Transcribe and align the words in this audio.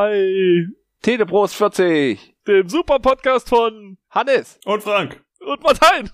Bei 0.00 0.66
Telebros 1.00 1.54
40. 1.54 2.36
dem 2.46 2.68
Super 2.68 2.98
Podcast 2.98 3.48
von 3.48 3.96
Hannes. 4.10 4.60
Und 4.66 4.82
Frank. 4.82 5.24
und 5.40 5.62
Martin. 5.62 6.10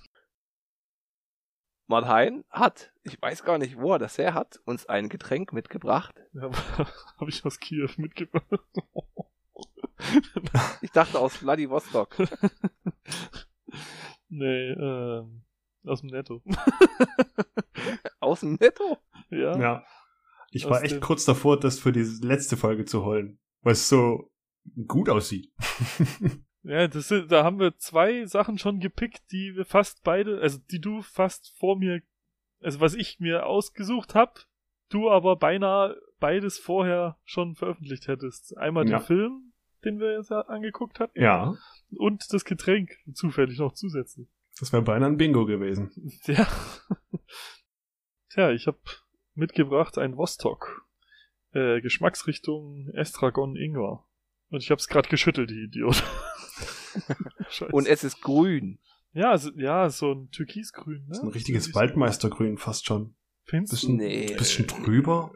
Martin 1.87 2.45
hat, 2.49 2.93
ich 3.03 3.21
weiß 3.21 3.43
gar 3.43 3.57
nicht, 3.57 3.77
wo 3.77 3.91
er 3.91 3.99
das 3.99 4.17
her 4.17 4.35
hat, 4.35 4.61
uns 4.63 4.85
ein 4.85 5.09
Getränk 5.09 5.51
mitgebracht. 5.51 6.15
Ja, 6.33 6.49
Habe 7.19 7.29
ich 7.29 7.43
aus 7.43 7.59
Kiew 7.59 7.89
mitgebracht. 7.97 8.45
Ich 10.79 10.91
dachte 10.91 11.19
aus 11.19 11.35
Vladivostok. 11.35 12.15
nee, 14.29 14.69
ähm, 14.71 15.43
aus 15.85 15.99
dem 15.99 16.09
Netto. 16.09 16.41
Aus 18.21 18.39
dem 18.39 18.53
Netto. 18.61 18.97
ja. 19.29 19.57
Ja. 19.59 19.85
Ich 20.51 20.63
Aus 20.67 20.71
war 20.71 20.83
echt 20.83 20.93
dem- 20.95 21.01
kurz 21.01 21.25
davor, 21.25 21.59
das 21.59 21.79
für 21.79 21.91
die 21.91 22.03
letzte 22.25 22.55
Folge 22.55 22.85
zu 22.85 23.03
holen, 23.03 23.39
es 23.71 23.87
so 23.89 24.31
gut 24.87 25.09
aussieht. 25.09 25.51
Ja, 26.65 26.87
das 26.87 27.09
sind, 27.09 27.29
da 27.29 27.43
haben 27.43 27.59
wir 27.59 27.75
zwei 27.77 28.25
Sachen 28.25 28.57
schon 28.57 28.79
gepickt, 28.79 29.21
die 29.33 29.53
wir 29.53 29.65
fast 29.65 30.01
beide, 30.03 30.39
also 30.39 30.59
die 30.71 30.79
du 30.79 31.01
fast 31.01 31.53
vor 31.59 31.77
mir, 31.77 32.01
also 32.61 32.79
was 32.79 32.93
ich 32.93 33.19
mir 33.19 33.45
ausgesucht 33.45 34.15
hab, 34.15 34.45
du 34.87 35.09
aber 35.11 35.35
beinahe 35.35 35.97
beides 36.21 36.57
vorher 36.57 37.19
schon 37.25 37.55
veröffentlicht 37.55 38.07
hättest. 38.07 38.55
Einmal 38.57 38.87
Ja. 38.87 38.99
den 38.99 39.05
Film, 39.05 39.51
den 39.83 39.99
wir 39.99 40.13
jetzt 40.13 40.31
angeguckt 40.31 41.01
hatten, 41.01 41.19
ja, 41.21 41.53
und 41.97 42.31
das 42.31 42.45
Getränk 42.45 42.91
zufällig 43.13 43.59
noch 43.59 43.73
zusätzlich. 43.73 44.29
das 44.57 44.71
wäre 44.71 44.83
beinahe 44.83 45.09
ein 45.09 45.17
Bingo 45.17 45.45
gewesen. 45.45 45.91
Ja. 46.27 46.47
Tja, 48.29 48.51
ich 48.51 48.67
habe 48.67 48.79
mitgebracht 49.35 49.97
ein 49.97 50.15
Vostok. 50.15 50.87
Äh, 51.53 51.81
Geschmacksrichtung 51.81 52.89
Estragon 52.93 53.55
Ingwer. 53.55 54.05
Und 54.49 54.61
ich 54.63 54.69
habe 54.71 54.79
es 54.79 54.87
gerade 54.87 55.09
geschüttelt, 55.09 55.49
die 55.49 55.63
Idiot. 55.63 56.03
Scheiße. 57.49 57.71
Und 57.71 57.87
es 57.87 58.03
ist 58.03 58.21
grün. 58.21 58.79
ja, 59.13 59.37
so, 59.37 59.51
ja, 59.55 59.89
so 59.89 60.11
ein 60.11 60.29
Türkisgrün. 60.31 61.01
Ne? 61.01 61.05
Das 61.09 61.17
ist 61.19 61.23
ein 61.23 61.29
richtiges. 61.29 61.75
Waldmeistergrün 61.75 62.57
fast 62.57 62.85
schon. 62.85 63.15
Findest 63.45 63.73
Bisschen, 63.73 63.97
du? 63.97 64.03
Nee. 64.05 64.35
bisschen 64.35 64.67
trüber 64.67 65.33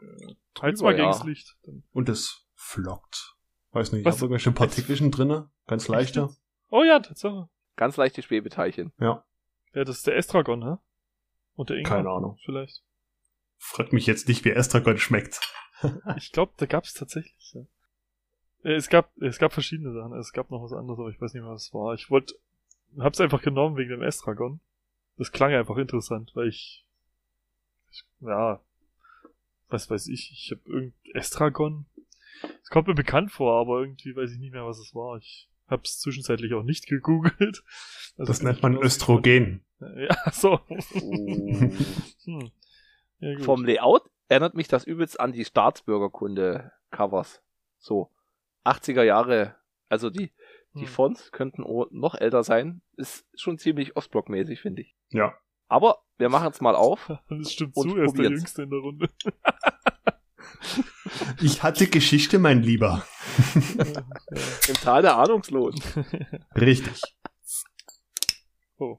Halt's 0.60 0.80
mal 0.80 0.92
drüber, 0.92 1.04
ja. 1.04 1.10
gegens 1.10 1.24
Licht. 1.24 1.56
Und 1.92 2.08
es 2.08 2.46
flockt. 2.54 3.36
Weiß 3.72 3.92
nicht, 3.92 4.04
Was? 4.04 4.22
irgendwelche 4.22 4.50
Partikelchen 4.50 5.10
drinne, 5.10 5.50
ganz 5.66 5.88
leichter. 5.88 6.34
Oh 6.70 6.82
ja, 6.84 7.00
Tatsache. 7.00 7.48
Ganz 7.76 7.96
leichte 7.96 8.22
Schwebeteilchen. 8.22 8.92
Ja, 8.98 9.24
Ja, 9.74 9.84
das 9.84 9.98
ist 9.98 10.06
der 10.06 10.16
Estragon, 10.16 10.64
hä? 10.64 10.76
Und 11.54 11.70
der 11.70 11.76
Ingwer. 11.76 11.96
keine 11.96 12.10
Ahnung. 12.10 12.38
Vielleicht. 12.44 12.82
Frag 13.58 13.92
mich 13.92 14.06
jetzt 14.06 14.26
nicht, 14.28 14.44
wie 14.44 14.50
Estragon 14.50 14.98
schmeckt. 14.98 15.40
Ich 16.16 16.32
glaube, 16.32 16.52
da 16.56 16.66
gab's 16.66 16.94
tatsächlich. 16.94 17.52
Ja. 17.54 17.60
Äh, 18.64 18.74
Es 18.74 18.88
gab, 18.88 19.10
es 19.20 19.38
gab 19.38 19.52
verschiedene 19.52 19.92
Sachen. 19.92 20.12
Es 20.14 20.32
gab 20.32 20.50
noch 20.50 20.62
was 20.62 20.72
anderes, 20.72 20.98
aber 20.98 21.10
ich 21.10 21.20
weiß 21.20 21.34
nicht 21.34 21.42
mehr, 21.42 21.52
was 21.52 21.66
es 21.68 21.74
war. 21.74 21.94
Ich 21.94 22.10
wollte, 22.10 22.34
hab's 22.98 23.20
einfach 23.20 23.42
genommen 23.42 23.76
wegen 23.76 23.90
dem 23.90 24.02
Estragon. 24.02 24.60
Das 25.16 25.32
klang 25.32 25.52
einfach 25.52 25.76
interessant, 25.76 26.30
weil 26.34 26.48
ich, 26.48 26.84
ich 27.90 28.04
ja, 28.20 28.60
was 29.68 29.90
weiß 29.90 30.08
ich, 30.08 30.30
ich 30.32 30.50
habe 30.52 30.60
irgend 30.70 30.94
Estragon. 31.14 31.86
Es 32.62 32.70
kommt 32.70 32.86
mir 32.88 32.94
bekannt 32.94 33.32
vor, 33.32 33.60
aber 33.60 33.80
irgendwie 33.80 34.14
weiß 34.14 34.30
ich 34.32 34.38
nicht 34.38 34.52
mehr, 34.52 34.64
was 34.66 34.78
es 34.78 34.94
war. 34.94 35.18
Ich 35.18 35.48
hab's 35.68 35.98
zwischenzeitlich 36.00 36.54
auch 36.54 36.62
nicht 36.62 36.86
gegoogelt. 36.86 37.62
Also 38.16 38.32
Das 38.32 38.42
nennt 38.42 38.62
man 38.62 38.76
Östrogen. 38.76 39.64
Ja, 39.80 40.32
so. 40.32 40.60
Oh. 40.68 41.70
Hm. 42.24 42.50
Ja, 43.20 43.34
gut. 43.36 43.44
Vom 43.44 43.64
Layout 43.64 44.08
erinnert 44.28 44.54
mich 44.54 44.68
das 44.68 44.84
übelst 44.84 45.18
an 45.20 45.32
die 45.32 45.44
Staatsbürgerkunde-Covers. 45.44 47.40
So 47.78 48.10
80er 48.64 49.02
Jahre. 49.02 49.56
Also 49.88 50.10
die, 50.10 50.32
die 50.74 50.80
Hm. 50.82 50.86
Fonts 50.88 51.32
könnten 51.32 51.62
o- 51.62 51.86
noch 51.90 52.14
älter 52.14 52.44
sein. 52.44 52.82
Ist 52.96 53.24
schon 53.34 53.58
ziemlich 53.58 53.96
Ostblock-mäßig, 53.96 54.60
finde 54.60 54.82
ich. 54.82 54.94
Ja. 55.10 55.34
Aber 55.68 56.02
wir 56.18 56.28
machen 56.28 56.50
es 56.50 56.60
mal 56.60 56.74
auf. 56.76 57.10
Das 57.28 57.52
stimmt 57.52 57.76
Und 57.76 57.90
zu, 57.90 57.96
er 57.96 58.04
ist 58.04 58.16
der. 58.18 58.30
Jüngste 58.30 58.62
in 58.62 58.70
der 58.70 58.80
Runde. 58.80 59.08
Ich 61.40 61.62
hatte 61.62 61.86
Geschichte, 61.88 62.38
mein 62.38 62.62
Lieber. 62.62 63.04
Im 63.54 64.74
Tal 64.74 65.02
der 65.02 65.16
Ahnungslosen. 65.16 65.80
Richtig. 66.54 67.00
Oh. 68.78 68.98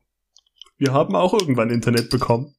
Wir 0.77 0.93
haben 0.93 1.15
auch 1.15 1.33
irgendwann 1.33 1.69
Internet 1.69 2.09
bekommen. 2.09 2.55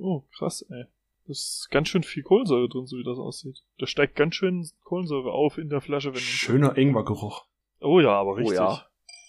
Oh, 0.00 0.24
krass, 0.36 0.62
ey. 0.70 0.86
Das 1.26 1.38
ist 1.38 1.68
ganz 1.70 1.88
schön 1.88 2.02
viel 2.02 2.22
Kohlensäure 2.22 2.68
drin, 2.68 2.86
so 2.86 2.96
wie 2.96 3.04
das 3.04 3.18
aussieht. 3.18 3.62
Da 3.78 3.86
steigt 3.86 4.16
ganz 4.16 4.34
schön 4.34 4.68
Kohlensäure 4.82 5.30
auf 5.32 5.58
in 5.58 5.68
der 5.68 5.80
Flasche, 5.80 6.12
wenn 6.12 6.20
Schöner 6.20 6.76
Ingwergeruch. 6.76 7.46
Oh 7.80 8.00
ja, 8.00 8.12
aber 8.12 8.36
richtig. 8.36 8.56
ja. 8.56 8.84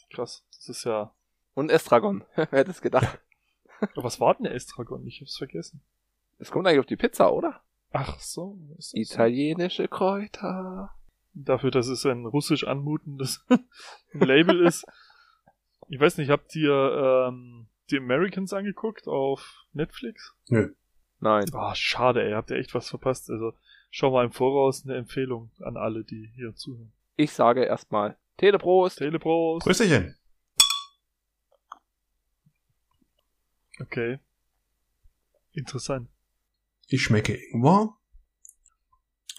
Krass. 0.09 0.43
Das 0.55 0.69
ist 0.69 0.83
ja. 0.83 1.13
Und 1.53 1.69
Estragon. 1.69 2.23
Wer 2.35 2.47
hätte 2.51 2.71
es 2.71 2.81
gedacht? 2.81 3.19
Aber 3.79 4.03
was 4.03 4.19
war 4.19 4.33
denn 4.33 4.43
der 4.45 4.55
Estragon? 4.55 5.05
Ich 5.05 5.21
hab's 5.21 5.37
vergessen. 5.37 5.81
Es 6.39 6.51
kommt 6.51 6.65
eigentlich 6.67 6.79
auf 6.79 6.85
die 6.85 6.97
Pizza, 6.97 7.31
oder? 7.31 7.61
Ach 7.91 8.19
so. 8.19 8.57
Italienische 8.93 9.87
Kräuter. 9.87 10.91
so? 11.33 11.41
Dafür, 11.43 11.71
dass 11.71 11.87
es 11.87 12.05
ein 12.05 12.25
russisch 12.25 12.65
anmutendes 12.65 13.45
Label 14.13 14.65
ist. 14.65 14.85
Ich 15.87 15.99
weiß 15.99 16.17
nicht, 16.17 16.29
habt 16.29 16.55
ihr 16.55 17.27
ähm, 17.29 17.67
die 17.91 17.97
Americans 17.97 18.53
angeguckt 18.53 19.07
auf 19.07 19.65
Netflix? 19.73 20.35
Nein. 21.19 21.45
Ah, 21.53 21.75
schade, 21.75 22.23
ey, 22.23 22.31
habt 22.31 22.49
ihr 22.51 22.57
echt 22.57 22.73
was 22.73 22.89
verpasst. 22.89 23.29
Also 23.29 23.53
schau 23.91 24.11
mal 24.11 24.25
im 24.25 24.31
Voraus 24.31 24.83
eine 24.85 24.95
Empfehlung 24.95 25.51
an 25.59 25.77
alle, 25.77 26.03
die 26.03 26.31
hier 26.35 26.55
zuhören. 26.55 26.91
Ich 27.15 27.31
sage 27.33 27.63
erstmal 27.63 28.17
Teleprost. 28.37 28.97
Telebros. 28.97 29.63
Grüßchen. 29.63 30.15
Okay. 33.79 34.19
Interessant. 35.53 36.09
Ich 36.87 37.03
schmecke 37.03 37.33
Ingwer. 37.51 37.97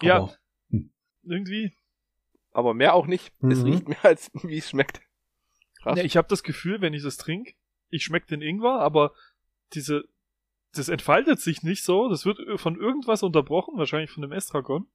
Ja. 0.03 0.17
Aber 0.17 0.37
Irgendwie. 1.25 1.73
Aber 2.51 2.75
mehr 2.75 2.95
auch 2.95 3.07
nicht. 3.07 3.33
Es 3.41 3.61
Mhm. 3.61 3.65
riecht 3.65 3.89
mehr, 3.89 4.05
als 4.05 4.31
wie 4.43 4.59
es 4.59 4.69
schmeckt. 4.71 5.01
Krass. 5.83 5.97
Ja, 5.99 6.05
ich 6.05 6.17
habe 6.17 6.29
das 6.29 6.43
Gefühl, 6.43 6.81
wenn 6.81 6.95
ich 6.95 7.03
das 7.03 7.17
trinke, 7.17 7.55
ich 7.93 8.05
schmecke 8.05 8.27
den 8.27 8.43
Ingwer, 8.43 8.81
aber 8.81 9.13
diese, 9.75 10.05
das 10.73 10.89
entfaltet 10.89 11.41
sich 11.41 11.63
nicht 11.63 11.85
so. 11.85 12.09
Das 12.09 12.25
wird 12.25 12.39
von 12.61 12.77
irgendwas 12.77 13.23
unterbrochen, 13.23 13.79
wahrscheinlich 13.79 14.11
von 14.11 14.23
dem 14.23 14.33
Estragon. 14.33 14.89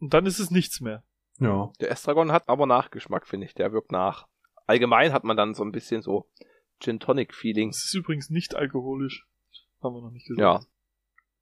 Und 0.00 0.14
dann 0.14 0.26
ist 0.26 0.38
es 0.38 0.50
nichts 0.50 0.80
mehr. 0.80 1.02
Ja. 1.38 1.72
Der 1.80 1.90
Estragon 1.90 2.30
hat 2.30 2.48
aber 2.48 2.66
Nachgeschmack, 2.66 3.26
finde 3.26 3.46
ich. 3.46 3.54
Der 3.54 3.72
wirkt 3.72 3.90
nach. 3.90 4.26
Allgemein 4.66 5.12
hat 5.12 5.24
man 5.24 5.36
dann 5.36 5.54
so 5.54 5.64
ein 5.64 5.72
bisschen 5.72 6.02
so 6.02 6.30
Gin 6.80 7.00
Tonic 7.00 7.34
Feeling. 7.34 7.70
Es 7.70 7.84
ist 7.84 7.94
übrigens 7.94 8.30
nicht 8.30 8.54
alkoholisch. 8.54 9.26
Haben 9.82 9.94
wir 9.94 10.02
noch 10.02 10.10
nicht 10.10 10.26
gesagt. 10.26 10.40
Ja. 10.40 10.60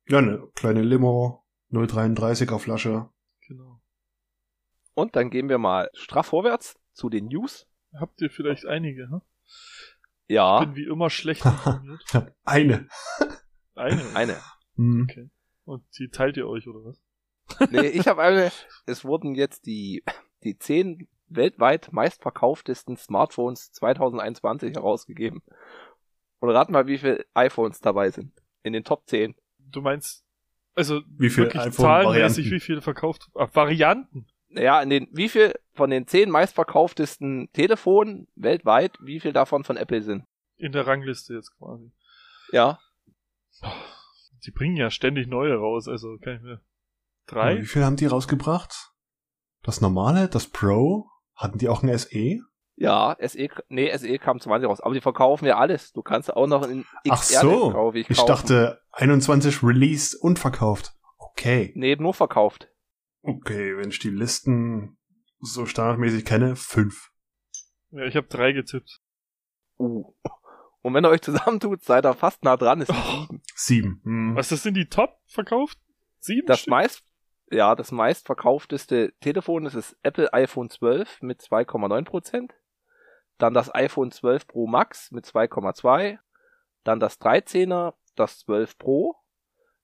Ja, 0.06 0.18
eine 0.18 0.48
kleine 0.54 0.82
Limo, 0.82 1.44
0,33er 1.72 2.58
Flasche. 2.58 3.08
Genau. 3.48 3.80
Und 4.92 5.16
dann 5.16 5.30
gehen 5.30 5.48
wir 5.48 5.58
mal 5.58 5.90
straff 5.94 6.26
vorwärts 6.26 6.78
zu 6.92 7.08
den 7.08 7.26
News. 7.26 7.66
Habt 7.98 8.20
ihr 8.20 8.30
vielleicht 8.30 8.66
einige, 8.66 9.08
hm? 9.10 9.22
Ja, 10.26 10.60
Bin 10.60 10.76
wie 10.76 10.84
immer 10.84 11.10
schlecht 11.10 11.44
informiert. 11.44 12.02
Ich 12.12 12.22
eine. 12.44 12.88
Eine. 13.74 14.02
eine. 14.14 14.36
Hm. 14.76 15.06
Okay. 15.08 15.30
Und 15.64 15.84
die 15.98 16.08
teilt 16.08 16.36
ihr 16.36 16.48
euch, 16.48 16.66
oder 16.68 16.84
was? 16.84 17.70
Nee, 17.70 17.88
ich 17.88 18.06
habe 18.08 18.22
eine. 18.22 18.50
Es 18.86 19.04
wurden 19.04 19.34
jetzt 19.34 19.66
die, 19.66 20.02
die 20.42 20.58
zehn 20.58 21.08
weltweit 21.28 21.92
meistverkauftesten 21.92 22.96
Smartphones 22.96 23.72
2021 23.72 24.74
herausgegeben. 24.74 25.42
Und 26.40 26.50
rat 26.50 26.70
mal, 26.70 26.86
wie 26.86 26.98
viele 26.98 27.24
iPhones 27.34 27.80
dabei 27.80 28.10
sind. 28.10 28.32
In 28.62 28.72
den 28.72 28.84
Top 28.84 29.06
10. 29.06 29.34
Du 29.58 29.80
meinst, 29.80 30.24
also 30.74 31.00
Wie 31.16 31.30
viel 31.30 31.44
wirklich 31.44 31.72
zahlenmäßig, 31.72 32.50
wie 32.50 32.60
viele 32.60 32.82
verkauft? 32.82 33.30
Ah, 33.34 33.48
Varianten. 33.52 34.26
Naja, 34.54 34.80
in 34.82 34.90
den, 34.90 35.08
wie 35.10 35.28
viel 35.28 35.52
von 35.74 35.90
den 35.90 36.06
zehn 36.06 36.30
meistverkauftesten 36.30 37.50
Telefonen 37.52 38.28
weltweit, 38.36 38.96
wie 39.00 39.18
viel 39.20 39.32
davon 39.32 39.64
von 39.64 39.76
Apple 39.76 40.02
sind? 40.02 40.24
In 40.56 40.70
der 40.72 40.86
Rangliste 40.86 41.34
jetzt 41.34 41.56
quasi. 41.58 41.90
Ja, 42.52 42.78
Die 44.46 44.50
bringen 44.50 44.76
ja 44.76 44.90
ständig 44.90 45.26
neue 45.26 45.56
raus, 45.56 45.88
also 45.88 46.16
kann 46.22 46.36
ich 46.36 46.42
mir. 46.42 46.60
Drei? 47.26 47.58
Wie 47.58 47.66
viel 47.66 47.84
haben 47.84 47.96
die 47.96 48.06
rausgebracht? 48.06 48.92
Das 49.62 49.80
normale, 49.80 50.28
das 50.28 50.46
Pro? 50.46 51.08
Hatten 51.34 51.58
die 51.58 51.68
auch 51.68 51.82
ein? 51.82 51.96
SE? 51.98 52.38
ja, 52.76 53.16
SE, 53.20 53.48
nee, 53.68 53.96
SE 53.96 54.18
kam 54.18 54.40
20 54.40 54.68
raus, 54.68 54.80
aber 54.80 54.94
die 54.94 55.00
verkaufen 55.00 55.46
ja 55.46 55.56
alles. 55.58 55.92
Du 55.92 56.02
kannst 56.02 56.32
auch 56.34 56.46
noch 56.46 56.68
in 56.68 56.84
Ach 57.08 57.20
XR 57.20 57.40
so. 57.40 57.70
glaube 57.70 57.98
ich, 58.00 58.10
Ich 58.10 58.20
dachte 58.22 58.80
21 58.92 59.62
released 59.62 60.14
und 60.20 60.38
verkauft. 60.38 60.92
Okay. 61.18 61.72
Nee, 61.74 61.96
nur 61.96 62.14
verkauft. 62.14 62.68
Okay, 63.26 63.76
wenn 63.78 63.88
ich 63.88 63.98
die 63.98 64.10
Listen 64.10 64.98
so 65.40 65.64
standardmäßig 65.64 66.24
kenne, 66.26 66.56
fünf. 66.56 67.10
Ja, 67.90 68.04
ich 68.04 68.16
habe 68.16 68.26
drei 68.26 68.52
getippt. 68.52 69.00
Uh. 69.78 70.12
Und 70.82 70.92
wenn 70.92 71.04
ihr 71.04 71.08
euch 71.08 71.22
zusammentut, 71.22 71.82
seid 71.82 72.04
ihr 72.04 72.12
fast 72.14 72.44
nah 72.44 72.56
dran. 72.58 72.80
Sind 72.84 72.90
Oh. 72.94 73.02
sieben. 73.26 73.42
Sieben. 73.54 74.00
Hm. 74.04 74.36
Was, 74.36 74.50
das 74.50 74.62
sind 74.62 74.74
die 74.74 74.88
Top 74.90 75.18
verkauft? 75.26 75.78
Sieben 76.20 76.46
Das 76.46 76.60
Stück? 76.60 76.70
meist, 76.70 77.02
ja, 77.50 77.74
das 77.74 77.92
meistverkaufteste 77.92 79.14
Telefon 79.20 79.64
ist 79.64 79.74
das 79.76 79.96
Apple 80.02 80.32
iPhone 80.34 80.68
12 80.68 81.22
mit 81.22 81.40
2,9%. 81.40 82.50
Dann 83.38 83.54
das 83.54 83.74
iPhone 83.74 84.10
12 84.10 84.46
Pro 84.46 84.66
Max 84.66 85.10
mit 85.12 85.24
2,2. 85.24 86.18
Dann 86.84 87.00
das 87.00 87.18
13er, 87.20 87.94
das 88.16 88.40
12 88.40 88.76
Pro. 88.76 89.16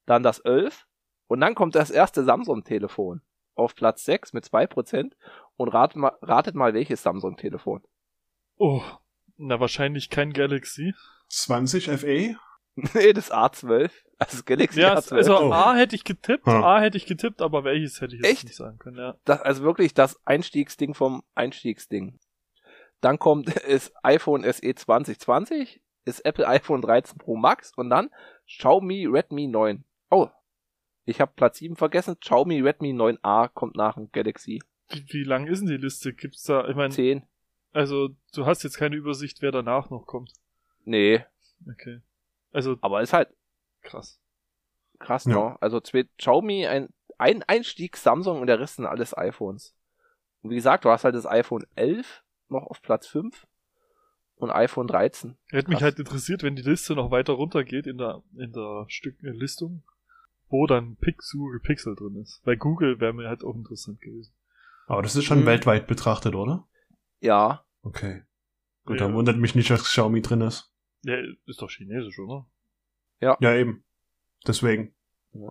Dann 0.05 0.23
das 0.23 0.41
11. 0.41 0.87
Und 1.27 1.41
dann 1.41 1.55
kommt 1.55 1.75
das 1.75 1.91
erste 1.91 2.23
Samsung-Telefon 2.25 3.23
auf 3.55 3.75
Platz 3.75 4.05
6 4.05 4.33
mit 4.33 4.45
2%. 4.45 5.13
Und 5.57 5.69
rat 5.69 5.95
mal, 5.97 6.17
ratet 6.23 6.55
mal, 6.55 6.73
welches 6.75 7.03
Samsung-Telefon. 7.03 7.83
Oh, 8.57 8.83
na 9.37 9.61
wahrscheinlich 9.61 10.11
kein 10.11 10.33
Galaxy. 10.33 10.95
20 11.29 11.87
FE? 11.91 12.37
nee, 12.95 13.13
das 13.13 13.31
A12. 13.33 13.91
Also 14.19 14.37
das 14.37 14.45
Galaxy 14.45 14.81
Ja, 14.81 14.95
A12. 14.97 15.17
also 15.17 15.39
Oh. 15.39 15.53
A 15.53 15.75
hätte 15.75 15.97
ich 15.97 16.05
getippt, 16.05 16.47
Hm. 16.47 16.63
A 16.63 16.81
hätte 16.81 16.97
ich 16.97 17.07
getippt, 17.07 17.43
aber 17.43 17.65
welches 17.65 18.01
hätte 18.01 18.17
ich 18.17 18.23
jetzt 18.23 18.31
Echt? 18.33 18.45
nicht 18.45 18.57
sagen 18.57 18.79
können, 18.79 18.99
ja. 18.99 19.17
das, 19.25 19.41
also 19.43 19.63
wirklich 19.63 19.95
das 19.95 20.21
Einstiegsding 20.27 20.95
vom 20.95 21.23
Einstiegsding. 21.35 22.19
Dann 23.01 23.19
kommt 23.19 23.47
das 23.67 23.93
iPhone 24.03 24.43
SE 24.51 24.75
2020, 24.75 25.83
ist 26.05 26.25
Apple 26.25 26.47
iPhone 26.49 26.83
13 26.83 27.19
Pro 27.19 27.37
Max 27.37 27.73
und 27.77 27.91
dann 27.91 28.11
Xiaomi 28.47 29.07
Redmi 29.07 29.47
9. 29.47 29.85
Oh, 30.11 30.29
ich 31.11 31.21
habe 31.21 31.33
Platz 31.37 31.59
7 31.59 31.77
vergessen. 31.77 32.19
Xiaomi 32.21 32.61
Redmi 32.61 32.93
9A 32.93 33.49
kommt 33.49 33.77
nach 33.77 33.95
dem 33.95 34.11
Galaxy 34.13 34.63
Wie, 34.89 35.05
wie 35.13 35.25
lang 35.25 35.47
ist 35.47 35.61
denn 35.61 35.69
die 35.69 35.77
Liste? 35.77 36.13
Gibt's 36.15 36.43
da, 36.45 36.69
ich 36.69 36.77
meine, 36.77 36.93
10. 36.93 37.23
also 37.73 38.11
du 38.35 38.47
hast 38.47 38.63
jetzt 38.63 38.77
keine 38.79 38.97
Übersicht, 38.97 39.43
wer 39.43 39.53
danach 39.53 39.91
noch 39.91 40.07
kommt. 40.07 40.33
Nee, 40.85 41.25
Okay. 41.71 42.01
Also 42.53 42.77
aber 42.81 43.03
ist 43.03 43.13
halt 43.13 43.29
krass. 43.83 44.19
krass, 44.99 45.25
Ja. 45.27 45.51
ne? 45.51 45.57
Also 45.61 45.81
zwei, 45.81 46.05
Xiaomi, 46.19 46.67
ein, 46.67 46.89
ein 47.19 47.43
Einstieg 47.43 47.97
Samsung 47.99 48.41
und 48.41 48.47
der 48.47 48.59
Rest 48.59 48.77
sind 48.77 48.87
alles 48.87 49.17
iPhones. 49.17 49.75
Und 50.43 50.51
wie 50.51 50.55
gesagt, 50.55 50.85
du 50.87 50.89
hast 50.91 51.05
halt 51.05 51.15
das 51.15 51.27
iPhone 51.27 51.67
11 51.75 52.23
noch 52.49 52.63
auf 52.67 52.81
Platz 52.81 53.07
5 53.09 53.47
und 54.37 54.51
iPhone 54.51 54.87
13. 54.87 55.37
Hätte 55.51 55.69
mich 55.69 55.79
Krass. 55.81 55.85
halt 55.85 55.99
interessiert, 55.99 56.43
wenn 56.43 56.57
die 56.57 56.63
Liste 56.63 56.95
noch 56.95 57.11
weiter 57.11 57.35
runtergeht 57.35 57.87
in 57.87 57.99
der 57.99 58.23
in 58.39 58.53
der 58.53 58.87
Stück 58.89 59.23
äh, 59.23 59.29
Listung, 59.31 59.83
wo 60.51 60.67
dann 60.67 60.97
Pixel 60.97 61.41
Pixel 61.63 61.95
drin 61.97 62.17
ist. 62.17 62.43
Bei 62.45 62.57
Google 62.57 63.01
wäre 63.01 63.13
mir 63.15 63.29
halt 63.29 63.43
auch 63.45 63.55
interessant 63.55 64.01
gewesen. 64.01 64.33
Aber 64.87 65.03
das 65.03 65.17
ist 65.17 65.25
schon 65.25 65.41
Mhm. 65.43 65.47
weltweit 65.47 65.87
betrachtet, 65.87 66.35
oder? 66.35 66.67
Ja, 67.21 67.65
Okay. 67.83 68.23
Gut, 68.85 69.01
Ja. 69.01 69.07
dann 69.07 69.15
wundert 69.15 69.39
mich 69.39 69.55
nicht, 69.55 69.71
dass 69.71 69.85
Xiaomi 69.85 70.21
drin 70.21 70.43
ist. 70.43 70.71
Ja, 71.03 71.15
ist 71.47 71.63
doch 71.63 71.71
chinesisch, 71.71 72.19
oder? 72.19 72.47
Ja, 73.21 73.37
eben. 73.55 73.85
Deswegen. 74.47 74.95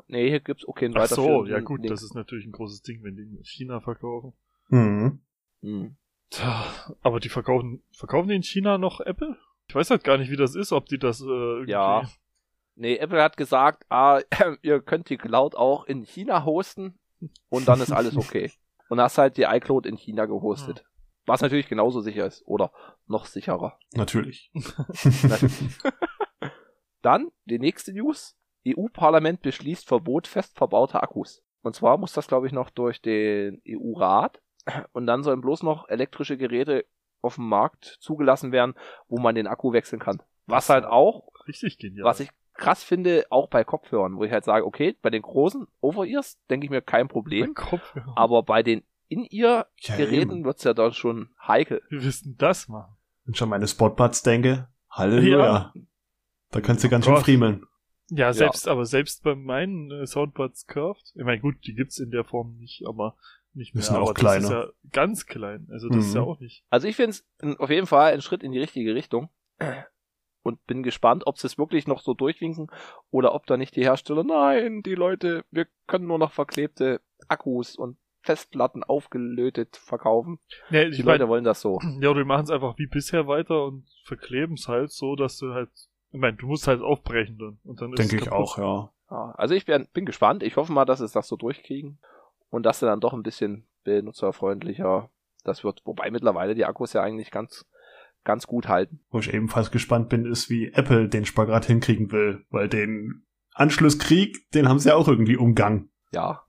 Nee, 0.07 0.29
hier 0.29 0.39
gibt's 0.41 0.67
okay 0.67 0.85
einen 0.85 0.97
Ach 0.97 1.07
so, 1.07 1.45
ja 1.45 1.59
gut, 1.59 1.79
Link. 1.81 1.89
das 1.89 2.03
ist 2.03 2.13
natürlich 2.13 2.45
ein 2.45 2.51
großes 2.51 2.81
Ding, 2.81 3.01
wenn 3.03 3.15
die 3.15 3.23
in 3.23 3.43
China 3.43 3.79
verkaufen. 3.81 4.33
Mhm. 4.67 5.21
Hm. 5.61 5.95
Tja, 6.29 6.65
aber 7.01 7.19
die 7.19 7.29
verkaufen, 7.29 7.81
verkaufen 7.93 8.27
die 8.29 8.35
in 8.35 8.43
China 8.43 8.77
noch 8.77 8.99
Apple? 8.99 9.37
Ich 9.67 9.73
weiß 9.75 9.89
halt 9.89 10.03
gar 10.03 10.17
nicht, 10.17 10.29
wie 10.31 10.35
das 10.37 10.53
ist, 10.55 10.71
ob 10.71 10.85
die 10.87 10.97
das 10.99 11.21
äh, 11.21 11.25
irgendwie... 11.25 11.71
Ja. 11.71 12.07
Nee, 12.79 12.95
Apple 12.95 13.21
hat 13.21 13.35
gesagt, 13.35 13.85
ah, 13.89 14.21
ihr 14.61 14.79
könnt 14.81 15.09
die 15.09 15.17
Cloud 15.17 15.53
auch 15.53 15.83
in 15.83 16.03
China 16.03 16.45
hosten 16.45 16.97
und 17.49 17.67
dann 17.67 17.81
ist 17.81 17.91
alles 17.91 18.15
okay. 18.15 18.51
Und 18.87 18.99
hast 18.99 19.19
halt 19.19 19.37
die 19.37 19.43
iCloud 19.43 19.85
in 19.85 19.97
China 19.97 20.25
gehostet. 20.25 20.83
Was 21.27 21.41
natürlich 21.41 21.67
genauso 21.67 22.01
sicher 22.01 22.25
ist. 22.25 22.41
Oder 22.47 22.71
noch 23.05 23.27
sicherer. 23.27 23.77
Natürlich. 23.93 24.51
Dann 27.03 27.29
die 27.45 27.59
nächste 27.59 27.93
News. 27.93 28.35
EU-Parlament 28.67 29.43
beschließt 29.43 29.87
Verbot 29.87 30.25
fest 30.25 30.57
verbauter 30.57 31.03
Akkus. 31.03 31.43
Und 31.61 31.75
zwar 31.75 31.99
muss 31.99 32.13
das, 32.13 32.27
glaube 32.27 32.47
ich, 32.47 32.51
noch 32.51 32.71
durch 32.71 32.99
den 32.99 33.61
EU-Rat. 33.67 34.41
Und 34.91 35.05
dann 35.05 35.21
sollen 35.21 35.41
bloß 35.41 35.61
noch 35.61 35.87
elektrische 35.87 36.35
Geräte 36.35 36.85
auf 37.21 37.35
dem 37.35 37.47
Markt 37.47 37.97
zugelassen 37.99 38.51
werden, 38.51 38.73
wo 39.07 39.19
man 39.19 39.35
den 39.35 39.45
Akku 39.45 39.71
wechseln 39.71 39.99
kann. 39.99 40.23
Was 40.47 40.69
halt 40.69 40.85
auch 40.85 41.29
Richtig 41.49 41.79
genial. 41.79 42.05
Was 42.05 42.19
ich 42.19 42.29
krass 42.59 42.83
finde, 42.83 43.25
auch 43.29 43.47
bei 43.49 43.63
Kopfhörern, 43.63 44.17
wo 44.17 44.23
ich 44.23 44.31
halt 44.31 44.43
sage, 44.45 44.65
okay, 44.65 44.95
bei 45.01 45.09
den 45.09 45.21
großen 45.23 45.67
Over-Ears 45.81 46.39
denke 46.49 46.65
ich 46.65 46.69
mir 46.69 46.81
kein 46.81 47.07
Problem, 47.07 47.55
ja. 47.71 47.79
aber 48.15 48.43
bei 48.43 48.61
den 48.63 48.83
In-Ear-Geräten 49.07 50.31
eben. 50.37 50.45
wird's 50.45 50.63
ja 50.63 50.73
dann 50.73 50.93
schon 50.93 51.29
heikel. 51.47 51.81
Wir 51.89 52.03
wissen 52.03 52.35
das 52.37 52.67
machen. 52.67 52.95
Wenn 53.25 53.33
ich 53.33 53.41
an 53.41 53.49
meine 53.49 53.67
Spotbuds 53.67 54.21
denke, 54.23 54.67
Halleluja. 54.91 55.73
Da 56.51 56.61
kannst 56.61 56.83
du 56.83 56.87
Oh 56.87 56.91
ganz 56.91 57.05
schön 57.05 57.13
Gott. 57.15 57.23
friemeln. 57.23 57.65
Ja, 58.11 58.33
selbst, 58.33 58.67
aber 58.67 58.85
selbst 58.85 59.23
bei 59.23 59.35
meinen 59.35 59.91
äh, 59.91 60.07
Soundbuds 60.07 60.65
Curved, 60.65 61.11
ich 61.15 61.23
meine, 61.23 61.39
gut, 61.39 61.55
die 61.65 61.75
gibt's 61.75 61.99
in 61.99 62.09
der 62.09 62.23
Form 62.23 62.55
nicht, 62.57 62.83
aber 62.87 63.15
nicht 63.53 63.75
mehr. 63.75 63.81
Die 63.81 63.85
sind 63.87 63.95
aber 63.97 64.05
auch 64.05 64.13
Das 64.13 64.23
ist 64.41 64.47
kleiner. 64.47 64.63
ja 64.65 64.69
ganz 64.91 65.25
klein. 65.27 65.67
Also 65.71 65.89
das 65.89 66.05
ist 66.05 66.09
Mhm. 66.11 66.15
ja 66.15 66.21
auch 66.23 66.39
nicht. 66.39 66.63
Also 66.71 66.87
ich 66.87 66.95
finde 66.95 67.11
es 67.11 67.25
auf 67.59 67.69
jeden 67.69 67.85
Fall 67.85 68.13
ein 68.13 68.21
Schritt 68.21 68.41
in 68.43 68.51
die 68.51 68.59
richtige 68.59 68.95
Richtung 68.95 69.29
und 70.43 70.65
bin 70.67 70.83
gespannt, 70.83 71.27
ob 71.27 71.37
sie 71.37 71.47
es 71.47 71.57
wirklich 71.57 71.87
noch 71.87 72.01
so 72.01 72.13
durchwinken 72.13 72.71
oder 73.11 73.33
ob 73.33 73.45
da 73.45 73.57
nicht 73.57 73.75
die 73.75 73.83
Hersteller, 73.83 74.23
nein, 74.23 74.81
die 74.83 74.95
Leute, 74.95 75.43
wir 75.51 75.67
können 75.87 76.07
nur 76.07 76.19
noch 76.19 76.31
verklebte 76.31 77.01
Akkus 77.27 77.75
und 77.75 77.97
Festplatten 78.21 78.83
aufgelötet 78.83 79.77
verkaufen. 79.77 80.39
Nee, 80.69 80.89
Die 80.89 81.01
Leute 81.01 81.19
meine, 81.19 81.27
wollen 81.29 81.43
das 81.43 81.61
so. 81.61 81.79
ja, 82.01 82.13
die 82.13 82.23
machen 82.23 82.43
es 82.43 82.49
einfach 82.49 82.77
wie 82.77 82.87
bisher 82.87 83.27
weiter 83.27 83.65
und 83.65 83.85
verkleben 84.03 84.55
es 84.55 84.67
halt 84.67 84.91
so, 84.91 85.15
dass 85.15 85.37
du 85.37 85.53
halt, 85.53 85.69
ich 86.11 86.19
meine, 86.19 86.37
du 86.37 86.47
musst 86.47 86.67
halt 86.67 86.81
aufbrechen 86.81 87.37
dann. 87.37 87.59
Und 87.63 87.81
dann 87.81 87.93
ist 87.93 87.99
Denke 87.99 88.17
es 88.17 88.21
ich 88.23 88.31
auch, 88.31 88.57
ja. 88.57 88.91
Ja, 89.09 89.33
also 89.37 89.55
ich 89.55 89.65
bin, 89.65 89.87
bin 89.93 90.05
gespannt. 90.05 90.43
Ich 90.43 90.55
hoffe 90.55 90.71
mal, 90.71 90.85
dass 90.85 90.99
sie 90.99 91.07
das 91.07 91.27
so 91.27 91.35
durchkriegen 91.35 91.97
und 92.49 92.63
dass 92.63 92.79
sie 92.79 92.85
dann 92.85 92.99
doch 92.99 93.13
ein 93.13 93.23
bisschen 93.23 93.65
benutzerfreundlicher 93.83 95.09
das 95.43 95.63
wird. 95.63 95.81
Wobei 95.85 96.11
mittlerweile 96.11 96.53
die 96.55 96.65
Akkus 96.65 96.93
ja 96.93 97.01
eigentlich 97.01 97.31
ganz, 97.31 97.65
ganz 98.23 98.47
gut 98.47 98.67
halten. 98.67 98.99
Wo 99.09 99.19
ich 99.19 99.31
ebenfalls 99.33 99.71
gespannt 99.71 100.09
bin, 100.09 100.25
ist, 100.25 100.49
wie 100.49 100.73
Apple 100.73 101.07
den 101.09 101.25
Spagat 101.25 101.65
hinkriegen 101.65 102.11
will, 102.11 102.45
weil 102.49 102.67
den 102.69 103.23
Anschlusskrieg, 103.53 104.49
den 104.51 104.69
haben 104.69 104.79
sie 104.79 104.89
ja 104.89 104.95
auch 104.95 105.07
irgendwie 105.07 105.37
umgangen. 105.37 105.89
Ja. 106.11 106.43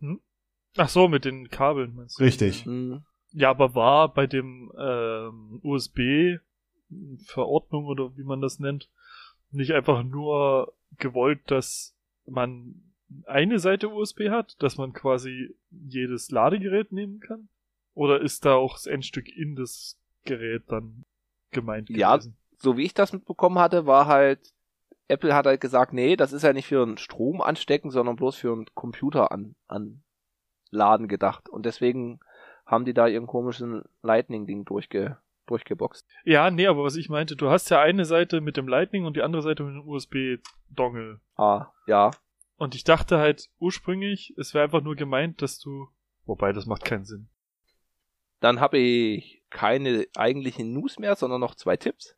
Ach 0.76 0.88
so, 0.88 1.06
mit 1.08 1.24
den 1.24 1.48
Kabeln 1.48 1.94
meinst 1.94 2.18
du? 2.18 2.24
Richtig. 2.24 2.64
Hm. 2.64 3.04
Ja, 3.32 3.50
aber 3.50 3.74
war 3.74 4.12
bei 4.12 4.26
dem 4.26 4.72
ähm, 4.78 5.60
USB-Verordnung 5.62 7.86
oder 7.86 8.16
wie 8.16 8.24
man 8.24 8.40
das 8.40 8.58
nennt, 8.58 8.90
nicht 9.50 9.72
einfach 9.72 10.02
nur 10.02 10.72
gewollt, 10.98 11.40
dass 11.46 11.96
man 12.26 12.82
eine 13.26 13.58
Seite 13.58 13.88
USB 13.88 14.28
hat, 14.30 14.62
dass 14.62 14.78
man 14.78 14.92
quasi 14.92 15.56
jedes 15.70 16.30
Ladegerät 16.30 16.92
nehmen 16.92 17.18
kann? 17.20 17.48
Oder 17.94 18.20
ist 18.20 18.44
da 18.44 18.54
auch 18.54 18.74
das 18.74 18.86
Endstück 18.86 19.28
in 19.28 19.56
das 19.56 19.98
Gerät 20.24 20.62
dann 20.68 21.04
gemeint 21.50 21.88
Ja. 21.90 22.14
gewesen? 22.16 22.36
So 22.58 22.76
wie 22.76 22.84
ich 22.84 22.94
das 22.94 23.12
mitbekommen 23.12 23.58
hatte, 23.58 23.86
war 23.86 24.06
halt, 24.06 24.52
Apple 25.08 25.34
hat 25.34 25.46
halt 25.46 25.60
gesagt, 25.60 25.92
nee, 25.92 26.16
das 26.16 26.32
ist 26.32 26.42
ja 26.42 26.52
nicht 26.52 26.66
für 26.66 26.82
einen 26.82 26.98
Strom 26.98 27.40
anstecken, 27.40 27.90
sondern 27.90 28.16
bloß 28.16 28.36
für 28.36 28.52
einen 28.52 28.66
Computer 28.74 29.32
an, 29.32 29.54
an 29.66 30.02
Laden 30.70 31.08
gedacht. 31.08 31.48
Und 31.48 31.66
deswegen 31.66 32.20
haben 32.66 32.84
die 32.84 32.94
da 32.94 33.06
ihren 33.08 33.26
komischen 33.26 33.82
Lightning-Ding 34.02 34.64
durchge, 34.64 35.16
durchgeboxt. 35.46 36.06
Ja, 36.24 36.50
nee, 36.50 36.66
aber 36.68 36.84
was 36.84 36.96
ich 36.96 37.08
meinte, 37.08 37.34
du 37.34 37.50
hast 37.50 37.70
ja 37.70 37.80
eine 37.80 38.04
Seite 38.04 38.40
mit 38.40 38.56
dem 38.56 38.68
Lightning 38.68 39.04
und 39.04 39.16
die 39.16 39.22
andere 39.22 39.42
Seite 39.42 39.64
mit 39.64 39.74
dem 39.74 39.88
USB-Dongle. 39.88 41.20
Ah, 41.36 41.72
ja. 41.86 42.10
Und 42.56 42.74
ich 42.74 42.84
dachte 42.84 43.18
halt 43.18 43.48
ursprünglich, 43.58 44.34
es 44.36 44.52
wäre 44.54 44.64
einfach 44.64 44.82
nur 44.82 44.94
gemeint, 44.94 45.40
dass 45.42 45.58
du. 45.58 45.88
Wobei, 46.26 46.52
das 46.52 46.66
macht 46.66 46.84
keinen 46.84 47.04
Sinn. 47.06 47.28
Dann 48.40 48.60
habe 48.60 48.78
ich 48.78 49.39
keine 49.50 50.06
eigentlichen 50.16 50.72
News 50.72 50.98
mehr, 50.98 51.16
sondern 51.16 51.40
noch 51.40 51.54
zwei 51.54 51.76
Tipps. 51.76 52.16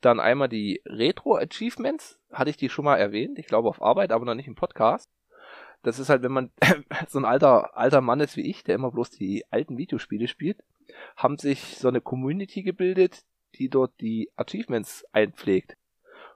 Dann 0.00 0.20
einmal 0.20 0.48
die 0.48 0.82
Retro 0.84 1.36
Achievements. 1.36 2.18
Hatte 2.32 2.50
ich 2.50 2.56
die 2.56 2.68
schon 2.68 2.84
mal 2.84 2.96
erwähnt. 2.96 3.38
Ich 3.38 3.46
glaube 3.46 3.68
auf 3.68 3.82
Arbeit, 3.82 4.12
aber 4.12 4.24
noch 4.24 4.34
nicht 4.34 4.48
im 4.48 4.54
Podcast. 4.54 5.10
Das 5.82 5.98
ist 5.98 6.08
halt, 6.08 6.22
wenn 6.22 6.32
man 6.32 6.50
so 7.08 7.18
ein 7.18 7.24
alter, 7.24 7.76
alter 7.76 8.00
Mann 8.00 8.20
ist 8.20 8.36
wie 8.36 8.48
ich, 8.48 8.64
der 8.64 8.74
immer 8.74 8.90
bloß 8.90 9.10
die 9.10 9.44
alten 9.50 9.78
Videospiele 9.78 10.28
spielt, 10.28 10.62
haben 11.16 11.38
sich 11.38 11.78
so 11.78 11.88
eine 11.88 12.00
Community 12.00 12.62
gebildet, 12.62 13.24
die 13.54 13.68
dort 13.68 13.92
die 14.00 14.30
Achievements 14.36 15.04
einpflegt. 15.12 15.76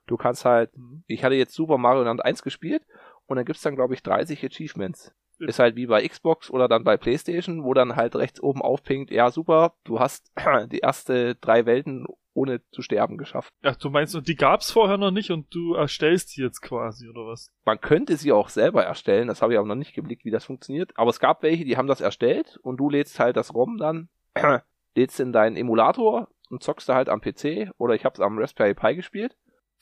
Du 0.06 0.16
kannst 0.16 0.44
halt, 0.44 0.70
ich 1.06 1.24
hatte 1.24 1.34
jetzt 1.34 1.54
Super 1.54 1.78
Mario 1.78 2.04
Land 2.04 2.24
1 2.24 2.42
gespielt 2.42 2.82
und 3.26 3.36
dann 3.36 3.44
gibt's 3.44 3.62
dann, 3.62 3.74
glaube 3.74 3.94
ich, 3.94 4.02
30 4.02 4.44
Achievements. 4.44 5.12
Ist 5.38 5.58
halt 5.58 5.76
wie 5.76 5.86
bei 5.86 6.06
Xbox 6.06 6.50
oder 6.50 6.68
dann 6.68 6.84
bei 6.84 6.96
PlayStation, 6.96 7.64
wo 7.64 7.74
dann 7.74 7.96
halt 7.96 8.16
rechts 8.16 8.42
oben 8.42 8.62
aufpinkt, 8.62 9.10
ja 9.10 9.30
super, 9.30 9.74
du 9.84 10.00
hast 10.00 10.32
die 10.72 10.78
erste 10.78 11.34
drei 11.36 11.66
Welten 11.66 12.06
ohne 12.36 12.60
zu 12.70 12.82
sterben 12.82 13.16
geschafft. 13.16 13.52
Ach, 13.62 13.76
du 13.76 13.88
meinst, 13.88 14.14
und 14.14 14.28
die 14.28 14.36
gab's 14.36 14.70
vorher 14.70 14.98
noch 14.98 15.10
nicht 15.10 15.30
und 15.30 15.52
du 15.54 15.74
erstellst 15.74 16.36
die 16.36 16.42
jetzt 16.42 16.60
quasi, 16.60 17.08
oder 17.08 17.26
was? 17.26 17.50
Man 17.64 17.80
könnte 17.80 18.16
sie 18.16 18.30
auch 18.30 18.50
selber 18.50 18.84
erstellen, 18.84 19.28
das 19.28 19.40
habe 19.40 19.54
ich 19.54 19.58
aber 19.58 19.68
noch 19.68 19.74
nicht 19.74 19.94
geblickt, 19.94 20.24
wie 20.24 20.30
das 20.30 20.44
funktioniert. 20.44 20.92
Aber 20.96 21.10
es 21.10 21.18
gab 21.18 21.42
welche, 21.42 21.64
die 21.64 21.76
haben 21.76 21.88
das 21.88 22.02
erstellt 22.02 22.58
und 22.62 22.76
du 22.76 22.90
lädst 22.90 23.18
halt 23.18 23.36
das 23.36 23.54
ROM 23.54 23.78
dann, 23.78 24.08
lädst 24.94 25.18
in 25.18 25.32
deinen 25.32 25.56
Emulator 25.56 26.28
und 26.50 26.62
zockst 26.62 26.88
da 26.88 26.94
halt 26.94 27.08
am 27.08 27.20
PC 27.20 27.70
oder 27.78 27.94
ich 27.94 28.04
habe 28.04 28.14
es 28.14 28.20
am 28.20 28.38
Raspberry 28.38 28.74
Pi 28.74 28.94
gespielt. 28.94 29.36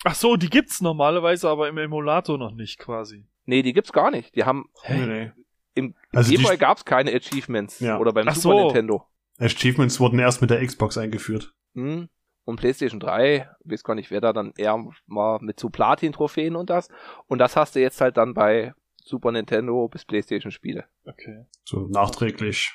Ach 0.05 0.15
so, 0.15 0.37
die 0.37 0.51
gibt's 0.51 0.81
normalerweise, 0.81 1.49
aber 1.49 1.69
im 1.69 1.79
Emulator 1.79 2.39
noch 2.39 2.53
nicht 2.53 2.79
quasi. 2.79 3.27
Nee, 3.47 3.63
die 3.63 3.73
gibt's 3.73 3.93
gar 3.93 4.11
nicht. 4.11 4.35
Die 4.37 4.45
haben 4.45 4.71
Nee, 4.89 5.07
nee. 5.07 5.33
Im 5.75 5.95
Also 6.13 6.31
die 6.31 6.37
Game 6.37 6.45
Boy 6.45 6.55
Sp- 6.57 6.61
gab 6.61 6.79
es 6.79 6.85
keine 6.85 7.13
Achievements. 7.13 7.81
Ja. 7.81 7.99
Oder 7.99 8.13
beim 8.13 8.29
Ach 8.29 8.35
Super 8.35 8.59
so. 8.59 8.65
Nintendo. 8.67 9.07
Achievements 9.39 9.99
wurden 10.01 10.19
erst 10.19 10.41
mit 10.41 10.51
der 10.51 10.65
Xbox 10.65 10.97
eingeführt. 10.97 11.55
Hm. 11.75 12.09
Und 12.45 12.57
PlayStation 12.57 13.01
3, 13.01 13.49
weiß 13.65 13.83
gar 13.85 13.95
nicht, 13.95 14.11
wer 14.11 14.21
da 14.21 14.33
dann 14.33 14.53
eher 14.57 14.77
mal 15.07 15.39
mit 15.41 15.59
so 15.59 15.71
Platin-Trophäen 15.71 16.57
und 16.57 16.69
das. 16.71 16.89
Und 17.27 17.39
das 17.39 17.57
hast 17.57 17.75
du 17.75 17.81
jetzt 17.81 18.01
halt 18.01 18.17
dann 18.19 18.35
bei 18.35 18.75
Super 19.03 19.33
Nintendo 19.33 19.89
bis 19.89 20.05
PlayStation-Spiele. 20.05 20.85
Okay. 21.07 21.47
So 21.65 21.87
nachträglich. 21.89 22.73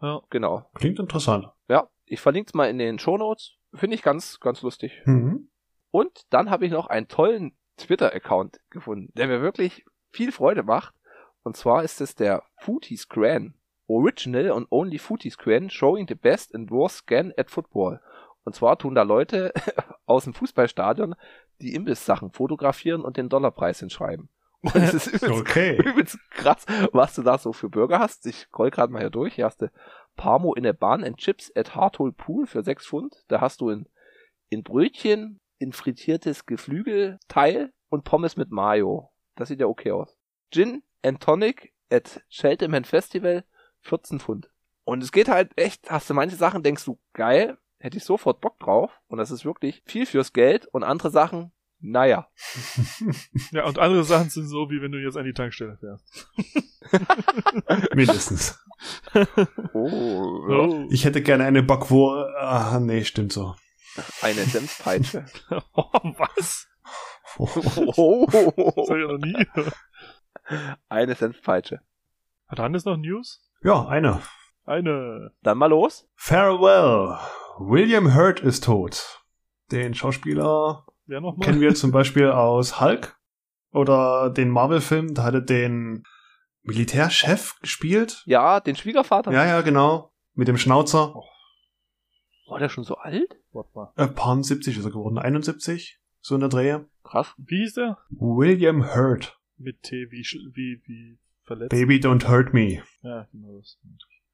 Ja. 0.00 0.20
Genau. 0.30 0.68
Klingt 0.74 0.98
interessant. 0.98 1.46
Ja, 1.68 1.88
ich 2.06 2.20
verlinke 2.20 2.48
es 2.48 2.54
mal 2.54 2.68
in 2.70 2.78
den 2.78 2.98
Shownotes. 2.98 3.56
Finde 3.74 3.94
ich 3.94 4.02
ganz, 4.02 4.40
ganz 4.40 4.62
lustig. 4.62 5.00
Mhm. 5.04 5.50
Und 5.90 6.22
dann 6.30 6.50
habe 6.50 6.64
ich 6.66 6.72
noch 6.72 6.86
einen 6.88 7.06
tollen 7.08 7.56
Twitter-Account 7.76 8.60
gefunden, 8.70 9.12
der 9.14 9.26
mir 9.28 9.42
wirklich 9.42 9.84
viel 10.10 10.32
Freude 10.32 10.62
macht. 10.62 10.94
Und 11.42 11.56
zwar 11.56 11.82
ist 11.82 12.00
es 12.00 12.14
der 12.14 12.42
Footies 12.58 13.08
Gran. 13.08 13.54
Original 13.88 14.52
and 14.52 14.66
only 14.70 14.98
Footies 14.98 15.36
Gran 15.36 15.68
showing 15.68 16.06
the 16.08 16.14
best 16.14 16.54
and 16.54 16.70
worst 16.70 16.98
scan 16.98 17.32
at 17.36 17.50
football. 17.50 18.00
Und 18.44 18.54
zwar 18.54 18.78
tun 18.78 18.94
da 18.94 19.02
Leute 19.02 19.52
aus 20.06 20.24
dem 20.24 20.34
Fußballstadion 20.34 21.14
die 21.60 21.74
Imbisssachen 21.74 22.30
fotografieren 22.30 23.02
und 23.02 23.16
den 23.16 23.28
Dollarpreis 23.28 23.80
hinschreiben. 23.80 24.28
Und 24.62 24.76
es 24.76 24.94
ist 24.94 25.06
übelst, 25.22 25.40
Okay. 25.40 25.76
übelst 25.84 26.18
krass, 26.30 26.64
was 26.92 27.14
du 27.14 27.22
da 27.22 27.38
so 27.38 27.52
für 27.52 27.68
Burger 27.68 27.98
hast. 27.98 28.26
Ich 28.26 28.36
scroll 28.36 28.70
gerade 28.70 28.92
mal 28.92 29.00
hier 29.00 29.10
durch. 29.10 29.34
Hier 29.34 29.44
hast 29.44 29.62
du 29.62 29.70
Parmo 30.16 30.54
in 30.54 30.62
der 30.62 30.72
Bahn 30.72 31.04
and 31.04 31.16
Chips 31.16 31.52
at 31.56 31.74
Harthole 31.74 32.12
Pool 32.12 32.46
für 32.46 32.62
6 32.62 32.86
Pfund. 32.86 33.24
Da 33.28 33.40
hast 33.40 33.60
du 33.60 33.70
in, 33.70 33.86
in 34.48 34.62
Brötchen, 34.62 35.40
in 35.58 35.72
frittiertes 35.72 36.46
Geflügelteil 36.46 37.72
und 37.88 38.04
Pommes 38.04 38.36
mit 38.36 38.50
Mayo. 38.50 39.10
Das 39.36 39.48
sieht 39.48 39.60
ja 39.60 39.66
okay 39.66 39.92
aus. 39.92 40.16
Gin 40.50 40.82
and 41.02 41.20
Tonic 41.20 41.72
at 41.90 42.22
Cheltenham 42.30 42.84
Festival 42.84 43.44
14 43.80 44.20
Pfund. 44.20 44.50
Und 44.84 45.02
es 45.02 45.12
geht 45.12 45.28
halt 45.28 45.50
echt, 45.56 45.90
hast 45.90 46.08
du 46.10 46.14
manche 46.14 46.36
Sachen, 46.36 46.62
denkst 46.62 46.84
du, 46.84 46.98
geil, 47.12 47.58
hätte 47.78 47.96
ich 47.98 48.04
sofort 48.04 48.40
Bock 48.40 48.58
drauf. 48.58 48.90
Und 49.08 49.18
das 49.18 49.30
ist 49.30 49.44
wirklich 49.44 49.82
viel 49.86 50.06
fürs 50.06 50.32
Geld. 50.32 50.66
Und 50.66 50.82
andere 50.84 51.10
Sachen, 51.10 51.52
naja. 51.80 52.28
Ja, 53.50 53.64
und 53.64 53.78
andere 53.78 54.04
Sachen 54.04 54.30
sind 54.30 54.46
so, 54.48 54.70
wie 54.70 54.80
wenn 54.80 54.92
du 54.92 54.98
jetzt 54.98 55.16
an 55.16 55.24
die 55.24 55.32
Tankstelle 55.34 55.76
fährst. 55.78 56.28
Mindestens. 57.94 58.58
Oh, 59.74 59.88
Oh. 60.48 60.88
Ich 60.90 61.04
hätte 61.04 61.22
gerne 61.22 61.44
eine 61.44 61.62
Backwurst. 61.62 62.34
Ah, 62.38 62.78
nee, 62.80 63.04
stimmt 63.04 63.32
so. 63.32 63.54
eine 64.22 64.42
Senfpeitsche. 64.44 65.26
oh, 65.74 65.84
was? 66.18 66.66
Oh, 67.38 68.26
Das 68.26 68.88
hab 68.88 68.96
ich 68.96 69.02
ja 69.02 69.12
noch 69.12 69.18
nie. 69.18 69.46
Eine 70.88 71.14
Senfpeitsche. 71.14 71.80
Hat 72.48 72.58
Hannes 72.58 72.84
noch 72.84 72.96
News? 72.96 73.40
Ja, 73.62 73.86
eine. 73.86 74.20
Eine. 74.64 75.32
Dann 75.42 75.58
mal 75.58 75.66
los. 75.66 76.08
Farewell. 76.14 77.16
William 77.58 78.14
Hurt 78.14 78.40
ist 78.40 78.64
tot. 78.64 79.22
Den 79.70 79.94
Schauspieler 79.94 80.84
Wer 81.06 81.20
noch 81.20 81.36
mal? 81.36 81.44
kennen 81.44 81.60
wir 81.60 81.74
zum 81.74 81.90
Beispiel 81.92 82.28
aus 82.28 82.80
Hulk 82.80 83.16
oder 83.72 84.30
den 84.30 84.50
Marvel-Film. 84.50 85.14
Da 85.14 85.24
hatte 85.24 85.42
den 85.42 86.04
Militärchef 86.62 87.58
gespielt. 87.60 88.22
Ja, 88.26 88.60
den 88.60 88.76
Schwiegervater. 88.76 89.32
Ja, 89.32 89.44
ja, 89.44 89.60
genau. 89.62 90.12
Mit 90.34 90.48
dem 90.48 90.58
Schnauzer. 90.58 91.14
War 92.48 92.58
der 92.58 92.68
schon 92.68 92.84
so 92.84 92.96
alt? 92.96 93.36
Warte 93.52 93.70
mal. 93.74 93.92
Äh, 93.96 94.08
paar 94.08 94.42
70 94.42 94.78
ist 94.78 94.84
er 94.84 94.90
geworden. 94.90 95.18
71. 95.18 96.00
So 96.20 96.34
in 96.34 96.40
der 96.40 96.50
Drehe. 96.50 96.88
Krass. 97.02 97.34
Wie 97.38 97.58
hieß 97.58 97.74
der? 97.74 97.98
William 98.10 98.94
Hurt. 98.94 99.38
Mit 99.62 99.82
T 99.82 100.10
wie, 100.10 100.24
wie, 100.54 100.82
wie 100.86 101.18
verletzt. 101.44 101.70
Baby, 101.70 101.96
don't 101.96 102.28
hurt 102.28 102.52
me. 102.52 102.82
Ja, 103.02 103.28
genau 103.32 103.58
das. 103.58 103.78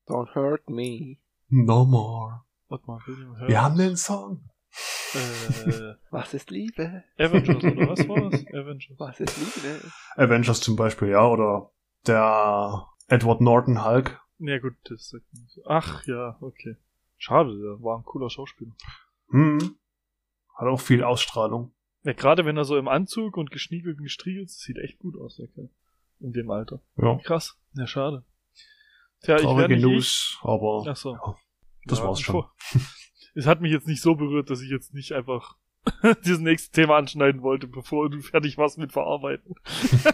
Don't 0.06 0.34
hurt 0.34 0.68
me. 0.70 1.18
No 1.48 1.84
more. 1.84 2.44
Warte 2.68 2.86
mal. 2.86 3.00
Wir 3.46 3.62
haben 3.62 3.76
den 3.76 3.96
Song. 3.96 4.48
Äh, 5.14 5.94
Was 6.10 6.34
ist 6.34 6.50
Liebe? 6.50 7.04
Avengers, 7.18 7.62
oder 7.64 7.88
was 7.88 8.08
war 8.08 8.30
das? 8.30 8.46
Avengers. 8.48 8.98
Was 8.98 9.20
ist 9.20 9.36
Liebe? 9.36 9.80
Avengers 10.16 10.60
zum 10.60 10.76
Beispiel, 10.76 11.08
ja. 11.08 11.26
Oder 11.26 11.70
der 12.06 12.86
Edward 13.08 13.40
Norton 13.40 13.84
Hulk. 13.84 14.20
Ja 14.38 14.58
gut, 14.58 14.76
das 14.84 15.08
sagt 15.08 15.24
mir 15.32 15.40
nicht 15.40 15.52
so. 15.52 15.62
Ach 15.66 16.06
ja, 16.06 16.38
okay. 16.40 16.76
Schade, 17.16 17.50
der 17.50 17.82
war 17.82 17.98
ein 17.98 18.04
cooler 18.04 18.30
Schauspieler. 18.30 18.72
Hm. 19.30 19.76
Hat 20.54 20.68
auch 20.68 20.80
viel 20.80 21.02
Ausstrahlung. 21.02 21.72
Ja, 22.04 22.12
gerade 22.12 22.44
wenn 22.44 22.56
er 22.56 22.64
so 22.64 22.76
im 22.76 22.88
Anzug 22.88 23.36
und 23.36 23.50
geschniegelt 23.50 23.98
und 23.98 24.04
gestriegelt 24.04 24.46
ist, 24.46 24.60
sieht 24.60 24.78
echt 24.78 24.98
gut 24.98 25.16
aus, 25.16 25.36
der 25.36 25.48
Kerl. 25.48 25.70
In 26.20 26.32
dem 26.32 26.50
Alter. 26.50 26.80
Ja. 26.96 27.18
Krass. 27.18 27.58
Ja, 27.74 27.86
schade. 27.86 28.24
Tja, 29.22 29.36
ich 29.36 29.42
werde 29.42 29.42
Traurige 29.42 29.74
nicht 29.74 29.84
ich. 29.84 29.92
News, 29.92 30.38
aber 30.42 30.84
Ach 30.88 30.96
so. 30.96 31.12
ja, 31.12 31.36
das 31.86 32.02
war's 32.02 32.20
schon. 32.20 32.44
Es 33.34 33.46
hat 33.46 33.60
mich 33.60 33.72
jetzt 33.72 33.86
nicht 33.86 34.02
so 34.02 34.14
berührt, 34.14 34.50
dass 34.50 34.62
ich 34.62 34.70
jetzt 34.70 34.94
nicht 34.94 35.12
einfach 35.12 35.56
dieses 36.24 36.40
nächste 36.40 36.72
Thema 36.72 36.96
anschneiden 36.96 37.42
wollte, 37.42 37.66
bevor 37.66 38.10
du 38.10 38.20
fertig 38.20 38.58
warst 38.58 38.78
mit 38.78 38.92
Verarbeiten. 38.92 39.54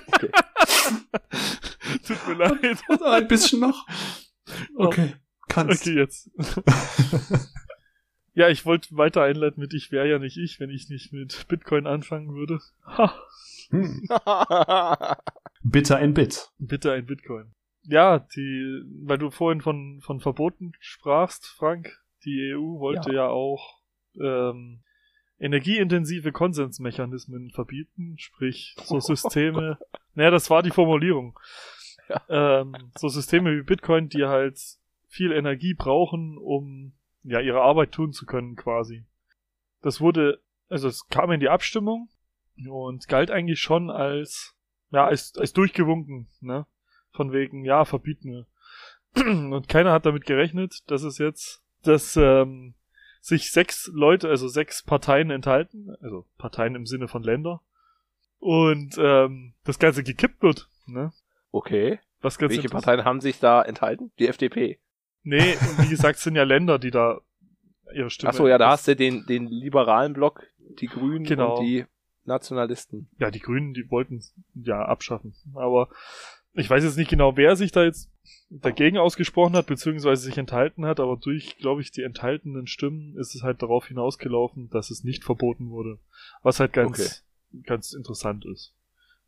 Okay. 0.09 0.31
Tut 2.07 2.29
mir 2.29 2.35
leid. 2.35 2.83
ein 3.05 3.29
bisschen 3.29 3.61
noch. 3.61 3.87
Okay, 4.77 5.15
kannst. 5.49 5.87
Okay, 5.87 5.99
jetzt. 5.99 6.31
Ja, 8.35 8.49
ich 8.49 8.67
wollte 8.67 8.97
weiter 8.97 9.23
einleiten 9.23 9.61
mit 9.61 9.75
Ich 9.75 9.93
wäre 9.93 10.09
ja 10.09 10.19
nicht 10.19 10.37
ich, 10.37 10.59
wenn 10.61 10.71
ich 10.71 10.89
nicht 10.89 11.13
mit 11.13 11.47
Bitcoin 11.49 11.87
anfangen 11.87 12.35
würde. 12.35 12.59
Ha, 12.87 13.15
Hm. 13.71 14.03
Bitter 15.63 15.97
ein 15.97 16.15
Bit. 16.15 16.51
bitte 16.59 16.93
ein 16.93 17.07
Bitcoin. 17.07 17.53
Ja, 17.83 18.19
die, 18.19 18.83
weil 19.03 19.19
du 19.19 19.31
vorhin 19.31 19.61
von, 19.61 20.01
von 20.03 20.21
Verboten 20.21 20.73
sprachst, 20.81 21.47
Frank, 21.47 22.01
die 22.25 22.55
EU 22.55 22.79
wollte 22.79 23.13
ja, 23.13 23.29
auch 23.29 23.81
ähm, 24.19 24.83
energieintensive 25.39 26.33
Konsensmechanismen 26.33 27.51
verbieten, 27.51 28.17
sprich 28.19 28.75
so 28.85 29.01
Systeme. 29.01 29.79
naja, 30.15 30.31
das 30.31 30.49
war 30.51 30.63
die 30.63 30.71
Formulierung. 30.71 31.39
Ähm, 32.29 32.75
so 32.97 33.09
Systeme 33.09 33.57
wie 33.57 33.63
Bitcoin, 33.63 34.09
die 34.09 34.25
halt 34.25 34.59
viel 35.09 35.33
Energie 35.33 35.75
brauchen, 35.75 36.39
um 36.39 36.93
ja 37.25 37.41
ihre 37.41 37.63
Arbeit 37.63 37.93
tun 37.93 38.13
zu 38.13 38.27
können, 38.27 38.57
quasi. 38.57 39.05
Das 39.83 40.01
wurde, 40.01 40.41
also 40.69 40.89
es 40.89 41.09
kam 41.09 41.33
in 41.33 41.41
die 41.41 41.49
Abstimmung 41.49 42.09
und 42.69 43.09
galt 43.09 43.31
eigentlich 43.31 43.61
schon 43.61 43.91
als 43.91 44.55
ja 44.91 45.07
als, 45.07 45.37
als 45.37 45.53
durchgewunken, 45.53 46.29
ne? 46.41 46.67
Von 47.13 47.33
wegen, 47.33 47.65
ja, 47.65 47.85
verbieten 47.85 48.31
wir. 48.33 48.47
Und 49.55 49.69
keiner 49.69 49.93
hat 49.93 50.05
damit 50.05 50.27
gerechnet, 50.27 50.83
dass 50.91 51.05
es 51.05 51.19
jetzt, 51.19 51.63
dass 51.85 52.17
ähm, 52.17 52.75
sich 53.21 53.53
sechs 53.53 53.89
Leute, 53.95 54.29
also 54.29 54.49
sechs 54.49 54.83
Parteien 54.83 55.31
enthalten, 55.31 55.95
also 56.01 56.27
Parteien 56.39 56.75
im 56.75 56.87
Sinne 56.87 57.07
von 57.07 57.23
Länder, 57.23 57.63
und 58.41 58.97
ähm, 58.99 59.55
das 59.63 59.79
Ganze 59.79 60.03
gekippt 60.03 60.43
wird, 60.43 60.69
ne? 60.87 61.13
okay. 61.53 62.01
Was 62.21 62.39
ganz 62.39 62.53
Welche 62.53 62.69
Parteien 62.69 63.05
haben 63.05 63.21
sich 63.21 63.39
da 63.39 63.63
enthalten? 63.63 64.11
Die 64.19 64.29
FDP. 64.29 64.81
Nee, 65.25 65.57
wie 65.79 65.89
gesagt, 65.89 66.19
es 66.19 66.23
sind 66.23 66.37
ja 66.37 66.45
Länder, 66.45 66.79
die 66.79 66.91
da 66.91 67.21
ihre 67.95 68.11
Stimme. 68.11 68.31
Achso, 68.31 68.47
ja, 68.47 68.59
da 68.59 68.71
hast 68.71 68.87
du 68.87 68.95
den, 68.95 69.25
den 69.27 69.47
liberalen 69.47 70.13
Block, 70.13 70.45
die 70.81 70.87
Grünen 70.87 71.25
Genau. 71.25 71.57
und 71.59 71.65
die 71.65 71.87
Nationalisten. 72.25 73.09
Ja, 73.19 73.31
die 73.31 73.41
Grünen, 73.41 73.75
die 73.75 73.91
wollten 73.91 74.17
es 74.19 74.35
ja 74.55 74.83
abschaffen. 74.85 75.35
Aber 75.55 75.89
ich 76.53 76.69
weiß 76.71 76.85
jetzt 76.85 76.97
nicht 76.97 77.11
genau, 77.11 77.37
wer 77.37 77.57
sich 77.57 77.73
da 77.73 77.85
jetzt 77.85 78.11
dagegen 78.51 78.99
ausgesprochen 78.99 79.57
hat, 79.57 79.67
beziehungsweise 79.67 80.23
sich 80.23 80.39
enthalten 80.39 80.87
hat, 80.87 81.01
aber 81.01 81.17
durch, 81.17 81.57
glaube 81.59 81.81
ich, 81.81 81.91
die 81.91 82.03
enthaltenen 82.03 82.67
Stimmen 82.67 83.17
ist 83.17 83.35
es 83.35 83.43
halt 83.43 83.63
darauf 83.63 83.87
hinausgelaufen, 83.87 84.71
dass 84.71 84.91
es 84.91 85.05
nicht 85.05 85.25
verboten 85.25 85.71
wurde. 85.71 85.99
Was 86.43 86.61
halt 86.61 86.73
ganz, 86.73 87.25
ganz 87.65 87.93
interessant 87.93 88.45
ist. 88.47 88.75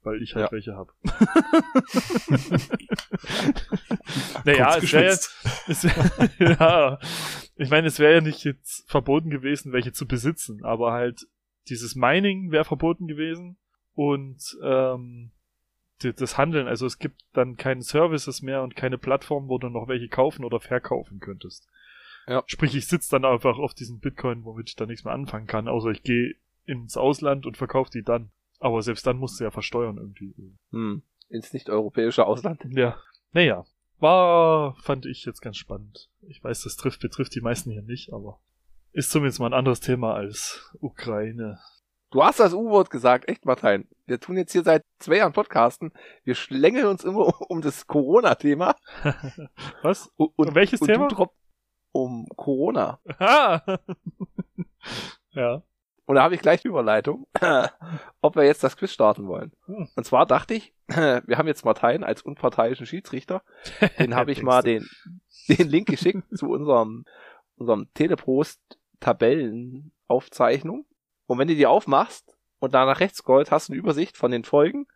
Weil 0.07 0.23
ich 0.23 0.35
halt 0.37 0.47
Ja. 0.47 0.53
welche 0.53 0.77
habe. 0.77 0.93
naja, 4.45 4.77
es 4.77 4.93
wäre 4.93 5.07
es, 5.69 5.83
ja, 6.39 6.99
ich 7.57 7.71
meine, 7.71 7.87
es 7.89 7.99
wäre 7.99 8.15
ja 8.15 8.21
nicht 8.21 8.45
jetzt 8.45 8.89
verboten 8.91 9.31
gewesen, 9.31 9.73
welche 9.73 9.93
zu 9.93 10.07
besitzen, 10.07 10.65
aber 10.65 10.93
halt 10.93 11.27
dieses 11.69 11.95
Mining 11.97 12.51
wäre 12.53 12.65
verboten 12.65 13.07
gewesen 13.09 13.57
und 13.95 14.57
ähm, 14.63 15.33
die- 16.03 16.13
das 16.13 16.39
Handeln, 16.39 16.69
also 16.69 16.87
es 16.87 16.99
gibt 16.99 17.23
dann 17.33 17.57
keine 17.57 17.83
Services 17.83 18.43
mehr 18.43 18.63
und 18.63 18.77
keine 18.77 18.99
Plattform, 18.99 19.49
wo 19.49 19.59
du 19.59 19.69
noch 19.69 19.89
welche 19.89 20.09
kaufen 20.09 20.45
oder 20.45 20.61
verkaufen 20.61 21.19
könntest. 21.21 21.69
Ja. 22.29 22.43
Sprich, 22.47 22.75
ich 22.75 22.87
sitze 22.87 23.11
dann 23.11 23.25
einfach 23.25 23.59
auf 23.59 23.73
diesen 23.75 24.01
Bitcoin, 24.01 24.45
womit 24.45 24.69
ich 24.69 24.77
dann 24.77 24.89
nichts 24.89 25.05
mehr 25.05 25.15
anfangen 25.15 25.47
kann, 25.47 25.69
außer 25.69 25.91
ich 25.91 26.03
gehe 26.03 26.35
ins 26.65 26.97
Ausland 26.97 27.47
und 27.47 27.57
verkaufe 27.57 27.91
die 27.93 28.03
dann. 28.03 28.31
Aber 28.59 28.83
selbst 28.83 29.07
dann 29.07 29.19
musst 29.19 29.39
du 29.39 29.45
ja 29.45 29.51
versteuern 29.51 29.97
irgendwie. 29.99 30.35
Hm. 30.71 31.03
Ins 31.29 31.53
nicht-europäische 31.53 32.27
Ausland. 32.27 32.65
Ja. 32.71 32.97
Naja. 33.33 33.65
War, 33.99 34.77
fand 34.83 35.07
ich 35.07 35.25
jetzt 35.25 35.41
ganz 35.41 35.57
spannend. 35.57 36.11
Ich 36.23 36.43
weiß, 36.45 36.63
das 36.63 36.77
trifft, 36.77 37.01
betrifft 37.01 37.35
die 37.35 37.41
meisten 37.41 37.71
hier 37.71 37.83
nicht, 37.83 38.13
aber 38.13 38.41
ist 38.93 39.11
zumindest 39.11 39.41
mal 39.41 39.47
ein 39.47 39.55
anderes 39.55 39.81
Thema 39.81 40.15
als 40.15 40.71
Ukraine. 40.81 41.59
Du 42.11 42.23
hast 42.23 42.41
das 42.41 42.55
U-Wort 42.55 42.91
gesagt, 42.91 43.29
echt, 43.29 43.45
Martin. 43.45 43.89
Wir 44.07 44.21
tun 44.21 44.37
jetzt 44.37 44.53
hier 44.53 44.63
seit 44.63 44.85
zwei 44.99 45.17
Jahren 45.17 45.33
Podcasten. 45.33 45.93
Wir 46.25 46.35
schlängeln 46.35 46.87
uns 46.87 47.05
immer 47.05 47.41
um 47.51 47.61
das 47.61 47.87
Corona-Thema. 47.87 48.77
Was? 49.83 50.11
Und, 50.17 50.33
Um 50.37 50.55
welches 50.55 50.81
und 50.81 50.87
Thema? 50.87 51.09
Um 51.93 52.27
Corona. 52.37 53.01
Ah. 53.19 53.61
ja. 55.33 55.63
Und 56.07 56.17
da 56.17 56.23
habe 56.23 56.35
ich 56.37 56.41
gleich 56.41 56.63
die 56.63 56.69
Überleitung, 56.69 57.27
ob 58.21 58.37
wir 58.37 58.45
jetzt 58.45 58.63
das 58.63 58.77
Quiz 58.77 58.93
starten 58.93 59.27
wollen. 59.27 59.51
Hm. 59.67 59.89
Und 59.95 60.05
zwar 60.05 60.25
dachte 60.25 60.55
ich, 60.55 60.73
wir 60.87 61.37
haben 61.37 61.49
jetzt 61.49 61.65
Martin 61.65 62.05
als 62.05 62.23
unparteiischen 62.23 62.87
Schiedsrichter. 62.87 63.43
Den 63.99 64.15
habe 64.15 64.31
ich 64.31 64.41
mal 64.43 64.63
den, 64.63 64.89
den 65.49 65.69
Link 65.69 65.89
geschickt 65.89 66.23
zu 66.37 66.49
unserem, 66.49 67.05
unserem 67.57 67.89
Teleprost-Tabellenaufzeichnung. 67.95 70.87
Und 71.27 71.39
wenn 71.39 71.49
du 71.49 71.57
die 71.57 71.67
aufmachst 71.67 72.37
und 72.61 72.73
da 72.73 72.87
nach 72.87 73.01
rechts 73.01 73.19
scrollst, 73.19 73.51
hast 73.51 73.69
du 73.69 73.73
eine 73.73 73.81
Übersicht 73.81 74.17
von 74.17 74.31
den 74.31 74.45
Folgen, 74.45 74.87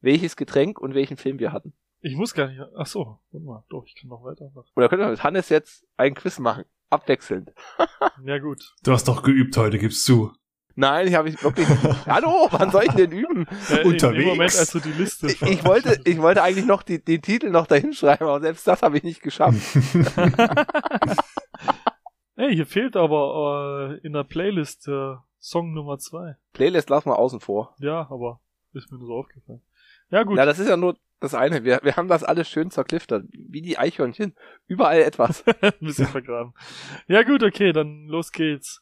welches 0.00 0.36
Getränk 0.36 0.78
und 0.78 0.94
welchen 0.94 1.16
Film 1.16 1.40
wir 1.40 1.50
hatten. 1.52 1.74
Ich 2.00 2.14
muss 2.16 2.32
gar 2.32 2.46
nicht. 2.46 2.60
Ach 2.76 2.86
so, 2.86 3.18
warte 3.30 3.44
mal. 3.44 3.64
Doch, 3.68 3.84
ich 3.84 3.96
kann 3.96 4.08
noch 4.08 4.22
weiter. 4.24 4.52
Oder 4.76 4.88
können 4.88 5.02
wir 5.02 5.10
mit 5.10 5.24
Hannes 5.24 5.48
jetzt 5.48 5.84
ein 5.96 6.14
Quiz 6.14 6.38
machen? 6.38 6.64
Abwechselnd. 6.90 7.52
Ja, 8.24 8.38
gut. 8.38 8.74
Du 8.82 8.92
hast 8.92 9.08
doch 9.08 9.22
geübt 9.22 9.56
heute, 9.56 9.78
gibst 9.78 10.06
du. 10.06 10.30
Nein, 10.76 11.08
ich 11.08 11.14
habe 11.14 11.28
ich 11.28 11.42
wirklich. 11.42 11.66
Hallo, 12.06 12.48
wann 12.50 12.70
soll 12.70 12.84
ich 12.84 12.92
denn 12.92 13.12
üben? 13.12 13.46
Äh, 13.70 13.80
im- 13.82 13.88
Unterwegs. 13.88 14.22
Im 14.22 14.28
Moment, 14.28 14.56
als 14.58 14.70
du 14.70 14.80
die 14.80 14.92
Liste 14.92 15.26
Ich, 15.26 15.42
ich 15.42 15.64
wollte, 15.64 16.00
ich 16.04 16.20
wollte 16.20 16.42
eigentlich 16.42 16.66
noch 16.66 16.82
die, 16.82 17.02
den 17.04 17.20
Titel 17.22 17.50
noch 17.50 17.66
dahin 17.66 17.92
schreiben, 17.92 18.24
aber 18.24 18.40
selbst 18.40 18.66
das 18.66 18.82
habe 18.82 18.96
ich 18.96 19.02
nicht 19.02 19.20
geschafft. 19.22 19.58
Ey, 22.36 22.54
hier 22.54 22.66
fehlt 22.66 22.96
aber 22.96 23.98
äh, 24.02 24.06
in 24.06 24.12
der 24.14 24.24
Playlist 24.24 24.88
äh, 24.88 25.14
Song 25.38 25.74
Nummer 25.74 25.98
zwei. 25.98 26.36
Playlist 26.52 26.88
lassen 26.88 27.10
wir 27.10 27.18
außen 27.18 27.40
vor. 27.40 27.74
Ja, 27.78 28.08
aber 28.10 28.40
ist 28.72 28.90
mir 28.90 28.98
nur 28.98 29.06
so 29.08 29.14
aufgefallen. 29.14 29.60
Ja, 30.10 30.22
gut. 30.22 30.38
Ja, 30.38 30.46
das 30.46 30.58
ist 30.58 30.68
ja 30.68 30.76
nur 30.76 30.96
das 31.20 31.34
eine. 31.34 31.64
Wir, 31.64 31.80
wir 31.82 31.96
haben 31.96 32.08
das 32.08 32.24
alles 32.24 32.48
schön 32.48 32.70
zerkliftert. 32.70 33.24
Wie 33.32 33.60
die 33.60 33.76
Eichhörnchen. 33.76 34.34
Überall 34.66 35.02
etwas. 35.02 35.44
Ein 35.60 35.72
bisschen 35.80 36.06
vergraben. 36.06 36.54
Ja, 37.08 37.22
gut, 37.24 37.42
okay, 37.42 37.72
dann 37.72 38.06
los 38.06 38.32
geht's. 38.32 38.80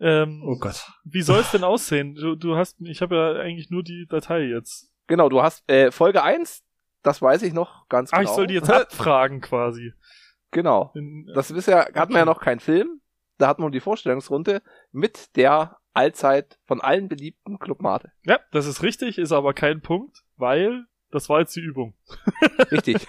Ähm, 0.00 0.42
oh 0.46 0.58
Gott. 0.58 0.86
Wie 1.04 1.22
soll 1.22 1.40
es 1.40 1.50
denn 1.50 1.64
aussehen? 1.64 2.14
Du, 2.14 2.36
du 2.36 2.56
hast, 2.56 2.76
ich 2.80 3.02
habe 3.02 3.16
ja 3.16 3.32
eigentlich 3.42 3.70
nur 3.70 3.82
die 3.82 4.06
Datei 4.08 4.42
jetzt. 4.42 4.92
Genau, 5.06 5.28
du 5.28 5.42
hast 5.42 5.68
äh, 5.70 5.90
Folge 5.90 6.22
1, 6.22 6.62
das 7.02 7.20
weiß 7.22 7.42
ich 7.42 7.52
noch 7.52 7.88
ganz 7.88 8.12
Ah, 8.12 8.18
genau. 8.18 8.30
ich 8.30 8.36
soll 8.36 8.46
die 8.46 8.54
jetzt 8.54 8.70
abfragen 8.70 9.40
quasi. 9.40 9.92
genau. 10.50 10.92
In, 10.94 11.26
Das 11.34 11.52
bisher 11.52 11.90
hatten 11.94 12.12
wir 12.12 12.20
ja 12.20 12.24
noch 12.24 12.40
keinen 12.40 12.60
Film. 12.60 13.00
Da 13.38 13.46
hatten 13.48 13.62
wir 13.62 13.70
die 13.70 13.80
Vorstellungsrunde 13.80 14.62
mit 14.92 15.36
der 15.36 15.76
allzeit 15.94 16.58
von 16.66 16.80
allen 16.80 17.08
beliebten 17.08 17.58
Club 17.58 17.80
Mate. 17.82 18.12
ja, 18.24 18.38
das 18.52 18.66
ist 18.66 18.82
richtig, 18.82 19.18
ist 19.18 19.32
aber 19.32 19.52
kein 19.54 19.80
Punkt, 19.80 20.22
weil 20.36 20.84
das 21.10 21.28
war 21.28 21.40
jetzt 21.40 21.56
die 21.56 21.60
Übung. 21.60 21.94
Richtig. 22.70 23.06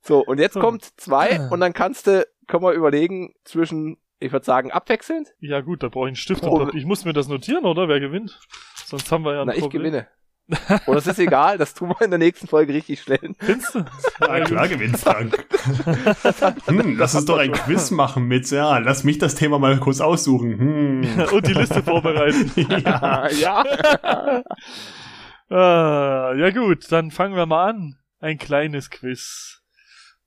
So, 0.00 0.24
und 0.24 0.38
jetzt 0.38 0.54
So. 0.54 0.60
kommt 0.60 0.84
zwei 0.98 1.38
und 1.50 1.60
dann 1.60 1.72
kannst 1.74 2.06
du, 2.06 2.26
können 2.48 2.64
wir 2.64 2.72
überlegen, 2.72 3.34
zwischen, 3.44 3.98
ich 4.18 4.32
würde 4.32 4.44
sagen, 4.44 4.72
abwechselnd. 4.72 5.28
Ja 5.38 5.60
gut, 5.60 5.84
da 5.84 5.88
brauche 5.88 6.06
ich 6.06 6.10
einen 6.10 6.16
Stift 6.16 6.42
Oh. 6.42 6.68
Ich 6.74 6.84
muss 6.84 7.04
mir 7.04 7.12
das 7.12 7.28
notieren, 7.28 7.64
oder? 7.64 7.86
Wer 7.86 8.00
gewinnt? 8.00 8.40
Sonst 8.84 9.12
haben 9.12 9.24
wir 9.24 9.34
ja 9.34 9.42
ein 9.42 9.46
Na, 9.46 9.54
ich 9.54 9.60
Problem. 9.60 9.82
gewinne. 9.82 10.08
Und 10.86 10.96
es 10.96 11.06
ist 11.06 11.18
egal, 11.18 11.58
das 11.58 11.74
tun 11.74 11.90
wir 11.90 12.00
in 12.00 12.10
der 12.10 12.18
nächsten 12.18 12.46
Folge 12.46 12.72
richtig 12.72 13.02
stellen. 13.02 13.36
Findest 13.38 13.74
du? 13.74 13.84
Na 14.20 14.40
klar 14.40 14.66
gewinnt 14.66 14.98
Frank. 14.98 15.46
hm, 16.64 16.96
lass 16.96 17.14
uns 17.14 17.26
doch 17.26 17.36
ein 17.36 17.52
Quiz 17.52 17.90
machen 17.90 18.24
mit, 18.24 18.50
ja, 18.50 18.78
lass 18.78 19.04
mich 19.04 19.18
das 19.18 19.34
Thema 19.34 19.58
mal 19.58 19.78
kurz 19.78 20.00
aussuchen. 20.00 20.58
Hm. 20.58 21.26
Und 21.32 21.46
die 21.46 21.52
Liste 21.52 21.82
vorbereiten. 21.82 22.50
ja. 22.84 23.28
ja. 23.30 24.42
Ah, 25.50 26.34
ja 26.36 26.50
gut, 26.50 26.92
dann 26.92 27.10
fangen 27.10 27.34
wir 27.34 27.46
mal 27.46 27.70
an. 27.70 27.98
Ein 28.20 28.36
kleines 28.36 28.90
Quiz. 28.90 29.62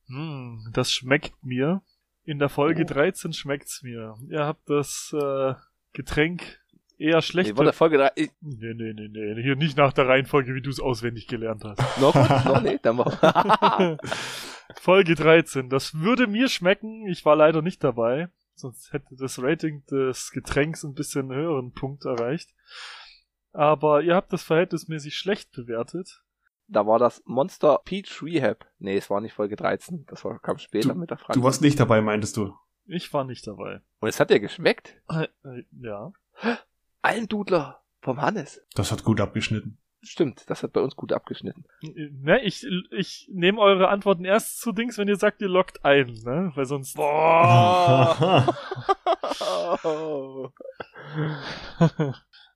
Hm, 0.08 0.68
das 0.74 0.92
schmeckt 0.92 1.34
mir. 1.44 1.84
In 2.24 2.40
der 2.40 2.50
Folge 2.50 2.84
Oh. 2.84 2.94
13 2.94 3.34
schmeckt's 3.34 3.82
mir. 3.84 4.16
Ihr 4.30 4.46
habt 4.46 4.70
das 4.70 5.14
äh, 5.20 5.54
Getränk 5.94 6.62
eher 6.98 7.22
schlecht. 7.22 7.58
Nee, 7.58 7.64
der 7.64 7.74
Folge 7.74 7.98
3. 7.98 8.12
Ich, 8.16 8.32
nee, 8.42 8.74
nee, 8.74 8.94
nee, 8.94 9.08
nee. 9.08 9.42
Hier 9.42 9.56
nicht 9.56 9.76
nach 9.78 9.92
der 9.92 10.08
Reihenfolge, 10.08 10.54
wie 10.54 10.62
du 10.62 10.70
es 10.70 10.80
auswendig 10.80 11.28
gelernt 11.28 11.64
hast. 11.64 11.80
noch, 12.02 12.14
noch 12.46 12.62
nicht, 12.62 12.86
dann 12.86 12.98
machen 12.98 13.98
Folge 14.80 15.16
13. 15.16 15.70
Das 15.70 15.96
würde 15.96 16.28
mir 16.28 16.48
schmecken. 16.48 17.08
Ich 17.08 17.26
war 17.26 17.36
leider 17.36 17.62
nicht 17.62 17.84
dabei. 17.84 18.30
Sonst 18.54 18.94
hätte 18.94 19.16
das 19.18 19.42
Rating 19.42 19.84
des 19.88 20.32
Getränks 20.32 20.84
ein 20.84 20.94
bisschen 20.94 21.34
höheren 21.34 21.74
Punkt 21.74 22.06
erreicht. 22.06 22.52
Aber 23.54 24.02
ihr 24.02 24.16
habt 24.16 24.32
das 24.32 24.44
verhältnismäßig 24.44 25.16
schlecht 25.18 25.52
bewertet. 25.52 26.22
Da 26.72 26.88
war 26.88 27.00
das 27.00 27.22
Monster 27.26 27.82
Peach 27.84 28.24
Rehab. 28.24 28.66
Nee, 28.80 28.96
es 28.96 29.10
war 29.10 29.20
nicht 29.20 29.34
Folge 29.34 29.58
13. 29.58 30.06
Das 30.08 30.24
war, 30.24 30.40
kam 30.40 30.58
später 30.58 30.96
mit 30.96 31.10
der 31.10 31.18
Frage. 31.18 31.38
Du 31.38 31.44
warst 31.44 31.62
nicht 31.62 31.78
dabei, 31.78 32.02
meintest 32.02 32.38
du? 32.38 32.56
Ich 32.86 33.14
war 33.14 33.26
nicht 33.26 33.46
dabei. 33.46 33.82
Und 34.00 34.08
es 34.08 34.22
hat 34.22 34.30
dir 34.30 34.40
geschmeckt? 34.40 34.96
Äh, 35.10 35.28
äh, 35.44 35.66
ja. 35.82 36.14
Almdudler 37.02 37.84
vom 38.02 38.22
Hannes. 38.22 38.66
Das 38.74 38.92
hat 38.94 39.04
gut 39.04 39.20
abgeschnitten. 39.20 39.80
Stimmt, 40.04 40.50
das 40.50 40.64
hat 40.64 40.72
bei 40.72 40.82
uns 40.82 40.96
gut 40.96 41.12
abgeschnitten. 41.14 41.66
Ne, 41.82 42.42
ich, 42.44 42.66
ich 42.90 43.30
nehme 43.32 43.60
eure 43.60 43.90
Antworten 43.90 44.26
erst 44.26 44.60
zu 44.60 44.72
Dings, 44.72 44.98
wenn 44.98 45.08
ihr 45.08 45.18
sagt, 45.18 45.42
ihr 45.42 45.50
lockt 45.50 45.86
ein, 45.86 46.08
ne? 46.24 46.52
Weil 46.56 46.66
sonst. 46.66 46.96
Boah. 46.96 48.48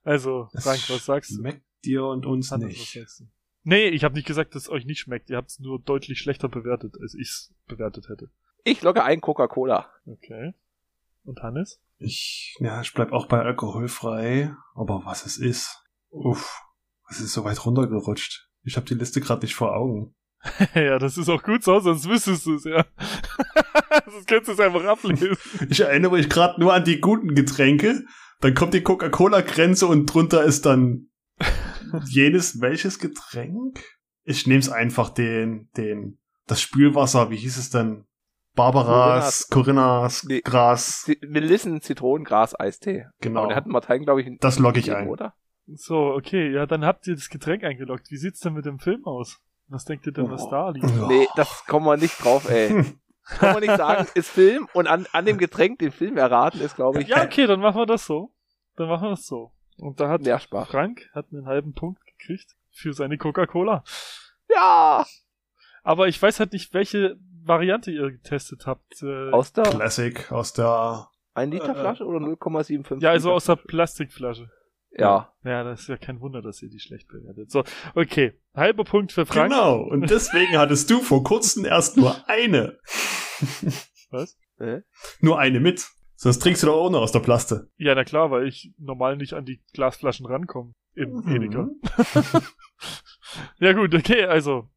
also, 0.02 0.48
Frank, 0.58 0.90
was 0.90 1.04
sagst 1.04 1.30
du? 1.30 1.36
Schmeckt 1.36 1.62
dir 1.84 2.04
und 2.06 2.26
uns 2.26 2.50
nicht. 2.50 2.98
Nee, 3.68 3.88
ich 3.88 4.04
habe 4.04 4.14
nicht 4.14 4.28
gesagt, 4.28 4.54
dass 4.54 4.62
es 4.62 4.68
euch 4.68 4.84
nicht 4.84 5.00
schmeckt. 5.00 5.28
Ihr 5.28 5.36
habt 5.36 5.50
es 5.50 5.58
nur 5.58 5.80
deutlich 5.80 6.20
schlechter 6.20 6.48
bewertet, 6.48 6.94
als 7.02 7.14
ich 7.14 7.28
es 7.28 7.54
bewertet 7.66 8.08
hätte. 8.08 8.30
Ich 8.62 8.80
logge 8.82 9.02
ein 9.02 9.20
Coca-Cola. 9.20 9.90
Okay. 10.06 10.54
Und 11.24 11.42
Hannes? 11.42 11.80
Ich, 11.98 12.54
ja, 12.60 12.80
ich 12.80 12.94
bleib 12.94 13.10
auch 13.10 13.26
bei 13.26 13.40
alkoholfrei, 13.40 14.54
aber 14.76 15.02
was 15.04 15.26
es 15.26 15.36
ist, 15.36 15.82
uff, 16.10 16.60
es 17.10 17.18
ist 17.20 17.32
so 17.32 17.42
weit 17.42 17.66
runtergerutscht. 17.66 18.48
Ich 18.62 18.76
habe 18.76 18.86
die 18.86 18.94
Liste 18.94 19.20
gerade 19.20 19.44
nicht 19.44 19.56
vor 19.56 19.74
Augen. 19.74 20.14
ja, 20.76 21.00
das 21.00 21.18
ist 21.18 21.28
auch 21.28 21.42
gut 21.42 21.64
so, 21.64 21.80
sonst 21.80 22.08
wüsstest 22.08 22.46
du 22.46 22.54
es, 22.54 22.64
ja. 22.64 22.86
sonst 24.08 24.28
könntest 24.28 24.46
du 24.46 24.52
es 24.52 24.60
einfach 24.60 24.84
ablesen. 24.84 25.36
Ich 25.68 25.80
erinnere 25.80 26.12
mich 26.12 26.28
gerade 26.28 26.60
nur 26.60 26.72
an 26.72 26.84
die 26.84 27.00
guten 27.00 27.34
Getränke. 27.34 28.04
Dann 28.40 28.54
kommt 28.54 28.74
die 28.74 28.82
Coca-Cola-Grenze 28.82 29.88
und 29.88 30.06
drunter 30.06 30.44
ist 30.44 30.66
dann 30.66 31.08
jenes 32.08 32.60
welches 32.60 32.98
Getränk? 32.98 33.82
Ich 34.24 34.46
nehm's 34.46 34.68
einfach 34.68 35.10
den, 35.10 35.68
den, 35.76 36.18
das 36.46 36.60
Spülwasser, 36.60 37.30
wie 37.30 37.36
hieß 37.36 37.56
es 37.58 37.70
denn? 37.70 38.06
Barbaras, 38.54 39.48
Corinnas, 39.50 40.24
Nee. 40.24 40.40
Gras, 40.40 41.08
Melissen, 41.20 41.80
Zitronengras, 41.82 42.58
Eistee. 42.58 43.06
genau. 43.20 43.40
Aber 43.40 43.48
den 43.50 43.56
hatten 43.56 43.70
Martin, 43.70 44.04
glaube 44.04 44.22
ich, 44.22 44.38
Das 44.40 44.58
logge 44.58 44.80
ich 44.80 44.94
ein. 44.94 45.08
oder? 45.08 45.34
So, 45.66 46.14
okay, 46.14 46.50
ja, 46.52 46.64
dann 46.66 46.84
habt 46.84 47.06
ihr 47.06 47.14
das 47.14 47.28
Getränk 47.28 47.64
eingeloggt. 47.64 48.10
Wie 48.10 48.16
sieht's 48.16 48.40
denn 48.40 48.54
mit 48.54 48.64
dem 48.64 48.78
Film 48.78 49.04
aus? 49.04 49.38
Was 49.68 49.84
denkt 49.84 50.06
ihr 50.06 50.12
denn, 50.12 50.30
was 50.30 50.48
da 50.48 50.70
liegt? 50.70 50.86
Oh. 50.86 51.06
Nee, 51.08 51.26
das 51.36 51.64
kommen 51.66 51.86
wir 51.86 51.96
nicht 51.96 52.22
drauf, 52.22 52.48
ey. 52.48 52.68
Kann 53.26 53.54
man 53.54 53.60
nicht 53.60 53.76
sagen, 53.76 54.06
ist 54.14 54.28
Film 54.30 54.68
und 54.72 54.86
an, 54.86 55.06
an 55.12 55.26
dem 55.26 55.36
Getränk 55.38 55.80
den 55.80 55.90
Film 55.90 56.16
erraten 56.16 56.60
ist, 56.60 56.76
glaube 56.76 57.02
ich, 57.02 57.08
Ja, 57.08 57.24
okay, 57.24 57.46
dann 57.48 57.58
machen 57.60 57.78
wir 57.80 57.86
das 57.86 58.06
so. 58.06 58.32
Dann 58.76 58.88
machen 58.88 59.06
wir 59.06 59.10
das 59.10 59.26
so. 59.26 59.52
Und 59.78 60.00
da 60.00 60.08
hat 60.08 60.22
mehr 60.22 60.38
Spaß. 60.38 60.68
Frank 60.68 61.08
hat 61.12 61.26
einen 61.32 61.46
halben 61.46 61.74
Punkt 61.74 62.00
gekriegt 62.06 62.56
für 62.70 62.92
seine 62.92 63.18
Coca-Cola. 63.18 63.84
Ja! 64.48 65.04
Aber 65.82 66.08
ich 66.08 66.20
weiß 66.20 66.40
halt 66.40 66.52
nicht, 66.52 66.74
welche 66.74 67.16
Variante 67.44 67.90
ihr 67.90 68.10
getestet 68.10 68.66
habt. 68.66 69.02
Äh, 69.02 69.30
Aus 69.30 69.52
der 69.52 69.64
Classic 69.64 70.32
aus 70.32 70.52
der 70.52 71.08
1 71.34 71.52
Liter 71.52 71.74
Flasche 71.74 72.04
oder 72.04 72.18
0,75? 72.18 73.02
ja, 73.02 73.10
also 73.10 73.32
aus 73.32 73.44
der 73.44 73.56
Flasche? 73.56 73.68
Plastikflasche. 73.68 74.50
Ja. 74.90 75.32
Ja, 75.44 75.62
das 75.62 75.82
ist 75.82 75.88
ja 75.88 75.96
kein 75.98 76.20
Wunder, 76.20 76.40
dass 76.40 76.62
ihr 76.62 76.70
die 76.70 76.80
schlecht 76.80 77.08
bewertet. 77.08 77.50
So, 77.50 77.62
okay. 77.94 78.32
Halber 78.54 78.84
Punkt 78.84 79.12
für 79.12 79.26
Frank. 79.26 79.50
Genau, 79.52 79.80
und 79.82 80.10
deswegen 80.10 80.56
hattest 80.56 80.90
du 80.90 81.00
vor 81.00 81.22
kurzem 81.22 81.66
erst 81.66 81.96
nur 81.98 82.16
eine. 82.28 82.78
Was? 84.10 84.38
Äh? 84.58 84.80
Nur 85.20 85.38
eine 85.38 85.60
mit. 85.60 85.86
Sonst 86.16 86.38
trinkst 86.38 86.62
du 86.62 86.68
doch 86.68 86.76
auch 86.76 86.90
noch 86.90 87.00
aus 87.02 87.12
der 87.12 87.20
Plaste. 87.20 87.68
Ja, 87.76 87.94
na 87.94 88.04
klar, 88.04 88.30
weil 88.30 88.46
ich 88.48 88.72
normal 88.78 89.16
nicht 89.16 89.34
an 89.34 89.44
die 89.44 89.60
Glasflaschen 89.74 90.26
rankomme. 90.26 90.72
Im 90.94 91.10
Mhm. 91.12 91.28
Edeka. 91.36 91.68
ja 93.58 93.72
gut, 93.72 93.94
okay, 93.94 94.24
also. 94.24 94.68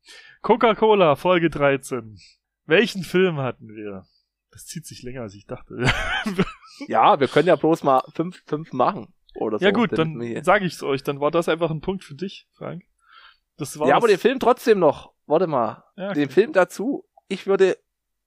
Coca-Cola, 0.42 1.16
Folge 1.16 1.50
13. 1.50 2.18
Welchen 2.66 3.04
Film 3.04 3.38
hatten 3.38 3.70
wir? 3.70 4.06
Das 4.52 4.66
zieht 4.66 4.86
sich 4.86 5.02
länger, 5.04 5.22
als 5.22 5.36
ich 5.36 5.46
dachte. 5.46 5.86
Ja, 6.88 7.20
wir 7.20 7.28
können 7.28 7.50
ja 7.50 7.58
bloß 7.58 7.84
mal 7.84 8.02
fünf, 8.16 8.42
fünf 8.46 8.72
machen. 8.72 9.14
Oder 9.36 9.60
so. 9.60 9.66
ja 9.66 9.72
gut, 9.72 9.98
dann 9.98 10.24
sage 10.46 10.66
ich's 10.66 10.82
euch. 10.82 11.04
Dann 11.04 11.20
war 11.20 11.30
das 11.30 11.50
einfach 11.50 11.70
ein 11.72 11.82
Punkt 11.82 12.06
für 12.06 12.16
dich, 12.16 12.48
Frank. 12.54 12.84
Das 13.58 13.78
war 13.78 13.88
Ja, 13.90 13.98
aber 13.98 14.08
den 14.08 14.18
Film 14.18 14.40
trotzdem 14.40 14.80
noch. 14.80 15.14
Warte 15.26 15.46
mal. 15.48 15.84
Ja, 15.98 16.14
Den 16.14 16.26
okay. 16.26 16.34
Film 16.34 16.54
dazu. 16.54 17.04
Ich 17.28 17.48
würde, 17.48 17.78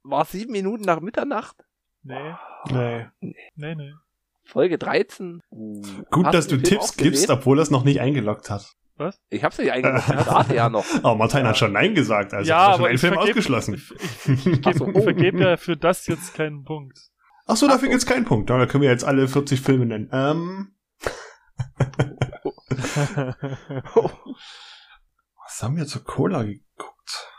war 0.02 0.26
sieben 0.26 0.52
Minuten 0.52 0.84
nach 0.84 1.00
Mitternacht? 1.00 1.56
Nee, 2.02 2.34
Nee. 2.70 3.06
nee, 3.54 3.74
nee. 3.74 3.92
Folge 4.44 4.76
13. 4.78 5.40
Uh, 5.50 5.82
Gut, 6.10 6.26
hast 6.26 6.34
dass 6.34 6.46
du 6.48 6.56
Film 6.56 6.64
Tipps 6.64 6.96
gibst, 6.96 7.30
obwohl 7.30 7.58
er 7.58 7.62
es 7.62 7.70
noch 7.70 7.84
nicht 7.84 8.00
eingeloggt 8.00 8.50
hat. 8.50 8.74
Ich 9.30 9.42
hab's 9.42 9.58
nicht 9.58 9.72
eigentlich 9.72 10.06
noch. 10.06 10.20
Ich 10.20 10.26
rate 10.26 10.54
ja 10.54 10.68
noch. 10.68 10.84
Aber 11.02 11.16
Martin 11.16 11.40
Ja. 11.40 11.48
hat 11.48 11.56
schon 11.58 11.72
Nein 11.72 11.94
gesagt, 11.94 12.32
also 12.34 12.48
ja, 12.48 12.68
hat 12.68 12.76
schon 12.76 12.84
einen 12.86 12.94
ich 12.94 13.00
Film 13.00 13.14
vergeb, 13.14 13.30
ausgeschlossen. 13.30 13.74
Ich, 13.74 13.90
ich, 14.28 14.46
ich, 14.46 14.60
Ach 14.66 14.74
so, 14.74 14.86
ich 14.88 14.94
oh. 14.96 15.02
vergebe 15.02 15.40
ja 15.40 15.56
für 15.56 15.76
das 15.76 16.06
jetzt 16.06 16.34
keinen 16.34 16.62
Punkt. 16.64 16.98
Ach 17.46 17.56
so, 17.56 17.66
dafür 17.66 17.88
Ach 17.88 17.92
gibt's 17.92 18.06
keinen 18.06 18.24
Punkt. 18.24 18.48
Da 18.50 18.66
können 18.66 18.82
wir 18.82 18.90
jetzt 18.90 19.04
alle 19.04 19.26
40 19.26 19.60
Filme 19.60 19.86
nennen. 19.86 20.08
Ähm, 20.12 20.74
was 25.44 25.62
haben 25.62 25.76
wir 25.76 25.86
zu 25.86 26.02
Cola 26.04 26.42
geguckt? 26.44 27.31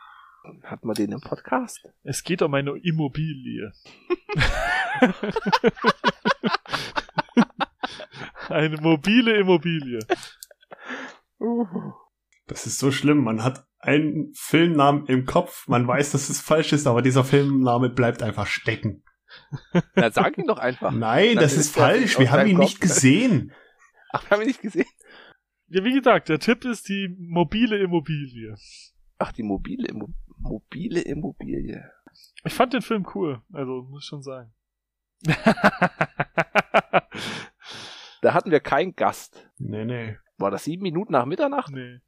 Hat 0.64 0.84
man 0.84 0.96
den 0.96 1.14
im 1.14 1.22
Podcast? 1.22 1.88
es 2.04 2.24
geht 2.24 2.42
um 2.42 2.54
eine 2.54 2.72
Immobilie. 2.78 3.72
eine 8.50 8.78
mobile 8.82 9.38
Immobilie. 9.38 10.00
Uh. 11.40 11.66
Das 12.48 12.66
ist 12.66 12.80
so 12.80 12.92
schlimm. 12.92 13.24
Man 13.24 13.44
hat 13.44 13.66
einen 13.80 14.34
Filmnamen 14.36 15.06
im 15.08 15.26
Kopf, 15.26 15.68
man 15.68 15.88
weiß, 15.88 16.12
dass 16.12 16.30
es 16.30 16.42
falsch 16.42 16.74
ist, 16.74 16.88
aber 16.88 17.02
dieser 17.02 17.24
Filmname 17.24 17.90
bleibt 17.90 18.22
einfach 18.22 18.48
stecken. 18.48 19.04
Na, 19.96 20.12
sag 20.12 20.38
ihn 20.38 20.48
doch 20.48 20.60
einfach. 20.60 20.92
Nein, 20.92 21.36
das 21.36 21.46
das 21.46 21.54
ist 21.54 21.60
ist 21.68 21.76
falsch. 21.76 22.20
Wir 22.20 22.32
haben 22.32 22.48
ihn 22.48 22.58
Kopf. 22.58 22.66
nicht 22.66 22.82
gesehen. 22.82 23.54
Ach, 24.12 24.24
wir 24.26 24.32
haben 24.32 24.42
ihn 24.42 24.48
nicht 24.48 24.62
gesehen. 24.62 24.86
Ja, 25.68 25.84
wie 25.84 25.94
gesagt, 25.94 26.30
der 26.30 26.40
Tipp 26.40 26.66
ist 26.66 26.88
die 26.90 27.16
mobile 27.18 27.78
Immobilie. 27.80 28.56
Ach, 29.18 29.32
die 29.32 29.44
mobile, 29.44 29.88
Immo 29.88 30.10
mobile 30.44 31.02
Immobilie. 31.02 31.90
Ich 32.44 32.54
fand 32.54 32.74
den 32.74 32.82
Film 32.82 33.08
cool, 33.16 33.42
also 33.52 33.84
muss 33.90 34.04
ich 34.04 34.08
schon 34.10 34.22
sagen. 34.24 34.54
Da 38.22 38.34
hatten 38.34 38.52
wir 38.52 38.60
keinen 38.62 38.96
Gast. 38.96 39.50
Nee, 39.58 39.84
nee. 39.86 40.18
War 40.38 40.50
das 40.50 40.64
sieben 40.64 40.84
Minuten 40.84 41.12
nach 41.12 41.26
Mitternacht? 41.26 41.72
nee, 41.74 42.00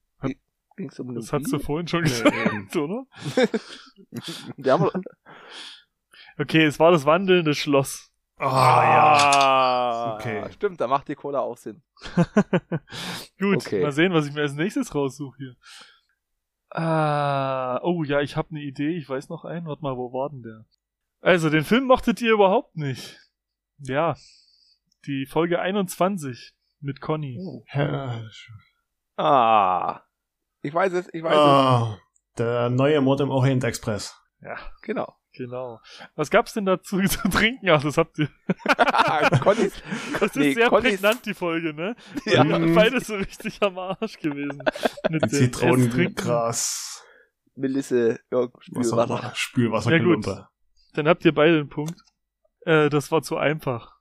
Ging's 0.78 1.00
um 1.00 1.14
das 1.16 1.32
hast 1.32 1.52
du 1.54 1.60
vorhin 1.60 1.88
schon 1.88 2.04
gesagt, 2.06 2.76
oder? 2.76 3.06
Wir 4.58 4.74
haben, 4.74 4.90
Okay, 6.38 6.66
es 6.66 6.80
war 6.80 6.92
das 6.92 7.06
wandelnde 7.06 7.54
Schloss. 7.54 8.12
Ah, 8.38 10.16
Okay. 10.16 10.52
Stimmt, 10.52 10.80
da 10.82 10.88
macht 10.88 11.08
die 11.08 11.16
Cola 11.16 11.40
auch 11.40 11.58
Sinn. 11.58 11.82
Gut, 13.40 13.58
Okay. 13.66 13.82
mal 13.84 13.92
sehen, 13.94 14.14
was 14.14 14.28
ich 14.28 14.34
mir 14.34 14.42
als 14.42 14.54
nächstes 14.54 14.94
raussuche 14.96 15.38
hier. 15.38 15.56
Ah, 16.78 17.80
oh 17.84 18.04
ja, 18.04 18.20
ich 18.20 18.36
habe 18.36 18.50
eine 18.50 18.60
Idee, 18.60 18.98
ich 18.98 19.08
weiß 19.08 19.30
noch 19.30 19.46
einen. 19.46 19.66
Warte 19.66 19.82
mal, 19.82 19.96
wo 19.96 20.12
war 20.12 20.30
denn 20.30 20.44
der? 20.44 20.66
Also, 21.22 21.50
den 21.50 21.64
Film 21.64 21.86
mochtet 21.86 22.22
ihr 22.22 22.34
überhaupt 22.34 22.76
nicht. 22.76 23.18
Ja, 23.78 24.16
die 25.06 25.26
Folge 25.26 25.60
21 25.60 26.54
mit 26.82 27.00
Conny. 27.00 27.40
Ja. 27.74 28.22
Ah. 29.16 30.02
Ich 30.64 30.74
weiß 30.74 30.92
es, 30.94 31.08
ich 31.14 31.24
weiß 31.24 31.34
Ah, 31.34 31.98
der 32.38 32.70
neue 32.70 33.00
Mord 33.00 33.22
im 33.22 33.30
Orient 33.30 33.64
Express. 33.64 34.14
Ja, 34.42 34.56
es. 34.56 34.60
Genau. 34.82 35.16
Genau. 35.36 35.80
Was 36.16 36.30
gab's 36.30 36.54
denn 36.54 36.66
dazu 36.66 37.02
zu 37.08 37.30
trinken? 37.30 37.70
Ach, 37.70 37.82
das 37.84 37.98
habt 37.98 38.18
ihr. 38.20 38.30
Connys, 39.42 39.74
Das 40.14 40.22
ist 40.32 40.36
Nee, 40.36 40.54
sehr 40.54 40.70
Connys- 40.70 40.82
prägnant, 41.02 41.26
die 41.26 41.34
Folge, 41.34 41.74
ne? 41.74 41.96
ja, 42.26 42.44
beide 42.44 43.00
so 43.02 43.16
richtig 43.16 43.62
am 43.62 43.78
Arsch 43.78 44.18
gewesen. 44.20 44.62
Mit. 45.10 45.30
Zitronengras. 45.30 47.04
Melisse, 47.56 48.20
auch 48.32 48.50
Spülwasser. 48.60 49.32
Spülwasser 49.36 49.92
Ja, 49.92 50.04
gut. 50.04 50.26
Dann 50.94 51.08
habt 51.08 51.24
ihr 51.26 51.34
beide 51.34 51.60
einen 51.60 51.70
Punkt. 51.70 52.00
Äh, 52.66 52.90
das 52.90 53.12
war 53.12 53.22
zu 53.22 53.38
einfach. 53.38 53.94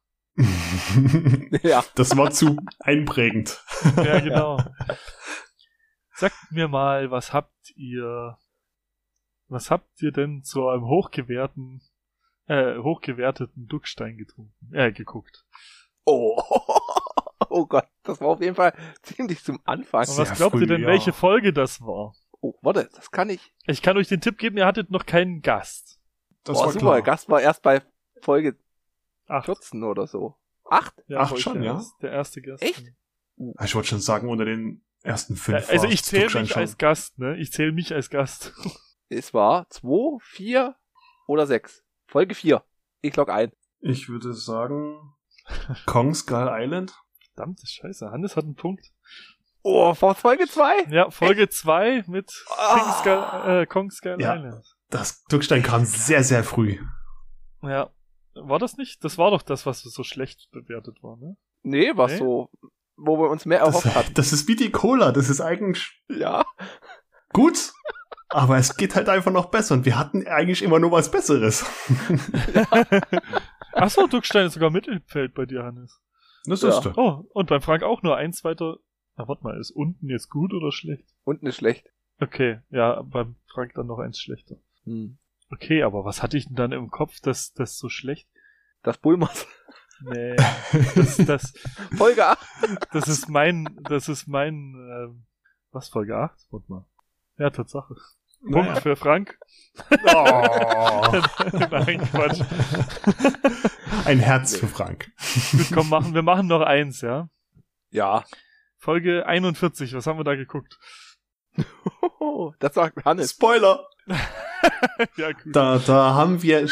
Ja. 1.63 1.85
das 1.95 2.17
war 2.17 2.33
zu 2.33 2.57
einprägend. 2.81 3.63
Ja, 3.97 4.19
genau. 4.21 4.59
Sagt 6.17 6.37
mir 6.51 6.67
mal, 6.69 7.11
was 7.13 7.33
habt 7.33 7.55
ihr, 7.77 8.37
was 9.49 9.71
habt 9.71 10.03
ihr 10.03 10.13
denn 10.13 10.43
zu 10.43 10.69
einem 10.69 10.87
hochgewerten, 10.87 11.83
äh, 12.47 12.79
hochgewerteten 12.79 13.67
Duckstein 13.67 14.17
getrunken, 14.17 14.75
äh, 14.75 14.93
geguckt? 14.93 15.45
Oh. 16.05 16.41
oh 17.49 17.67
Gott, 17.67 17.89
das 18.03 18.21
war 18.21 18.29
auf 18.29 18.41
jeden 18.41 18.55
Fall 18.57 18.75
ziemlich 19.03 19.43
zum 19.43 19.61
Anfang. 19.65 20.03
Und 20.09 20.19
was 20.19 20.29
Sehr 20.29 20.37
glaubt 20.37 20.55
ihr 20.55 20.61
früh, 20.61 20.67
denn, 20.67 20.83
ja. 20.83 20.89
welche 20.89 21.13
Folge 21.13 21.53
das 21.53 21.81
war? 21.81 22.15
Oh, 22.41 22.55
warte, 22.63 22.91
das 22.95 23.11
kann 23.11 23.31
ich. 23.31 23.55
Ich 23.67 23.81
kann 23.81 23.97
euch 23.97 24.09
den 24.09 24.21
Tipp 24.21 24.39
geben, 24.39 24.57
ihr 24.59 24.67
hattet 24.67 24.91
noch 24.91 25.07
keinen 25.07 25.41
Gast. 25.41 25.99
Das 26.45 26.59
oh, 26.59 26.65
war 26.67 26.73
super, 26.73 26.85
klar. 26.87 27.03
Gast 27.03 27.29
war 27.29 27.41
erst 27.41 27.63
bei 27.63 27.83
Folge 28.21 28.57
Acht. 29.27 29.47
14 29.47 29.83
oder 29.83 30.07
so. 30.07 30.37
Acht? 30.69 30.95
Ja, 31.07 31.21
Acht 31.21 31.39
schon, 31.39 31.55
der, 31.55 31.65
ja? 31.65 31.75
erste- 31.75 32.01
Der 32.03 32.13
erste 32.13 32.43
Gast. 32.43 32.63
Echt? 32.63 32.85
Ich 33.65 33.75
wollte 33.75 33.89
schon 33.89 34.01
sagen, 34.01 34.29
unter 34.29 34.45
den 34.45 34.85
ersten 35.03 35.35
Ja, 35.35 35.41
fünf. 35.41 35.71
also 35.71 35.85
war 35.87 35.93
ich 35.93 36.05
zähle 36.05 36.25
mich 36.41 36.51
schon. 36.51 36.61
als 36.61 36.79
Gast, 36.79 37.19
ne? 37.19 37.37
Ich 37.39 37.53
zähle 37.53 37.73
mich 37.73 37.95
als 37.95 38.11
Gast. 38.11 38.53
Es 39.15 39.33
war 39.35 39.69
zwei, 39.71 40.19
vier 40.21 40.77
oder 41.27 41.47
sechs. 41.47 41.85
Folge 42.07 42.35
vier. 42.35 42.65
Ich 43.01 43.17
log 43.17 43.31
ein. 43.31 43.53
Ich 43.81 44.09
würde 44.09 44.33
sagen, 44.35 45.15
Kong 45.87 46.15
Skull 46.15 46.49
Island. 46.51 46.93
Verdammte 47.35 47.67
Scheiße, 47.67 48.11
Hannes 48.11 48.37
hat 48.37 48.45
einen 48.45 48.55
Punkt. 48.55 48.87
Oh, 49.63 49.95
vor 49.95 50.15
Folge 50.15 50.47
zwei? 50.47 50.83
Ja, 50.91 51.11
Folge 51.11 51.49
2 51.49 52.05
mit. 52.07 52.31
King 52.75 52.93
Skull, 53.01 53.25
äh, 53.63 53.67
Kong 53.67 53.91
Skull 53.91 54.17
Ja. 54.21 54.37
Island. 54.37 54.65
Das 54.91 55.25
Duckstein 55.25 55.63
kam 55.63 55.85
sehr, 55.87 56.23
sehr 56.23 56.45
früh. 56.45 56.79
Ja. 57.63 57.91
War 58.35 58.59
das 58.59 58.77
nicht? 58.77 59.03
Das 59.05 59.17
war 59.17 59.31
doch 59.31 59.41
das, 59.43 59.65
was 59.65 59.81
so 59.83 60.03
schlecht 60.05 60.51
bewertet 60.53 61.03
war, 61.03 61.17
ne? 61.17 61.37
Nee, 61.63 61.93
was 61.95 62.13
Nee? 62.13 62.19
so, 62.19 62.51
wo 62.97 63.19
wir 63.19 63.31
uns 63.31 63.47
mehr 63.47 63.61
erhofft 63.61 63.87
Das, 63.87 63.95
hatten. 63.95 64.15
das 64.15 64.33
ist 64.35 64.47
wie 64.49 64.57
die 64.57 64.71
Cola. 64.71 65.13
Das 65.13 65.31
ist 65.31 65.41
eigentlich 65.41 66.03
Ja. 66.09 66.45
gut. 67.33 67.73
Aber 68.35 68.57
es 68.59 68.77
geht 68.77 68.97
halt 68.97 69.09
einfach 69.09 69.31
noch 69.31 69.47
besser. 69.47 69.75
Und 69.75 69.85
wir 69.85 69.97
hatten 69.97 70.27
eigentlich 70.27 70.63
immer 70.63 70.81
nur 70.81 70.91
was 70.91 71.09
Besseres. 71.11 71.65
Achso, 73.73 74.07
Duckstein 74.09 74.47
ist 74.47 74.55
sogar 74.55 74.71
Mittelfeld 74.71 75.35
bei 75.35 75.47
dir, 75.47 75.63
Hannes. 75.63 76.01
Das 76.45 76.63
Ja. 76.63 76.71
ist 76.71 76.81
doch. 76.85 76.97
Oh, 76.97 77.29
und 77.33 77.49
beim 77.49 77.63
Frank 77.63 77.83
auch 77.83 78.03
nur 78.03 78.17
eins 78.17 78.43
weiter. 78.45 78.79
Na, 79.17 79.29
warte 79.29 79.45
mal, 79.45 79.59
ist 79.59 79.71
unten 79.71 80.09
jetzt 80.09 80.31
gut 80.31 80.53
oder 80.53 80.73
schlecht? 80.73 81.05
Unten 81.25 81.47
ist 81.47 81.57
schlecht. 81.57 81.87
Okay, 82.21 82.61
ja, 82.71 83.03
beim 83.03 83.37
Frank 83.47 83.73
dann 83.75 83.87
noch 83.87 83.99
eins 83.99 84.21
schlechter. 84.21 84.57
Hm. 84.85 85.19
Okay, 85.53 85.83
aber 85.85 86.05
was 86.05 86.23
hatte 86.23 86.37
ich 86.37 86.47
denn 86.47 86.57
dann 86.57 86.73
im 86.73 86.91
Kopf, 86.91 87.21
dass 87.21 87.53
das 87.53 87.79
so 87.79 87.89
schlecht? 87.89 88.29
Das 88.83 88.99
Bulmers. 88.99 89.47
Nee, 90.03 90.35
das, 90.97 91.17
das, 91.19 91.53
Folge 91.97 92.27
8. 92.27 92.39
das 92.93 93.07
ist 93.07 93.29
mein, 93.29 93.79
das 93.89 94.09
ist 94.09 94.27
mein, 94.27 94.75
ähm, 94.75 95.25
was, 95.71 95.89
Folge 95.89 96.17
8? 96.17 96.35
Warte 96.51 96.67
mal. 96.69 96.85
Ja, 97.39 97.51
Tatsache. 97.51 97.95
Punkt 98.51 98.69
Naja. 98.69 98.81
für 98.81 98.97
Frank. 98.97 99.39
Oh. 100.07 101.13
Nein, 101.71 102.09
Quatsch. 102.13 102.41
Ein 104.05 104.21
Herz 104.21 104.57
für 104.57 104.69
Frank. 104.69 105.11
Gut, 105.51 105.67
komm, 105.75 105.89
machen, 105.89 106.15
wir 106.15 106.23
machen 106.23 106.47
noch 106.47 106.61
eins, 106.61 107.01
ja? 107.01 107.29
Ja. 107.91 108.23
Folge 108.79 109.27
41, 109.27 109.93
was 109.95 110.07
haben 110.07 110.19
wir 110.19 110.25
da 110.25 110.37
geguckt? 110.37 110.79
Das 112.59 112.75
sagt 112.75 113.05
Hannes. 113.05 113.33
Spoiler! 113.33 113.87
ja, 115.17 115.33
gut. 115.33 115.55
Da, 115.55 115.79
da 115.79 116.15
haben 116.15 116.43
wir 116.43 116.69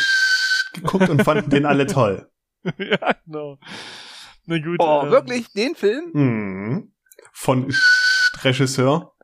geguckt 0.74 1.08
und 1.08 1.22
fanden 1.24 1.50
den 1.50 1.66
alle 1.66 1.86
toll. 1.86 2.30
ja, 2.78 3.14
genau. 3.24 3.58
Na 4.46 4.58
gut. 4.58 4.78
Oh, 4.80 5.02
ähm, 5.04 5.10
wirklich? 5.10 5.52
Den 5.52 5.74
Film? 5.74 6.10
Mhm. 6.12 6.92
Von 7.32 7.72
Regisseur. 8.42 9.14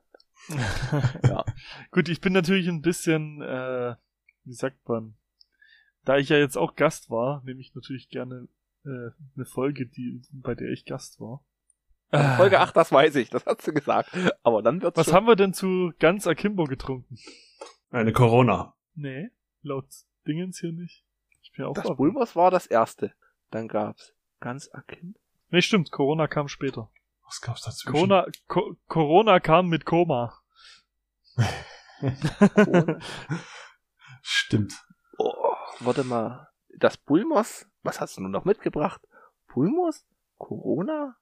Ja. 1.24 1.44
Gut, 1.90 2.08
ich 2.08 2.20
bin 2.20 2.32
natürlich 2.32 2.68
ein 2.68 2.82
bisschen, 2.82 3.42
äh, 3.42 3.94
wie 4.44 4.52
sagt 4.54 4.88
man, 4.88 5.14
da 6.04 6.16
ich 6.16 6.28
ja 6.30 6.38
jetzt 6.38 6.56
auch 6.56 6.74
Gast 6.74 7.11
war, 7.11 7.42
nehme 7.44 7.61
ich 7.61 7.74
natürlich 7.74 8.08
gerne 8.08 8.48
äh, 8.84 9.11
eine 9.37 9.44
Folge, 9.44 9.87
die, 9.87 10.22
bei 10.32 10.54
der 10.54 10.70
ich 10.70 10.84
Gast 10.84 11.20
war. 11.20 11.44
Also 12.11 12.37
Folge 12.37 12.61
8, 12.61 12.74
das 12.74 12.90
weiß 12.90 13.16
ich. 13.16 13.28
Das 13.28 13.44
hast 13.44 13.66
du 13.66 13.72
gesagt. 13.72 14.11
Aber 14.42 14.62
dann 14.62 14.80
wird's 14.80 14.96
Was 14.96 15.06
schon. 15.06 15.14
haben 15.14 15.26
wir 15.26 15.37
denn 15.37 15.52
zu 15.52 15.92
ganz 15.98 16.26
Akimbo 16.26 16.64
getrunken? 16.64 17.18
Eine 17.90 18.12
Corona. 18.12 18.74
Nee, 18.94 19.28
laut 19.62 19.87
Dingens 20.26 20.58
hier 20.61 20.72
nicht. 20.72 21.04
Ich 21.42 21.52
bin 21.52 21.66
auch 21.66 21.74
Das. 21.74 21.96
Bulmers 21.96 22.34
war 22.34 22.50
das 22.50 22.66
erste. 22.66 23.12
Dann 23.50 23.68
gab's 23.68 24.14
ganz 24.40 24.70
Akin. 24.72 25.16
Nee, 25.50 25.62
stimmt, 25.62 25.90
Corona 25.90 26.28
kam 26.28 26.48
später. 26.48 26.90
Was 27.28 27.40
gab's 27.40 27.62
dazwischen? 27.62 27.92
Corona, 27.92 28.26
Co 28.48 28.76
Corona 28.88 29.38
kam 29.40 29.68
mit 29.68 29.84
Koma. 29.84 30.34
Stimmt. 34.22 34.74
Oh, 35.18 35.54
warte 35.80 36.04
mal. 36.04 36.48
Das 36.76 36.96
Bulmers? 36.96 37.68
Was 37.82 38.00
hast 38.00 38.16
du 38.16 38.22
nun 38.22 38.30
noch 38.30 38.44
mitgebracht? 38.44 39.00
Bulmers? 39.52 40.06
Corona? 40.38 41.16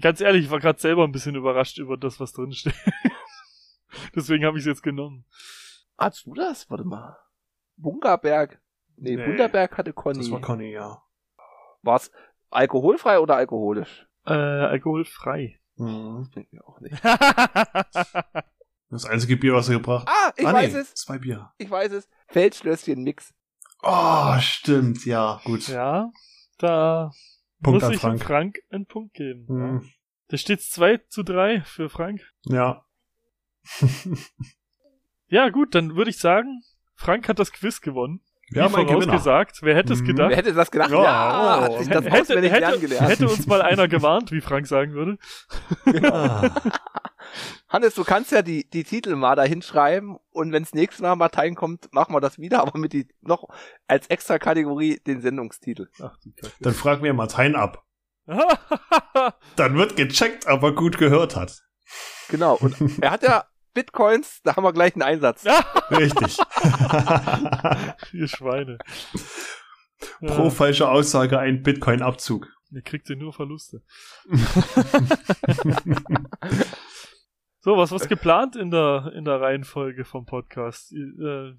Ganz 0.00 0.20
ehrlich, 0.20 0.44
ich 0.44 0.50
war 0.50 0.60
gerade 0.60 0.78
selber 0.80 1.04
ein 1.04 1.12
bisschen 1.12 1.34
überrascht 1.34 1.78
über 1.78 1.96
das, 1.96 2.20
was 2.20 2.32
drin 2.32 2.52
steht. 2.52 2.74
Deswegen 4.14 4.44
habe 4.44 4.58
ich 4.58 4.62
es 4.62 4.66
jetzt 4.66 4.82
genommen. 4.82 5.24
Hast 5.98 6.26
du 6.26 6.34
das? 6.34 6.68
Warte 6.70 6.84
mal. 6.84 7.18
Bungerberg? 7.76 8.60
Nee, 8.96 9.16
Nee. 9.16 9.24
Bunderberg 9.24 9.76
hatte 9.76 9.92
Conny. 9.92 10.18
Das 10.18 10.30
war 10.30 10.40
Conny, 10.40 10.70
ja. 10.72 11.02
War's 11.82 12.10
Alkoholfrei 12.50 13.18
oder 13.20 13.36
alkoholisch? 13.36 14.06
Äh, 14.26 14.32
alkoholfrei. 14.32 15.58
Mhm. 15.76 16.18
Das 16.20 16.30
bringt 16.30 16.52
mir 16.52 16.66
auch 16.66 16.80
nicht. 16.80 17.00
Das 18.88 19.04
einzige 19.04 19.36
Bier, 19.36 19.52
was 19.52 19.68
er 19.68 19.78
gebracht 19.78 20.06
Ah, 20.08 20.32
ich 20.36 20.46
ah, 20.46 20.52
weiß 20.52 20.72
nee, 20.72 20.78
es. 20.78 20.94
Zwei 20.94 21.18
Bier. 21.18 21.52
Ich 21.58 21.68
weiß 21.68 21.90
es. 21.92 22.08
Feldschlösschen 22.28 23.02
Mix. 23.02 23.34
Oh, 23.82 24.38
stimmt, 24.38 25.04
ja, 25.04 25.40
gut. 25.44 25.66
ja, 25.68 26.10
da 26.58 27.10
Punkt 27.62 27.80
muss 27.80 27.84
an 27.84 27.92
ich 27.92 28.00
Frank. 28.00 28.22
Frank. 28.22 28.58
Einen 28.70 28.86
Punkt 28.86 29.14
geben. 29.14 29.46
Mhm. 29.48 29.90
Da 30.28 30.36
steht's 30.36 30.70
2 30.70 30.98
zu 31.08 31.22
3 31.22 31.62
für 31.62 31.88
Frank. 31.88 32.20
Ja. 32.44 32.84
Ja, 35.28 35.48
gut, 35.48 35.74
dann 35.74 35.96
würde 35.96 36.10
ich 36.10 36.18
sagen, 36.18 36.62
Frank 36.94 37.28
hat 37.28 37.38
das 37.38 37.52
Quiz 37.52 37.80
gewonnen. 37.80 38.20
Haben 38.54 38.74
Wie 38.76 38.86
vorausgesagt. 38.86 39.58
Wer 39.62 39.74
hätte 39.74 39.92
es 39.92 40.02
Mhm. 40.02 40.06
gedacht? 40.06 40.30
Wer 40.30 40.36
hätte 40.36 40.52
das 40.52 40.70
gedacht? 40.70 40.90
Ja, 40.90 41.02
Ja, 41.02 41.58
oh. 41.58 41.62
hat 41.62 41.78
sich 41.78 41.88
das 41.88 42.04
hätte, 42.04 42.20
auswendig 42.22 42.52
hätte, 42.52 42.78
gelernt. 42.78 43.08
hätte 43.08 43.28
uns 43.28 43.46
mal 43.46 43.60
einer 43.62 43.88
gewarnt, 43.88 44.30
wie 44.30 44.40
Frank 44.40 44.66
sagen 44.68 44.92
würde. 44.92 45.18
Ah. 46.12 46.48
Hannes, 47.68 47.94
du 47.94 48.04
kannst 48.04 48.30
ja 48.30 48.42
die, 48.42 48.68
die 48.70 48.84
Titel 48.84 49.16
mal 49.16 49.34
da 49.34 49.42
hinschreiben 49.42 50.16
und 50.30 50.52
wenns 50.52 50.72
nächstes 50.74 51.02
Mal 51.02 51.16
Martein 51.16 51.56
kommt, 51.56 51.92
machen 51.92 52.14
wir 52.14 52.20
das 52.20 52.38
wieder, 52.38 52.60
aber 52.60 52.78
mit 52.78 52.92
die 52.92 53.08
noch 53.20 53.48
als 53.88 54.06
extra 54.06 54.38
Kategorie 54.38 55.00
den 55.04 55.20
Sendungstitel. 55.20 55.88
Ach. 56.00 56.16
Dann 56.60 56.72
fragen 56.74 57.02
wir 57.02 57.12
Martein 57.14 57.56
ab. 57.56 57.82
Dann 59.56 59.76
wird 59.76 59.96
gecheckt, 59.96 60.46
ob 60.46 60.62
er 60.62 60.72
gut 60.72 60.98
gehört 60.98 61.34
hat. 61.36 61.62
Genau. 62.28 62.54
Und 62.56 62.76
er 63.00 63.10
hat 63.10 63.22
ja 63.22 63.44
Bitcoins, 63.76 64.40
da 64.42 64.56
haben 64.56 64.64
wir 64.64 64.72
gleich 64.72 64.94
einen 64.94 65.02
Einsatz. 65.02 65.44
Richtig. 65.90 66.38
Ihr 68.14 68.26
Schweine. 68.26 68.78
Pro 70.20 70.44
Ja, 70.44 70.50
falsche 70.50 70.88
Aussage 70.88 71.38
ein 71.38 71.62
Bitcoin-Abzug. 71.62 72.48
ihr 72.70 72.80
kriegt 72.82 73.10
ihr 73.10 73.16
nur 73.16 73.32
Verluste. 73.34 73.82
So, 77.60 77.76
was 77.76 77.90
was 77.90 78.06
geplant 78.08 78.54
in 78.54 78.70
der 78.70 79.12
in 79.16 79.24
der 79.24 79.40
Reihenfolge 79.40 80.04
vom 80.04 80.24
Podcast? 80.24 80.92
Äh, 80.92 81.54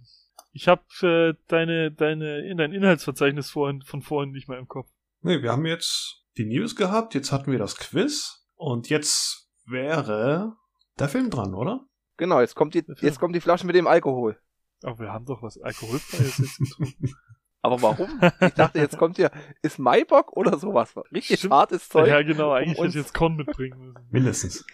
Ich 0.53 0.69
habe 0.69 0.83
äh, 1.01 1.33
deine 1.49 1.91
deine 1.91 2.47
in 2.49 2.57
dein 2.57 2.71
Inhaltsverzeichnis 2.71 3.49
vorhin 3.51 3.81
von 3.81 4.01
vorhin 4.01 4.31
nicht 4.31 4.47
mehr 4.47 4.57
im 4.57 4.69
Kopf. 4.69 4.87
Nee, 5.21 5.41
wir 5.43 5.51
haben 5.51 5.65
jetzt 5.65 6.23
die 6.37 6.45
News 6.45 6.77
gehabt, 6.77 7.13
jetzt 7.13 7.33
hatten 7.33 7.51
wir 7.51 7.59
das 7.59 7.75
Quiz 7.75 8.47
und 8.55 8.87
jetzt 8.89 9.49
wäre 9.65 10.55
der 10.97 11.09
Film 11.09 11.29
dran, 11.29 11.53
oder? 11.53 11.81
Genau, 12.17 12.39
jetzt 12.41 12.55
kommt 12.55 12.73
die, 12.73 12.83
jetzt 13.01 13.19
kommt 13.19 13.35
die 13.35 13.41
Flasche 13.41 13.65
mit 13.65 13.75
dem 13.75 13.87
Alkohol. 13.87 14.37
Aber 14.83 14.99
wir 14.99 15.11
haben 15.13 15.25
doch 15.25 15.41
was 15.41 15.57
alkoholfreies 15.59 16.37
jetzt 16.37 16.57
getrunken. 16.57 17.15
Aber 17.61 17.81
warum? 17.81 18.21
Ich 18.41 18.53
dachte, 18.53 18.79
jetzt 18.79 18.97
kommt 18.97 19.17
hier, 19.17 19.31
ist 19.61 19.79
Maibock 19.79 20.31
oder 20.37 20.57
sowas? 20.59 20.95
Richtig 21.11 21.39
Stimmt. 21.39 21.53
hartes 21.53 21.89
Zeug. 21.89 22.07
ja, 22.07 22.21
genau, 22.21 22.51
eigentlich 22.51 22.77
um 22.77 22.85
hätte 22.85 22.97
ich 22.99 23.03
jetzt 23.03 23.13
Korn 23.13 23.35
mitbringen 23.35 23.93
müssen. 23.93 24.07
Mindestens. 24.11 24.65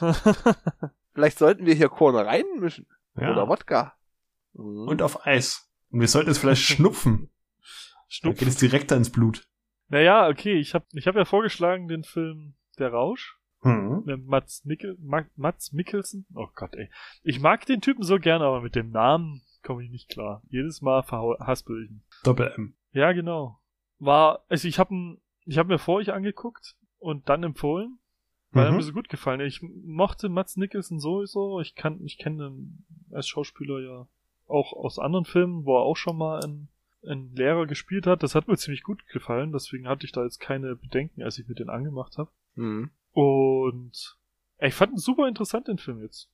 Vielleicht 1.14 1.38
sollten 1.38 1.66
wir 1.66 1.74
hier 1.74 1.88
Korn 1.88 2.16
reinmischen. 2.16 2.86
Ja. 3.16 3.32
Oder 3.32 3.48
Wodka. 3.48 3.94
Mhm. 4.54 4.88
Und 4.88 5.02
auf 5.02 5.26
Eis. 5.26 5.68
Und 5.90 6.00
wir 6.00 6.08
sollten 6.08 6.30
es 6.30 6.38
vielleicht 6.38 6.62
schnupfen. 6.66 7.28
Dann 7.58 7.68
Schnupfen. 8.08 8.38
geht 8.38 8.48
es 8.48 8.56
direkt 8.56 8.90
ins 8.92 9.10
Blut. 9.10 9.46
Naja, 9.88 10.28
okay, 10.28 10.54
ich 10.54 10.74
habe 10.74 10.86
ich 10.92 11.06
hab 11.06 11.16
ja 11.16 11.24
vorgeschlagen 11.24 11.88
den 11.88 12.04
Film 12.04 12.54
Der 12.78 12.92
Rausch. 12.92 13.38
Mhm. 13.62 14.24
Mats, 14.26 14.64
Nickel, 14.64 14.96
Ma 15.00 15.24
Mats 15.36 15.72
Mikkelsen. 15.72 16.26
Oh 16.34 16.48
Gott, 16.54 16.74
ey. 16.76 16.88
Ich 17.22 17.40
mag 17.40 17.66
den 17.66 17.80
Typen 17.80 18.02
so 18.02 18.18
gerne, 18.18 18.44
aber 18.44 18.62
mit 18.62 18.74
dem 18.74 18.90
Namen 18.90 19.42
komme 19.62 19.84
ich 19.84 19.90
nicht 19.90 20.08
klar. 20.08 20.42
Jedes 20.48 20.80
Mal 20.80 21.02
verhaspel 21.02 21.84
ich 21.84 21.90
ihn. 21.90 22.02
Doppel 22.24 22.52
M. 22.56 22.74
Ja, 22.92 23.12
genau. 23.12 23.58
War, 23.98 24.44
also 24.48 24.66
ich 24.66 24.78
habe 24.78 25.18
ich 25.44 25.58
hab 25.58 25.66
mir 25.66 25.78
vor 25.78 26.00
ich 26.00 26.12
angeguckt 26.12 26.74
und 26.98 27.28
dann 27.28 27.42
empfohlen, 27.42 27.98
weil 28.52 28.64
er 28.64 28.70
Mhm. 28.70 28.78
mir 28.78 28.82
so 28.82 28.92
gut 28.92 29.08
gefallen. 29.10 29.40
Ich 29.40 29.60
mochte 29.62 30.28
Mats 30.30 30.56
Nicholson 30.56 30.98
sowieso. 30.98 31.60
Ich 31.60 31.74
kann, 31.74 32.00
ich 32.04 32.16
kenne 32.18 32.46
ihn 32.48 32.84
als 33.12 33.28
Schauspieler 33.28 33.80
ja 33.80 34.08
auch 34.46 34.72
aus 34.72 34.98
anderen 34.98 35.26
Filmen, 35.26 35.64
wo 35.66 35.76
er 35.76 35.82
auch 35.82 35.96
schon 35.96 36.16
mal 36.16 36.42
einen, 36.42 36.68
einen 37.06 37.34
Lehrer 37.36 37.66
gespielt 37.66 38.06
hat. 38.06 38.22
Das 38.22 38.34
hat 38.34 38.48
mir 38.48 38.56
ziemlich 38.56 38.82
gut 38.82 39.06
gefallen. 39.08 39.52
Deswegen 39.52 39.86
hatte 39.86 40.06
ich 40.06 40.12
da 40.12 40.24
jetzt 40.24 40.40
keine 40.40 40.74
Bedenken, 40.76 41.22
als 41.22 41.38
ich 41.38 41.46
mir 41.46 41.54
den 41.54 41.68
angemacht 41.68 42.16
habe. 42.18 42.30
Mhm. 42.54 42.90
Und 43.12 44.16
ey, 44.58 44.68
ich 44.68 44.74
fand 44.74 44.92
ihn 44.92 44.98
super 44.98 45.26
interessant, 45.28 45.68
den 45.68 45.78
Film 45.78 46.02
jetzt. 46.02 46.28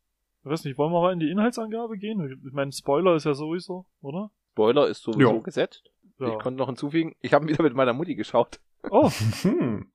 Ich 0.45 0.51
weiß 0.51 0.65
nicht, 0.65 0.79
wollen 0.79 0.93
wir 0.93 1.01
mal 1.01 1.13
in 1.13 1.19
die 1.19 1.31
Inhaltsangabe 1.31 1.99
gehen? 1.99 2.41
Ich 2.47 2.53
meine, 2.53 2.73
Spoiler 2.73 3.17
ist 3.17 3.25
ja 3.25 3.35
sowieso, 3.35 3.87
oder? 4.01 4.31
Spoiler 4.53 4.87
ist 4.89 5.03
sowieso 5.03 5.21
Jo. 5.21 5.41
gesetzt. 5.41 5.91
Ja. 6.19 6.29
Ich 6.33 6.39
konnte 6.39 6.59
noch 6.59 6.69
hinzufügen, 6.69 7.15
ich 7.21 7.35
habe 7.35 7.47
wieder 7.49 7.63
mit 7.63 7.75
meiner 7.75 7.93
Mutti 7.93 8.15
geschaut. 8.15 8.61
Oh, 8.91 9.11
Hm. 9.43 9.91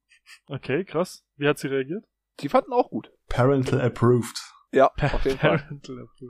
okay, 0.47 0.83
krass. 0.83 1.23
Wie 1.37 1.47
hat 1.47 1.57
sie 1.57 1.67
reagiert? 1.67 2.05
Die 2.41 2.49
fanden 2.49 2.73
auch 2.73 2.89
gut. 2.89 3.11
Parental 3.29 3.81
approved. 3.81 4.39
Ja, 4.73 4.91
auf 5.13 5.25
jeden 5.25 5.37
Fall. 5.39 5.67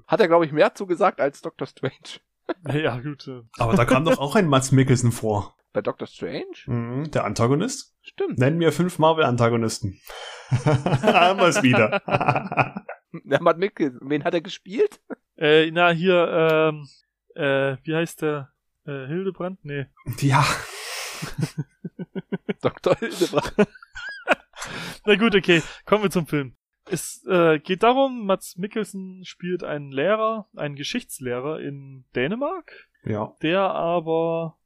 Hat 0.08 0.20
er, 0.20 0.28
glaube 0.28 0.46
ich, 0.46 0.52
mehr 0.52 0.74
zugesagt 0.74 1.20
als 1.22 1.42
Doctor 1.42 1.68
Strange. 1.68 2.20
Ja, 2.74 3.00
gut. 3.00 3.30
Aber 3.58 3.76
da 3.78 3.86
kam 3.86 4.04
doch 4.04 4.18
auch 4.20 4.36
ein 4.36 4.48
Mats 4.48 4.74
Mikkelsen 4.74 5.14
vor. 5.14 5.56
Bei 5.74 5.82
Doctor 5.82 6.08
Strange? 6.08 6.46
Mhm. 6.66 7.12
Der 7.12 7.24
Antagonist? 7.24 7.96
Stimmt. 8.02 8.40
Nennen 8.40 8.58
mir 8.58 8.72
fünf 8.72 9.00
Marvel-Antagonisten. 9.00 10.00
Haben 10.66 11.40
wir 11.40 11.48
es 11.48 11.64
wieder. 11.64 12.84
Der 13.24 13.42
Matt 13.42 13.58
Mikkelsen. 13.58 14.00
Wen 14.04 14.24
hat 14.24 14.34
er 14.34 14.42
gespielt? 14.42 15.02
Äh, 15.38 15.70
na, 15.72 15.92
hier, 15.92 16.72
ähm, 16.74 16.88
äh, 17.36 17.78
wie 17.84 17.96
heißt 17.96 18.22
der? 18.22 18.52
Äh, 18.86 19.08
Hildebrand? 19.08 19.64
Nee. 19.64 19.86
ja. 20.20 20.44
Dr. 22.62 22.96
Hildebrand. 22.96 23.68
Na 25.06 25.16
gut, 25.16 25.36
okay. 25.36 25.62
Kommen 25.86 26.04
wir 26.04 26.12
zum 26.12 26.28
Film. 26.28 26.56
Es 26.90 27.26
äh, 27.28 27.60
geht 27.60 27.84
darum, 27.84 28.26
Mats 28.26 28.58
Mikkelsen 28.58 29.24
spielt 29.26 29.64
einen 29.64 29.92
Lehrer, 29.92 30.48
einen 30.56 30.76
Geschichtslehrer 30.76 31.60
in 31.60 32.06
Dänemark, 32.16 32.72
Ja. 33.04 33.36
der 33.42 33.62
aber 33.62 34.58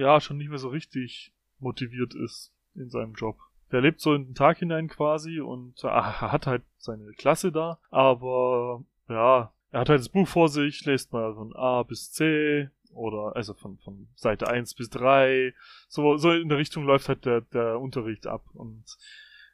ja 0.00 0.20
schon 0.20 0.38
nicht 0.38 0.48
mehr 0.48 0.58
so 0.58 0.68
richtig 0.68 1.32
motiviert 1.58 2.14
ist 2.14 2.52
in 2.74 2.90
seinem 2.90 3.14
Job. 3.14 3.36
Der 3.70 3.80
lebt 3.80 4.00
so 4.00 4.14
in 4.14 4.26
den 4.26 4.34
Tag 4.34 4.58
hinein 4.58 4.88
quasi 4.88 5.40
und 5.40 5.84
äh, 5.84 5.88
er 5.88 6.32
hat 6.32 6.46
halt 6.46 6.62
seine 6.78 7.12
Klasse 7.12 7.52
da, 7.52 7.78
aber 7.90 8.84
ja, 9.08 9.52
er 9.70 9.80
hat 9.80 9.88
halt 9.88 10.00
das 10.00 10.08
Buch 10.08 10.26
vor 10.26 10.48
sich, 10.48 10.84
liest 10.84 11.12
mal 11.12 11.34
von 11.34 11.54
A 11.54 11.82
bis 11.84 12.10
C 12.10 12.68
oder 12.92 13.36
also 13.36 13.54
von, 13.54 13.78
von 13.78 14.08
Seite 14.14 14.48
1 14.48 14.74
bis 14.74 14.90
3. 14.90 15.54
So, 15.88 16.16
so 16.16 16.32
in 16.32 16.48
der 16.48 16.58
Richtung 16.58 16.84
läuft 16.84 17.08
halt 17.08 17.24
der, 17.24 17.42
der 17.42 17.78
Unterricht 17.78 18.26
ab. 18.26 18.44
Und 18.52 18.84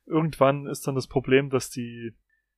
irgendwann 0.06 0.66
ist 0.66 0.86
dann 0.86 0.94
das 0.94 1.06
Problem, 1.06 1.50
dass 1.50 1.70
die, 1.70 2.14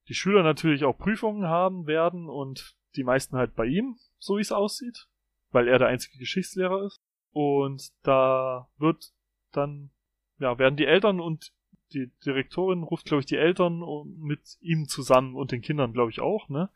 die 0.09 0.15
Schüler 0.15 0.43
natürlich 0.43 0.85
auch 0.85 0.97
Prüfungen 0.97 1.49
haben 1.49 1.87
werden 1.87 2.29
und 2.29 2.77
die 2.97 3.05
meisten 3.05 3.37
halt 3.37 3.55
bei 3.55 3.67
ihm, 3.67 3.97
so 4.19 4.37
wie 4.37 4.43
es 4.43 4.53
aussieht, 4.53 5.09
weil 5.51 5.69
er 5.69 5.79
der 5.79 5.89
einzige 5.89 6.19
Geschichtslehrer 6.19 6.85
ist. 6.85 7.01
Und 7.33 7.91
da 8.03 8.69
wird 8.79 9.13
dann, 9.53 9.91
ja, 10.39 10.59
werden 10.59 10.77
die 10.77 10.87
Eltern 10.87 11.21
und 11.21 11.53
die 11.93 12.11
Direktorin 12.25 12.83
ruft, 12.83 13.07
glaube 13.07 13.21
ich, 13.21 13.27
die 13.27 13.37
Eltern 13.37 13.83
mit 14.19 14.59
ihm 14.61 14.89
zusammen 14.89 15.35
und 15.35 15.53
den 15.53 15.63
Kindern, 15.63 15.93
glaube 15.93 16.11
ich, 16.11 16.21
auch, 16.21 16.49
ne? 16.49 16.71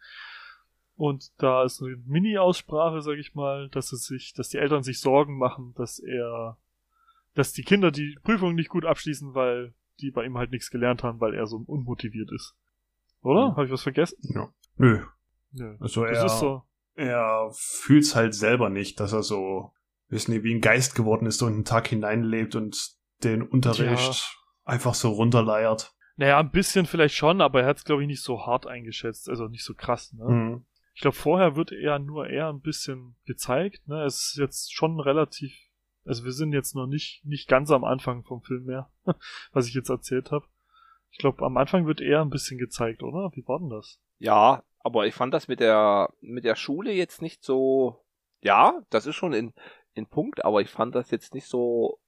Und 0.94 1.32
da 1.38 1.64
ist 1.64 1.82
eine 1.82 1.96
Mini-Aussprache, 2.06 3.00
sag 3.02 3.16
ich 3.18 3.34
mal, 3.34 3.68
dass 3.70 3.92
es 3.92 4.04
sich, 4.04 4.34
dass 4.34 4.50
die 4.50 4.58
Eltern 4.58 4.82
sich 4.82 5.00
Sorgen 5.00 5.36
machen, 5.38 5.74
dass 5.76 5.98
er, 5.98 6.58
dass 7.34 7.52
die 7.52 7.62
Kinder 7.62 7.90
die 7.90 8.18
Prüfung 8.22 8.54
nicht 8.54 8.68
gut 8.68 8.84
abschließen, 8.84 9.34
weil 9.34 9.74
die 10.00 10.10
bei 10.10 10.24
ihm 10.24 10.38
halt 10.38 10.50
nichts 10.50 10.70
gelernt 10.70 11.02
haben, 11.02 11.20
weil 11.20 11.34
er 11.34 11.46
so 11.46 11.62
unmotiviert 11.66 12.30
ist. 12.32 12.54
Oder? 13.22 13.50
Mhm. 13.50 13.56
Habe 13.56 13.66
ich 13.66 13.72
was 13.72 13.82
vergessen? 13.82 14.18
ja. 14.34 14.48
Nö. 14.76 15.02
Nö. 15.52 15.76
Also 15.80 16.04
Das 16.06 16.18
er, 16.18 16.28
so. 16.28 16.62
er 16.94 17.50
fühlt's 17.52 18.14
halt 18.14 18.34
selber 18.34 18.70
nicht, 18.70 19.00
dass 19.00 19.12
er 19.12 19.22
so, 19.22 19.72
wissen 20.12 20.32
nicht, 20.32 20.44
wie 20.44 20.54
ein 20.54 20.60
Geist 20.60 20.94
geworden 20.94 21.26
ist 21.26 21.42
und 21.42 21.52
einen 21.52 21.64
Tag 21.64 21.88
hineinlebt 21.88 22.54
und 22.54 22.92
den 23.24 23.42
Unterricht 23.42 24.36
einfach 24.64 24.94
so 24.94 25.10
runterleiert. 25.10 25.92
Naja, 26.16 26.38
ein 26.38 26.50
bisschen 26.50 26.86
vielleicht 26.86 27.16
schon, 27.16 27.40
aber 27.40 27.62
er 27.62 27.68
hat 27.68 27.78
es, 27.78 27.84
glaube 27.84 28.02
ich, 28.02 28.06
nicht 28.06 28.22
so 28.22 28.46
hart 28.46 28.66
eingeschätzt, 28.66 29.28
also 29.28 29.48
nicht 29.48 29.64
so 29.64 29.74
krass, 29.74 30.12
ne? 30.12 30.24
Mhm. 30.28 30.66
Ich 30.94 31.00
glaube, 31.00 31.16
vorher 31.16 31.56
wird 31.56 31.72
er 31.72 31.98
nur 31.98 32.28
eher 32.28 32.48
ein 32.48 32.60
bisschen 32.60 33.16
gezeigt. 33.24 33.88
Ne? 33.88 34.04
Es 34.04 34.32
ist 34.32 34.36
jetzt 34.38 34.74
schon 34.74 35.00
relativ. 35.00 35.54
Also 36.04 36.24
wir 36.24 36.32
sind 36.32 36.52
jetzt 36.52 36.74
noch 36.74 36.86
nicht, 36.86 37.24
nicht 37.24 37.48
ganz 37.48 37.70
am 37.70 37.84
Anfang 37.84 38.24
vom 38.24 38.42
Film 38.42 38.64
mehr, 38.64 38.90
was 39.52 39.68
ich 39.68 39.74
jetzt 39.74 39.88
erzählt 39.88 40.30
habe. 40.30 40.44
Ich 41.10 41.18
glaube, 41.18 41.44
am 41.44 41.56
Anfang 41.56 41.86
wird 41.86 42.00
eher 42.00 42.20
ein 42.20 42.30
bisschen 42.30 42.58
gezeigt, 42.58 43.02
oder? 43.02 43.30
Wie 43.34 43.46
war 43.46 43.58
denn 43.58 43.70
das? 43.70 44.00
Ja, 44.18 44.64
aber 44.80 45.06
ich 45.06 45.14
fand 45.14 45.32
das 45.32 45.48
mit 45.48 45.60
der, 45.60 46.10
mit 46.20 46.44
der 46.44 46.56
Schule 46.56 46.92
jetzt 46.92 47.22
nicht 47.22 47.44
so, 47.44 48.04
ja, 48.40 48.80
das 48.90 49.06
ist 49.06 49.14
schon 49.14 49.32
in, 49.32 49.52
in 49.94 50.06
Punkt, 50.06 50.44
aber 50.44 50.60
ich 50.60 50.70
fand 50.70 50.94
das 50.94 51.10
jetzt 51.10 51.34
nicht 51.34 51.46
so 51.46 51.98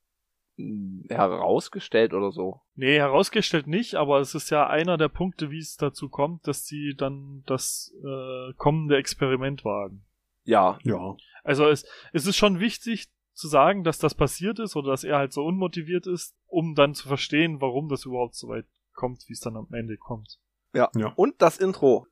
mh, 0.56 1.14
herausgestellt 1.14 2.14
oder 2.14 2.30
so. 2.32 2.60
Nee, 2.74 2.98
herausgestellt 2.98 3.66
nicht, 3.66 3.94
aber 3.94 4.20
es 4.20 4.34
ist 4.34 4.50
ja 4.50 4.66
einer 4.66 4.96
der 4.96 5.08
Punkte, 5.08 5.50
wie 5.50 5.58
es 5.58 5.76
dazu 5.76 6.08
kommt, 6.08 6.46
dass 6.46 6.66
sie 6.66 6.94
dann 6.96 7.42
das 7.46 7.94
äh, 8.02 8.52
kommende 8.56 8.96
Experiment 8.96 9.64
wagen. 9.64 10.04
Ja, 10.44 10.78
Ja. 10.82 11.16
Also 11.42 11.68
es, 11.68 11.86
es 12.12 12.26
ist 12.26 12.36
schon 12.36 12.58
wichtig 12.58 13.08
zu 13.34 13.48
sagen, 13.48 13.84
dass 13.84 13.98
das 13.98 14.14
passiert 14.14 14.58
ist 14.58 14.76
oder 14.76 14.92
dass 14.92 15.04
er 15.04 15.18
halt 15.18 15.32
so 15.32 15.44
unmotiviert 15.44 16.06
ist, 16.06 16.34
um 16.46 16.74
dann 16.74 16.94
zu 16.94 17.06
verstehen, 17.08 17.60
warum 17.60 17.88
das 17.88 18.06
überhaupt 18.06 18.34
so 18.34 18.48
weit 18.48 18.66
kommt, 18.94 19.24
wie 19.28 19.32
es 19.32 19.40
dann 19.40 19.56
am 19.56 19.68
Ende 19.72 19.96
kommt. 19.96 20.38
Ja. 20.72 20.90
Ja. 20.94 21.12
Und 21.16 21.42
das 21.42 21.58
Intro. 21.58 22.06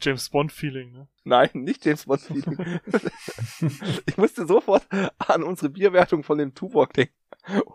James 0.00 0.28
Bond 0.30 0.52
Feeling, 0.52 0.92
ne? 0.92 1.08
Nein, 1.24 1.50
nicht 1.54 1.84
James 1.84 2.06
Bond 2.06 2.20
Feeling. 2.20 2.80
ich 4.06 4.16
musste 4.16 4.46
sofort 4.46 4.86
an 5.18 5.42
unsere 5.42 5.70
Bierwertung 5.70 6.22
von 6.24 6.38
dem 6.38 6.54
Tuvok 6.54 6.92
denken. 6.92 7.14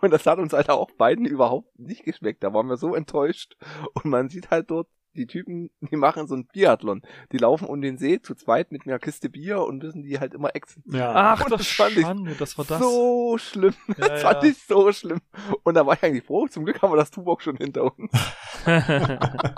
Und 0.01 0.11
das 0.11 0.25
hat 0.25 0.37
uns 0.37 0.53
halt 0.53 0.69
auch 0.69 0.91
beiden 0.91 1.25
überhaupt 1.25 1.79
nicht 1.79 2.03
geschmeckt. 2.03 2.43
Da 2.43 2.53
waren 2.53 2.67
wir 2.67 2.77
so 2.77 2.93
enttäuscht. 2.93 3.55
Und 3.93 4.05
man 4.05 4.29
sieht 4.29 4.51
halt 4.51 4.69
dort 4.69 4.87
die 5.15 5.27
Typen, 5.27 5.71
die 5.79 5.95
machen 5.95 6.27
so 6.27 6.35
ein 6.35 6.45
Biathlon. 6.45 7.01
Die 7.31 7.37
laufen 7.37 7.67
um 7.67 7.81
den 7.81 7.97
See 7.97 8.21
zu 8.21 8.35
zweit 8.35 8.71
mit 8.73 8.85
einer 8.85 8.99
Kiste 8.99 9.29
Bier 9.29 9.61
und 9.61 9.81
müssen 9.81 10.03
die 10.03 10.19
halt 10.19 10.33
immer 10.33 10.53
exen. 10.55 10.83
Ja. 10.87 11.13
Ach, 11.15 11.45
Und 11.45 11.51
das 11.53 11.59
das 11.61 11.67
fand 11.69 11.97
ich 11.97 12.01
Schande, 12.01 12.35
das 12.37 12.57
war 12.57 12.65
das. 12.65 12.79
So 12.79 13.37
schlimm. 13.37 13.73
Ja, 13.97 14.09
Das 14.09 14.21
fand 14.21 14.43
ja. 14.43 14.49
ich 14.49 14.57
so 14.63 14.91
schlimm. 14.91 15.21
Und 15.63 15.75
da 15.75 15.85
war 15.85 15.95
ich 15.95 16.03
eigentlich 16.03 16.25
froh. 16.25 16.47
Zum 16.47 16.65
Glück 16.65 16.81
haben 16.81 16.91
wir 16.91 16.97
das 16.97 17.11
Tuvok 17.11 17.41
schon 17.41 17.55
hinter 17.55 17.85
uns. 17.97 18.11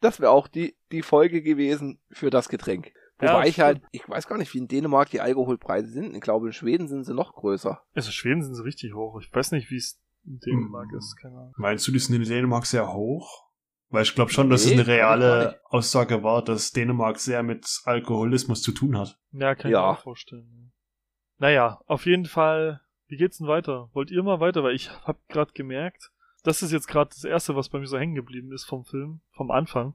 Das 0.00 0.20
wäre 0.20 0.30
auch 0.30 0.48
die, 0.48 0.76
die 0.92 1.02
Folge 1.02 1.42
gewesen 1.42 2.00
für 2.10 2.30
das 2.30 2.48
Getränk. 2.48 2.92
Ja, 3.20 3.32
Wobei 3.32 3.46
ich 3.48 3.54
stimmt. 3.54 3.64
halt, 3.66 3.82
ich 3.92 4.06
weiß 4.08 4.26
gar 4.26 4.36
nicht, 4.36 4.52
wie 4.52 4.58
in 4.58 4.68
Dänemark 4.68 5.08
die 5.08 5.22
Alkoholpreise 5.22 5.88
sind. 5.90 6.14
Ich 6.14 6.20
glaube, 6.20 6.48
in 6.48 6.52
Schweden 6.52 6.86
sind 6.86 7.04
sie 7.04 7.14
noch 7.14 7.32
größer. 7.32 7.80
also 7.94 8.10
Schweden 8.10 8.42
sind 8.42 8.54
sie 8.54 8.62
richtig 8.64 8.92
hoch. 8.94 9.18
Ich 9.20 9.34
weiß 9.34 9.52
nicht, 9.52 9.70
wie 9.70 9.76
es 9.76 9.98
in 10.26 10.38
Dänemark 10.40 10.90
Hm. 10.90 10.98
ist, 10.98 11.16
keine 11.16 11.34
Ahnung. 11.36 11.54
Meinst 11.56 11.86
du, 11.88 11.92
die 11.92 11.98
sind 11.98 12.14
in 12.14 12.24
Dänemark 12.24 12.66
sehr 12.66 12.92
hoch? 12.92 13.46
Weil 13.88 14.02
ich 14.02 14.14
glaube 14.14 14.32
schon, 14.32 14.50
dass 14.50 14.62
es 14.62 14.66
Nee, 14.66 14.72
eine 14.74 14.82
ich 14.82 14.88
reale. 14.88 15.60
Aussage 15.64 16.22
war, 16.24 16.42
dass 16.44 16.72
Dänemark 16.72 17.18
sehr 17.20 17.42
mit 17.42 17.80
Alkoholismus 17.84 18.60
zu 18.60 18.72
tun 18.72 18.98
hat. 18.98 19.16
Ja, 19.30 19.54
kann 19.54 19.70
Ja. 19.70 19.78
ich 19.78 19.82
mir 19.84 19.90
auch 19.92 20.02
vorstellen. 20.02 20.72
Naja, 21.38 21.80
auf 21.86 22.04
jeden 22.06 22.24
Fall, 22.26 22.80
wie 23.06 23.16
geht's 23.16 23.38
denn 23.38 23.46
weiter? 23.46 23.88
Wollt 23.92 24.10
ihr 24.10 24.22
mal 24.22 24.40
weiter? 24.40 24.62
Weil 24.64 24.74
ich 24.74 24.90
hab 24.90 25.26
gerade 25.28 25.52
gemerkt, 25.52 26.10
das 26.46 26.62
ist 26.62 26.72
jetzt 26.72 26.88
gerade 26.88 27.10
das 27.10 27.24
Erste, 27.24 27.56
was 27.56 27.68
bei 27.68 27.78
mir 27.78 27.86
so 27.86 27.98
hängen 27.98 28.14
geblieben 28.14 28.52
ist 28.52 28.64
vom 28.64 28.84
Film, 28.84 29.20
vom 29.32 29.50
Anfang. 29.50 29.94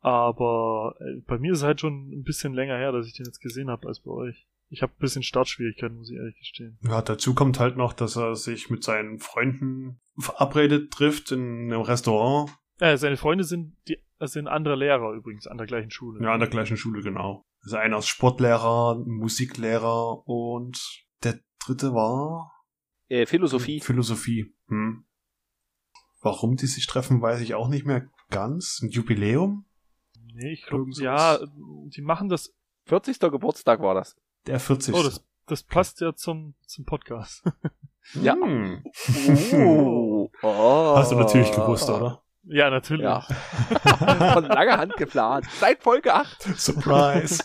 Aber 0.00 0.94
äh, 1.00 1.20
bei 1.26 1.38
mir 1.38 1.52
ist 1.52 1.58
es 1.58 1.64
halt 1.64 1.80
schon 1.80 2.10
ein 2.10 2.22
bisschen 2.22 2.54
länger 2.54 2.76
her, 2.76 2.92
dass 2.92 3.06
ich 3.06 3.14
den 3.14 3.26
jetzt 3.26 3.40
gesehen 3.40 3.68
habe 3.68 3.88
als 3.88 4.00
bei 4.00 4.10
euch. 4.10 4.46
Ich 4.70 4.82
habe 4.82 4.92
ein 4.92 5.00
bisschen 5.00 5.22
Startschwierigkeiten, 5.22 5.96
muss 5.96 6.10
ich 6.10 6.16
ehrlich 6.16 6.38
gestehen. 6.38 6.78
Ja, 6.82 7.02
dazu 7.02 7.34
kommt 7.34 7.58
halt 7.58 7.76
noch, 7.76 7.94
dass 7.94 8.16
er 8.16 8.36
sich 8.36 8.70
mit 8.70 8.84
seinen 8.84 9.18
Freunden 9.18 10.00
verabredet 10.18 10.92
trifft 10.92 11.32
in 11.32 11.72
einem 11.72 11.80
Restaurant. 11.80 12.50
Äh, 12.78 12.96
seine 12.96 13.16
Freunde 13.16 13.44
sind 13.44 13.76
die 13.88 13.98
sind 14.20 14.48
andere 14.48 14.74
Lehrer 14.76 15.12
übrigens 15.12 15.46
an 15.46 15.58
der 15.58 15.66
gleichen 15.66 15.90
Schule. 15.90 16.22
Ja, 16.22 16.32
an 16.32 16.40
der 16.40 16.48
gleichen 16.48 16.76
Schule, 16.76 17.02
genau. 17.02 17.44
Also 17.62 17.76
einer 17.76 17.98
ist 17.98 18.08
Sportlehrer, 18.08 19.02
Musiklehrer 19.06 20.26
und 20.26 21.04
der 21.22 21.38
dritte 21.64 21.92
war 21.94 22.52
Äh, 23.08 23.26
Philosophie. 23.26 23.80
Philosophie. 23.80 24.52
Hm. 24.68 25.04
Warum 26.20 26.56
die 26.56 26.66
sich 26.66 26.86
treffen, 26.86 27.22
weiß 27.22 27.40
ich 27.40 27.54
auch 27.54 27.68
nicht 27.68 27.86
mehr 27.86 28.08
ganz. 28.30 28.80
Ein 28.82 28.90
Jubiläum? 28.90 29.64
Nee, 30.34 30.52
ich 30.52 30.66
glaube, 30.66 30.90
ja, 30.96 31.38
die 31.86 32.02
machen 32.02 32.28
das. 32.28 32.54
40. 32.86 33.18
Geburtstag 33.20 33.80
war 33.80 33.94
das. 33.94 34.16
Der 34.46 34.60
40. 34.60 34.94
Oh, 34.94 35.02
das, 35.02 35.24
das 35.46 35.62
passt 35.62 36.00
ja 36.00 36.14
zum, 36.14 36.54
zum 36.66 36.84
Podcast. 36.84 37.44
Ja. 38.14 38.32
Hm. 38.32 38.82
Uh, 39.52 40.28
oh. 40.42 40.96
Hast 40.96 41.12
du 41.12 41.16
natürlich 41.16 41.52
gewusst, 41.52 41.90
oder? 41.90 42.22
ja, 42.44 42.70
natürlich. 42.70 43.04
Ja. 43.04 43.20
Von 44.32 44.44
langer 44.44 44.78
Hand 44.78 44.96
geplant. 44.96 45.46
Seit 45.60 45.82
Folge 45.82 46.14
8. 46.14 46.42
Surprise. 46.58 47.44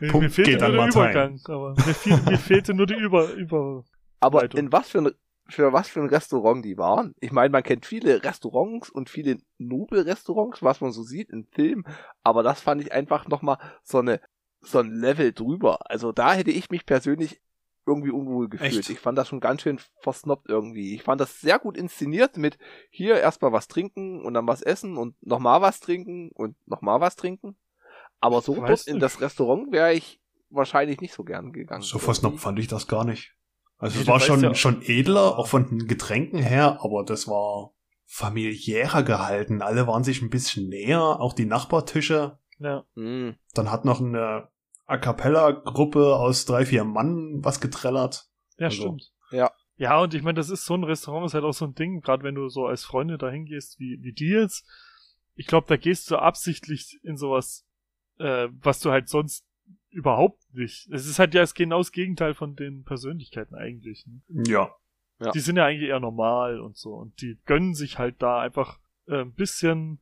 Mir, 0.00 0.10
Punkt 0.10 0.24
mir 0.24 0.30
fehlte 0.30 0.50
geht 0.52 0.60
nur 0.60 0.68
an 0.68 0.90
der. 0.90 1.02
Übergang, 1.02 1.40
aber 1.44 1.74
mir, 1.74 1.94
fiel, 1.94 2.16
mir 2.22 2.38
fehlte 2.38 2.74
nur 2.74 2.86
die 2.86 2.94
Über, 2.94 3.30
Über. 3.32 3.84
Aber 4.20 4.42
Leitung. 4.42 4.60
in 4.60 4.72
was 4.72 4.88
für 4.88 4.98
ein, 4.98 5.10
für 5.50 5.72
was 5.72 5.88
für 5.88 6.00
ein 6.00 6.08
Restaurant 6.08 6.64
die 6.64 6.78
waren? 6.78 7.14
Ich 7.20 7.32
meine, 7.32 7.50
man 7.50 7.62
kennt 7.62 7.86
viele 7.86 8.22
Restaurants 8.22 8.90
und 8.90 9.08
viele 9.08 9.38
Nobel-Restaurants, 9.58 10.62
was 10.62 10.80
man 10.80 10.92
so 10.92 11.02
sieht 11.02 11.30
in 11.30 11.44
Filmen, 11.44 11.84
aber 12.22 12.42
das 12.42 12.60
fand 12.60 12.82
ich 12.82 12.92
einfach 12.92 13.28
nochmal 13.28 13.58
so 13.82 13.98
eine, 13.98 14.20
so 14.60 14.78
ein 14.78 14.92
Level 14.92 15.32
drüber. 15.32 15.90
Also 15.90 16.12
da 16.12 16.34
hätte 16.34 16.50
ich 16.50 16.70
mich 16.70 16.86
persönlich 16.86 17.40
irgendwie 17.86 18.10
unwohl 18.10 18.48
gefühlt. 18.48 18.78
Echt? 18.78 18.90
Ich 18.90 19.00
fand 19.00 19.18
das 19.18 19.28
schon 19.28 19.40
ganz 19.40 19.62
schön 19.62 19.80
versnobbt 20.00 20.48
irgendwie. 20.48 20.94
Ich 20.94 21.02
fand 21.02 21.20
das 21.20 21.40
sehr 21.40 21.58
gut 21.58 21.76
inszeniert 21.76 22.36
mit 22.36 22.58
hier 22.90 23.18
erstmal 23.18 23.52
was 23.52 23.68
trinken 23.68 24.22
und 24.22 24.34
dann 24.34 24.46
was 24.46 24.62
essen 24.62 24.96
und 24.96 25.14
nochmal 25.26 25.60
was 25.60 25.80
trinken 25.80 26.30
und 26.32 26.56
nochmal 26.66 27.00
was 27.00 27.16
trinken. 27.16 27.56
Aber 28.20 28.42
so 28.42 28.54
dort 28.54 28.86
in 28.86 29.00
das 29.00 29.20
Restaurant 29.20 29.72
wäre 29.72 29.94
ich 29.94 30.20
wahrscheinlich 30.50 31.00
nicht 31.00 31.14
so 31.14 31.24
gern 31.24 31.52
gegangen. 31.52 31.82
So 31.82 31.98
versnobbt 31.98 32.40
fand 32.40 32.58
ich 32.58 32.68
das 32.68 32.86
gar 32.86 33.04
nicht. 33.04 33.34
Also 33.80 34.00
es 34.00 34.06
war 34.06 34.20
schon, 34.20 34.42
ja- 34.42 34.54
schon 34.54 34.82
edler, 34.82 35.38
auch 35.38 35.46
von 35.48 35.68
den 35.68 35.86
Getränken 35.88 36.38
her, 36.38 36.78
aber 36.82 37.04
das 37.04 37.26
war 37.26 37.72
familiärer 38.06 39.02
gehalten. 39.02 39.62
Alle 39.62 39.86
waren 39.86 40.04
sich 40.04 40.20
ein 40.22 40.30
bisschen 40.30 40.68
näher, 40.68 41.00
auch 41.00 41.32
die 41.32 41.46
Nachbartische. 41.46 42.38
Ja. 42.58 42.84
Mm. 42.94 43.30
Dann 43.54 43.70
hat 43.70 43.84
noch 43.84 44.00
eine 44.00 44.48
A 44.86 44.96
Cappella-Gruppe 44.98 46.16
aus 46.16 46.44
drei, 46.44 46.66
vier 46.66 46.84
Mann 46.84 47.42
was 47.44 47.60
getrellert. 47.60 48.28
Ja, 48.58 48.66
Also, 48.66 48.82
stimmt. 48.82 49.12
ja. 49.30 49.50
Ja, 49.76 49.98
und 50.02 50.12
ich 50.12 50.22
meine, 50.22 50.34
das 50.36 50.50
ist 50.50 50.66
so 50.66 50.74
ein 50.74 50.84
Restaurant, 50.84 51.24
ist 51.24 51.32
halt 51.32 51.44
auch 51.44 51.54
so 51.54 51.64
ein 51.64 51.74
Ding, 51.74 52.02
gerade 52.02 52.22
wenn 52.22 52.34
du 52.34 52.48
so 52.50 52.66
als 52.66 52.84
Freunde 52.84 53.16
da 53.16 53.30
hingehst, 53.30 53.78
wie, 53.78 53.98
wie 54.02 54.12
die 54.12 54.28
jetzt. 54.28 54.66
Ich 55.36 55.46
glaube, 55.46 55.66
da 55.68 55.78
gehst 55.78 56.10
du 56.10 56.16
absichtlich 56.16 57.00
in 57.02 57.16
sowas, 57.16 57.64
äh, 58.18 58.48
was 58.60 58.80
du 58.80 58.90
halt 58.90 59.08
sonst 59.08 59.46
überhaupt 59.90 60.42
nicht. 60.54 60.88
Es 60.90 61.06
ist 61.06 61.18
halt 61.18 61.34
ja 61.34 61.42
das 61.42 61.54
genau 61.54 61.78
das 61.78 61.92
Gegenteil 61.92 62.34
von 62.34 62.56
den 62.56 62.84
Persönlichkeiten 62.84 63.54
eigentlich. 63.54 64.06
Ne? 64.06 64.42
Ja. 64.46 64.74
Ja. 65.20 65.32
Die 65.32 65.40
sind 65.40 65.56
ja 65.56 65.66
eigentlich 65.66 65.90
eher 65.90 66.00
normal 66.00 66.60
und 66.60 66.76
so. 66.76 66.94
Und 66.94 67.20
die 67.20 67.38
gönnen 67.44 67.74
sich 67.74 67.98
halt 67.98 68.22
da 68.22 68.40
einfach 68.40 68.78
äh, 69.06 69.20
ein 69.20 69.34
bisschen, 69.34 70.00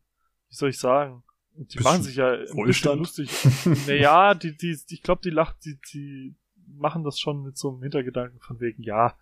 wie 0.49 0.55
soll 0.55 0.71
ich 0.71 0.79
sagen, 0.79 1.25
und 1.55 1.73
die 1.73 1.79
Bisschen 1.79 1.93
machen 1.93 2.03
sich 2.05 2.17
ja 2.17 2.33
ein 2.33 2.65
bisschen 2.67 2.99
lustig. 2.99 3.31
Naja, 3.89 4.35
die, 4.35 4.57
die, 4.57 4.79
ich 4.91 5.03
glaube, 5.03 5.23
die 5.23 5.31
lacht, 5.31 5.57
die, 5.65 5.79
die 5.93 6.37
machen 6.77 7.03
das 7.03 7.19
schon 7.19 7.43
mit 7.43 7.59
so 7.59 7.71
einem 7.71 7.83
Hintergedanken 7.83 8.39
von 8.39 8.61
wegen, 8.61 8.83
ja, 8.85 9.17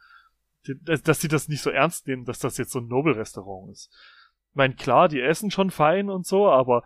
die, 0.67 0.79
dass, 0.83 1.03
dass 1.03 1.21
sie 1.21 1.29
das 1.29 1.49
nicht 1.49 1.63
so 1.63 1.71
ernst 1.71 2.07
nehmen, 2.07 2.27
dass 2.27 2.39
das 2.39 2.59
jetzt 2.59 2.73
so 2.73 2.81
ein 2.81 2.89
Nobelrestaurant 2.89 3.73
ist. 3.73 3.91
Ich 4.51 4.57
meine, 4.57 4.75
klar, 4.75 5.09
die 5.09 5.21
essen 5.21 5.51
schon 5.51 5.71
fein 5.71 6.11
und 6.11 6.27
so, 6.27 6.51
aber 6.51 6.85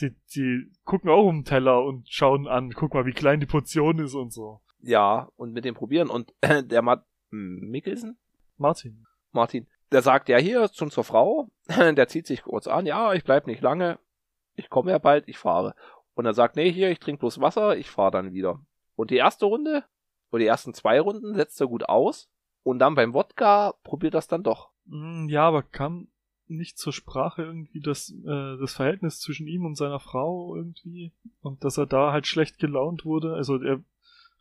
die, 0.00 0.14
die 0.34 0.70
gucken 0.84 1.10
auch 1.10 1.24
um 1.24 1.38
den 1.38 1.44
Teller 1.44 1.82
und 1.84 2.08
schauen 2.08 2.46
an, 2.46 2.72
guck 2.72 2.94
mal, 2.94 3.06
wie 3.06 3.12
klein 3.12 3.40
die 3.40 3.46
Portion 3.46 3.98
ist 3.98 4.14
und 4.14 4.32
so. 4.32 4.60
Ja, 4.80 5.28
und 5.36 5.52
mit 5.52 5.64
dem 5.64 5.74
Probieren. 5.74 6.10
Und 6.10 6.32
der 6.42 6.82
Matt 6.82 7.04
Mikkelsen, 7.30 8.18
Martin. 8.56 9.06
Martin, 9.32 9.66
der 9.92 10.02
sagt, 10.02 10.28
ja, 10.28 10.38
hier 10.38 10.68
schon 10.72 10.90
zur 10.90 11.04
Frau. 11.04 11.50
Der 11.68 12.08
zieht 12.08 12.26
sich 12.26 12.42
kurz 12.42 12.66
an, 12.66 12.86
ja, 12.86 13.12
ich 13.12 13.24
bleib 13.24 13.46
nicht 13.46 13.60
lange. 13.60 13.98
Ich 14.54 14.70
komme 14.70 14.90
ja 14.92 14.98
bald, 14.98 15.28
ich 15.28 15.36
fahre. 15.36 15.74
Und 16.14 16.24
er 16.24 16.32
sagt, 16.32 16.56
nee, 16.56 16.72
hier, 16.72 16.90
ich 16.90 16.98
trinke 17.00 17.20
bloß 17.20 17.40
Wasser, 17.40 17.76
ich 17.76 17.90
fahre 17.90 18.12
dann 18.12 18.32
wieder. 18.32 18.60
Und 18.94 19.10
die 19.10 19.16
erste 19.16 19.46
Runde, 19.46 19.84
oder 20.30 20.40
die 20.40 20.46
ersten 20.46 20.72
zwei 20.72 21.00
Runden, 21.00 21.34
setzt 21.34 21.60
er 21.60 21.66
gut 21.66 21.88
aus. 21.88 22.30
Und 22.62 22.78
dann 22.78 22.94
beim 22.94 23.12
Wodka 23.14 23.74
probiert 23.82 24.14
das 24.14 24.28
dann 24.28 24.42
doch. 24.42 24.70
Mm, 24.86 25.28
Ja, 25.28 25.46
aber 25.48 25.62
kam 25.62 26.08
nicht 26.48 26.78
zur 26.78 26.92
Sprache 26.92 27.42
irgendwie 27.42 27.80
das, 27.80 28.10
äh, 28.10 28.56
das 28.58 28.74
Verhältnis 28.74 29.20
zwischen 29.20 29.46
ihm 29.46 29.64
und 29.64 29.76
seiner 29.76 30.00
Frau 30.00 30.54
irgendwie. 30.56 31.12
Und 31.40 31.64
dass 31.64 31.78
er 31.78 31.86
da 31.86 32.12
halt 32.12 32.26
schlecht 32.26 32.58
gelaunt 32.58 33.04
wurde. 33.04 33.34
Also 33.34 33.60
er 33.62 33.82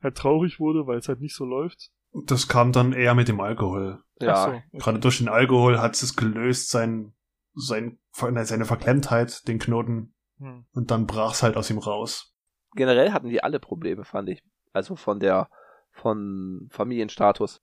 halt 0.02 0.16
traurig 0.16 0.60
wurde, 0.60 0.88
weil 0.88 0.98
es 0.98 1.08
halt 1.08 1.22
nicht 1.22 1.36
so 1.36 1.46
läuft. 1.46 1.92
Das 2.26 2.48
kam 2.48 2.72
dann 2.72 2.94
eher 2.94 3.16
mit 3.16 3.28
dem 3.28 3.42
Alkohol. 3.42 4.02
Ja, 4.22 4.44
so, 4.44 4.50
okay. 4.50 4.64
Gerade 4.74 5.00
durch 5.00 5.18
den 5.18 5.28
Alkohol 5.28 5.80
hat 5.80 6.02
es 6.02 6.16
gelöst, 6.16 6.70
sein, 6.70 7.14
sein, 7.54 8.00
seine 8.12 8.66
Verklemmtheit, 8.66 9.48
den 9.48 9.60
Knoten. 9.60 10.14
Hm. 10.38 10.66
Und 10.72 10.92
dann 10.92 11.08
brach's 11.08 11.44
halt 11.44 11.58
aus 11.58 11.70
ihm 11.70 11.78
raus. 11.78 12.34
generell 12.76 13.12
hatten 13.12 13.30
die 13.30 13.44
alle 13.44 13.60
Probleme, 13.60 14.06
fand 14.06 14.30
ich. 14.30 14.44
Also 14.74 14.96
von 14.96 15.20
der, 15.20 15.50
von 15.92 16.68
Familienstatus. 16.72 17.62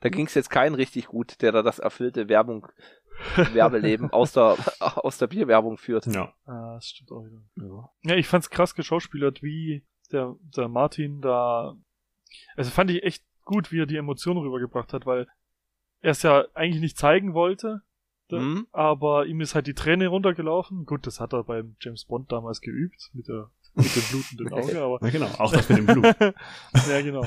Da 0.00 0.10
ging 0.10 0.26
es 0.26 0.34
jetzt 0.34 0.50
keinen 0.50 0.74
richtig 0.74 1.06
gut, 1.06 1.40
der 1.40 1.52
da 1.52 1.62
das 1.62 1.78
erfüllte 1.78 2.28
Werbung, 2.28 2.66
Werbeleben 3.52 4.10
aus 4.10 4.32
der, 4.32 4.56
aus 4.80 5.18
der 5.18 5.26
Bierwerbung 5.26 5.76
führt. 5.78 6.06
Ja. 6.06 6.32
Ah, 6.46 6.74
das 6.74 6.86
stimmt 6.86 7.10
auch 7.12 7.24
wieder. 7.24 7.40
Ja. 7.56 7.90
Ja, 8.02 8.16
ich 8.16 8.26
fand's 8.26 8.50
krass 8.50 8.74
geschauspielert, 8.74 9.42
wie 9.42 9.84
der, 10.12 10.36
der 10.56 10.68
Martin 10.68 11.20
da. 11.20 11.76
Also 12.56 12.70
fand 12.70 12.90
ich 12.90 13.02
echt 13.02 13.24
gut, 13.44 13.72
wie 13.72 13.80
er 13.80 13.86
die 13.86 13.96
Emotionen 13.96 14.40
rübergebracht 14.40 14.92
hat, 14.92 15.06
weil 15.06 15.26
er 16.00 16.10
es 16.12 16.22
ja 16.22 16.44
eigentlich 16.54 16.80
nicht 16.80 16.98
zeigen 16.98 17.34
wollte, 17.34 17.82
da, 18.28 18.38
Hm? 18.38 18.66
aber 18.72 19.26
ihm 19.26 19.40
ist 19.40 19.54
halt 19.54 19.66
die 19.66 19.74
Träne 19.74 20.08
runtergelaufen. 20.08 20.86
Gut, 20.86 21.06
das 21.06 21.20
hat 21.20 21.32
er 21.32 21.44
beim 21.44 21.76
James 21.80 22.04
Bond 22.06 22.32
damals 22.32 22.60
geübt, 22.60 23.10
mit, 23.12 23.28
der, 23.28 23.50
mit 23.74 23.94
dem 23.94 24.02
blutenden 24.10 24.52
Auge, 24.52 24.80
aber. 24.82 24.98
ja, 25.02 25.10
genau. 25.10 25.26
Auch 25.38 25.52
das 25.52 25.68
mit 25.68 25.78
dem 25.78 25.86
Blut. 25.86 26.04
ja, 26.88 27.00
genau. 27.02 27.26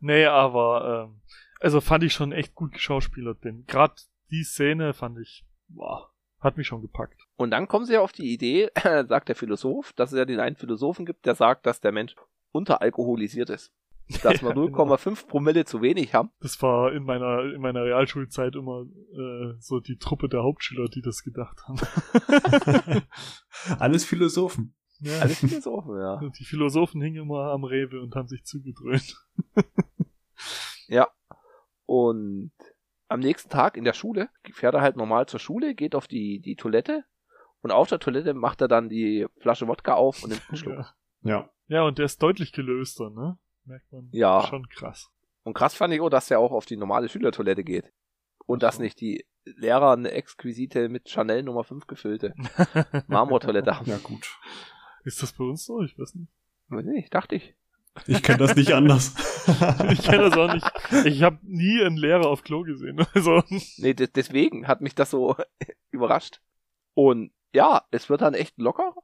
Nee, 0.00 0.26
aber 0.26 1.08
ähm, 1.08 1.20
also 1.60 1.80
fand 1.80 2.04
ich 2.04 2.12
schon 2.12 2.32
echt 2.32 2.54
gut 2.54 2.72
geschauspielert, 2.72 3.42
denn 3.44 3.64
gerade 3.66 3.94
die 4.34 4.42
Szene 4.44 4.94
fand 4.94 5.18
ich, 5.20 5.46
boah, 5.68 6.10
hat 6.40 6.56
mich 6.56 6.66
schon 6.66 6.82
gepackt. 6.82 7.22
Und 7.36 7.52
dann 7.52 7.68
kommen 7.68 7.86
sie 7.86 7.94
ja 7.94 8.00
auf 8.00 8.12
die 8.12 8.32
Idee, 8.32 8.70
sagt 8.82 9.28
der 9.28 9.36
Philosoph, 9.36 9.92
dass 9.92 10.12
es 10.12 10.18
ja 10.18 10.24
den 10.24 10.40
einen 10.40 10.56
Philosophen 10.56 11.06
gibt, 11.06 11.24
der 11.24 11.34
sagt, 11.36 11.66
dass 11.66 11.80
der 11.80 11.92
Mensch 11.92 12.16
unteralkoholisiert 12.52 13.48
ist. 13.50 13.72
dass 14.22 14.42
wir 14.42 14.48
Ja, 14.48 14.54
genau. 14.54 14.84
0,5 14.84 15.28
Promille 15.28 15.64
zu 15.64 15.80
wenig 15.82 16.14
haben. 16.14 16.30
Das 16.40 16.60
war 16.62 16.92
in 16.92 17.04
meiner, 17.04 17.44
in 17.54 17.60
meiner 17.60 17.84
Realschulzeit 17.84 18.56
immer 18.56 18.82
äh, 19.12 19.54
so 19.60 19.78
die 19.80 19.96
Truppe 19.98 20.28
der 20.28 20.42
Hauptschüler, 20.42 20.88
die 20.88 21.00
das 21.00 21.22
gedacht 21.22 21.62
haben. 21.68 23.02
Alles 23.78 24.04
Philosophen. 24.04 24.74
ja. 24.98 25.20
Alles 25.20 25.38
Philosophen, 25.38 25.96
ja. 25.98 26.14
Und 26.14 26.36
Die 26.40 26.44
Philosophen 26.44 27.00
hingen 27.00 27.22
immer 27.22 27.52
am 27.52 27.62
Rewe 27.64 28.00
und 28.02 28.14
haben 28.16 28.28
sich 28.28 28.44
zugedröhnt. 28.44 29.16
Und 31.86 32.52
am 33.08 33.20
nächsten 33.20 33.50
Tag 33.50 33.76
in 33.76 33.84
der 33.84 33.92
Schule 33.92 34.28
fährt 34.52 34.74
er 34.74 34.80
halt 34.80 34.96
normal 34.96 35.26
zur 35.26 35.40
Schule, 35.40 35.74
geht 35.74 35.94
auf 35.94 36.06
die, 36.06 36.40
die 36.40 36.56
Toilette 36.56 37.04
und 37.60 37.70
auf 37.70 37.88
der 37.88 37.98
Toilette 37.98 38.34
macht 38.34 38.60
er 38.60 38.68
dann 38.68 38.88
die 38.88 39.26
Flasche 39.40 39.68
Wodka 39.68 39.94
auf 39.94 40.22
und 40.22 40.30
nimmt 40.30 40.42
einen 40.48 40.56
Schluck. 40.56 40.94
Ja. 41.26 41.48
Ja. 41.68 41.84
und 41.84 41.96
der 41.96 42.04
ist 42.04 42.22
deutlich 42.22 42.52
gelöster, 42.52 43.08
ne? 43.08 43.38
Merkt 43.64 43.90
man. 43.90 44.10
Ja. 44.12 44.46
Schon 44.46 44.68
krass. 44.68 45.10
Und 45.42 45.54
krass 45.54 45.74
fand 45.74 45.94
ich 45.94 46.02
auch, 46.02 46.10
dass 46.10 46.30
er 46.30 46.38
auch 46.38 46.52
auf 46.52 46.66
die 46.66 46.76
normale 46.76 47.08
Schülertoilette 47.08 47.64
geht. 47.64 47.90
Und 48.44 48.62
dass 48.62 48.78
nicht 48.78 49.00
die 49.00 49.24
Lehrer 49.44 49.92
eine 49.92 50.10
exquisite 50.10 50.90
mit 50.90 51.08
Chanel 51.08 51.42
Nummer 51.42 51.64
5 51.64 51.86
gefüllte 51.86 52.34
Marmortoilette 53.06 53.78
haben. 53.78 53.88
Ja, 53.88 53.96
gut. 53.96 54.38
Ist 55.04 55.22
das 55.22 55.32
bei 55.32 55.44
uns 55.44 55.64
so? 55.64 55.80
Ich 55.80 55.98
weiß 55.98 56.14
nicht. 56.14 56.30
Weiß 56.68 56.84
nicht, 56.84 57.14
dachte 57.14 57.36
ich. 57.36 57.54
Ich 58.06 58.22
kenne 58.22 58.38
das 58.38 58.56
nicht 58.56 58.72
anders. 58.72 59.14
Ich 59.90 60.02
kenne 60.02 60.30
das 60.30 60.36
auch 60.38 60.52
nicht. 60.52 60.66
Ich 61.04 61.22
habe 61.22 61.38
nie 61.42 61.82
einen 61.82 61.96
Lehrer 61.98 62.26
auf 62.28 62.42
Klo 62.42 62.62
gesehen. 62.62 63.04
Also, 63.14 63.42
Nee, 63.76 63.92
de 63.94 64.06
deswegen 64.06 64.66
hat 64.66 64.80
mich 64.80 64.94
das 64.94 65.10
so 65.10 65.36
überrascht. 65.90 66.40
Und 66.94 67.32
ja, 67.52 67.82
es 67.90 68.08
wird 68.08 68.22
dann 68.22 68.32
echt 68.34 68.56
locker. 68.58 68.94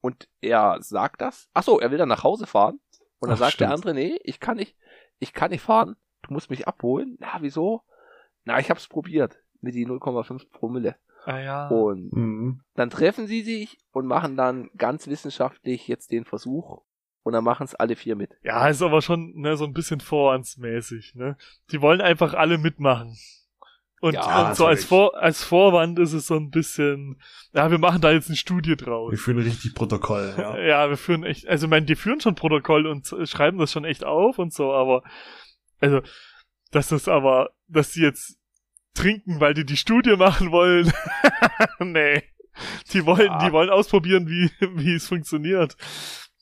Und 0.00 0.28
er 0.40 0.78
sagt 0.80 1.20
das. 1.20 1.48
Ach 1.54 1.62
so, 1.62 1.78
er 1.80 1.90
will 1.90 1.98
dann 1.98 2.08
nach 2.08 2.24
Hause 2.24 2.46
fahren. 2.46 2.80
Und 3.20 3.28
dann 3.28 3.34
Ach, 3.36 3.38
sagt 3.38 3.60
der 3.60 3.66
stimmt. 3.68 3.72
andere, 3.86 3.94
nee, 3.94 4.18
ich 4.24 4.40
kann 4.40 4.56
nicht, 4.56 4.76
ich 5.20 5.32
kann 5.32 5.50
nicht 5.52 5.62
fahren. 5.62 5.96
Du 6.22 6.32
musst 6.34 6.50
mich 6.50 6.66
abholen. 6.68 7.16
Na, 7.20 7.38
wieso? 7.40 7.82
Na, 8.44 8.58
ich 8.58 8.68
hab's 8.70 8.88
probiert. 8.88 9.38
Mit 9.60 9.74
die 9.74 9.86
0,5 9.86 10.50
Promille. 10.50 10.96
ah 11.24 11.38
ja. 11.38 11.68
Und 11.68 12.12
Mhm. 12.12 12.60
dann 12.74 12.90
treffen 12.90 13.26
sie 13.26 13.42
sich 13.42 13.78
und 13.92 14.06
machen 14.06 14.36
dann 14.36 14.70
ganz 14.76 15.06
wissenschaftlich 15.06 15.86
jetzt 15.88 16.10
den 16.12 16.24
Versuch. 16.24 16.82
Und 17.22 17.32
dann 17.34 17.44
machen 17.44 17.64
es 17.64 17.74
alle 17.74 17.94
vier 17.96 18.16
mit. 18.16 18.30
Ja, 18.42 18.68
ist 18.68 18.80
aber 18.82 19.02
schon 19.02 19.32
ne, 19.36 19.56
so 19.56 19.64
ein 19.64 19.74
bisschen 19.74 20.00
vorwandsmäßig, 20.00 21.14
ne? 21.14 21.36
Die 21.72 21.80
wollen 21.82 22.00
einfach 22.00 22.32
alle 22.34 22.56
mitmachen. 22.58 23.16
Und, 24.00 24.14
Ja, 24.14 24.48
und 24.48 24.56
so 24.56 24.64
als. 24.66 24.84
Vor 24.84 25.16
als 25.20 25.42
Vorwand 25.42 25.98
ist 25.98 26.12
es 26.12 26.26
so 26.28 26.36
ein 26.36 26.50
bisschen, 26.50 27.20
ja, 27.52 27.70
wir 27.70 27.78
machen 27.78 28.00
da 28.00 28.12
jetzt 28.12 28.28
eine 28.28 28.36
Studie 28.36 28.70
Wir 28.70 28.76
draus. 28.76 29.20
führen 29.20 29.38
richtig 29.40 29.74
Protokoll, 29.74 30.32
ja. 30.38 30.56
Ja, 30.66 30.88
wir 30.88 30.96
führen 30.96 31.24
echt, 31.24 31.48
also 31.48 31.66
ich 31.66 31.70
meine, 31.70 31.84
die 31.84 31.96
führen 31.96 32.20
schon 32.20 32.36
Protokoll 32.36 32.86
und 32.86 33.12
schreiben 33.24 33.58
das 33.58 33.72
schon 33.72 33.84
echt 33.84 34.04
auf 34.04 34.38
und 34.38 34.54
so, 34.54 34.72
aber, 34.72 35.02
also, 35.80 36.00
dass 36.70 36.88
das 36.88 37.08
aber, 37.08 37.50
dass 37.66 37.90
die 37.92 38.00
jetzt 38.02 38.38
trinken, 38.94 39.40
weil 39.40 39.54
die 39.54 39.66
die 39.66 39.76
Studie 39.76 40.16
machen 40.16 40.50
wollen, 40.52 40.92
nee. 41.80 42.22
Die 42.92 43.04
wollen, 43.04 43.26
Ja. 43.26 43.38
die 43.44 43.52
wollen 43.52 43.70
ausprobieren, 43.70 44.28
wie, 44.28 44.50
wie 44.76 44.94
es 44.94 45.08
funktioniert. 45.08 45.76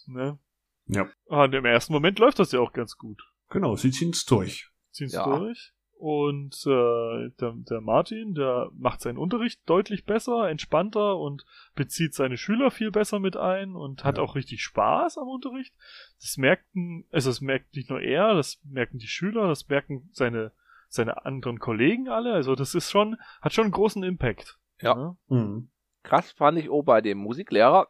Ne? 0.07 0.39
Ja. 0.87 1.09
Und 1.27 1.55
im 1.55 1.65
ersten 1.65 1.93
Moment 1.93 2.19
läuft 2.19 2.39
das 2.39 2.53
ja 2.53 2.61
auch 2.61 2.73
ganz 2.73 2.97
gut. 2.97 3.23
Genau, 3.51 3.77
sie 3.77 3.91
ziehen's 3.91 4.25
durch. 4.25 4.71
Ziehen's 4.91 5.13
Ja. 5.15 5.25
durch. 5.39 5.73
Und 5.99 6.55
äh, 6.67 7.31
der, 7.41 7.55
der 7.57 7.81
Martin, 7.81 8.35
der 8.35 8.69
macht 8.75 9.01
seinen 9.01 9.17
Unterricht 9.17 9.61
deutlich 9.65 10.05
besser, 10.05 10.51
entspannter 10.51 11.17
und 11.17 11.47
bezieht 11.75 12.13
seine 12.13 12.37
Schüler 12.37 12.71
viel 12.71 12.91
besser 12.91 13.19
mit 13.19 13.37
ein 13.39 13.75
und 13.75 14.05
hat 14.05 14.19
Ja. 14.19 14.23
auch 14.25 14.35
richtig 14.35 14.63
Spaß 14.63 15.17
am 15.17 15.29
Unterricht. 15.29 15.75
Das 16.21 16.37
merkten, 16.37 17.07
also 17.11 17.31
das 17.31 17.41
merkt 17.41 17.75
nicht 17.75 17.89
nur 17.89 18.03
er, 18.03 18.35
das 18.35 18.61
merken 18.65 18.99
die 18.99 19.07
Schüler, 19.09 19.49
das 19.49 19.67
merken 19.69 20.09
seine 20.13 20.53
seine 20.89 21.25
anderen 21.27 21.59
Kollegen 21.59 22.09
alle. 22.09 22.33
Also 22.33 22.55
das 22.55 22.75
ist 22.77 22.91
schon, 22.91 23.17
hat 23.43 23.53
schon 23.53 23.65
einen 23.65 23.73
großen 23.73 24.03
Impact. 24.05 24.59
Ja. 24.81 24.95
Ne? 24.95 25.17
Mhm. 25.29 25.69
Krass 26.05 26.31
fand 26.31 26.59
ich 26.59 26.69
auch 26.71 26.83
bei 26.83 27.01
dem 27.01 27.19
Musiklehrer. 27.19 27.89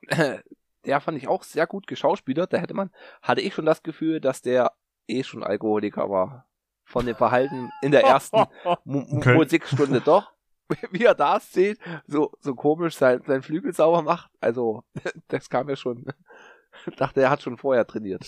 Der 0.87 1.01
fand 1.01 1.19
ich 1.19 1.29
auch 1.29 1.43
sehr 1.43 1.67
gut 1.67 1.87
geschauspielert. 1.87 2.53
Da 2.53 2.59
hätte 2.59 2.75
man, 2.75 2.91
hatte 3.23 3.41
ich 3.41 3.55
schon 3.55 3.67
das 3.67 3.83
Gefühl, 3.83 4.21
dass 4.21 4.43
der 4.43 4.73
eh 5.09 5.23
schon 5.23 5.43
Alkoholiker 5.43 6.09
war. 6.11 6.47
Von 6.85 7.05
dem 7.05 7.17
Verhalten 7.17 7.71
in 7.83 7.91
der 7.91 8.05
ersten 8.05 8.45
Okay. 8.85 9.35
Musikstunde 9.35 10.01
doch. 10.01 10.33
Wie 10.91 11.05
er 11.05 11.15
da 11.15 11.41
steht, 11.41 11.79
so, 12.07 12.33
so 12.41 12.55
komisch 12.55 12.97
sein, 12.97 13.23
sein 13.27 13.43
Flügel 13.43 13.73
sauber 13.73 14.03
macht. 14.03 14.31
Also, 14.41 14.85
das 15.29 15.49
kam 15.49 15.67
mir 15.67 15.77
schon. 15.77 16.07
Dachte, 16.97 17.23
er 17.23 17.31
hat 17.31 17.43
schon 17.43 17.57
vorher 17.57 17.87
trainiert. 17.87 18.25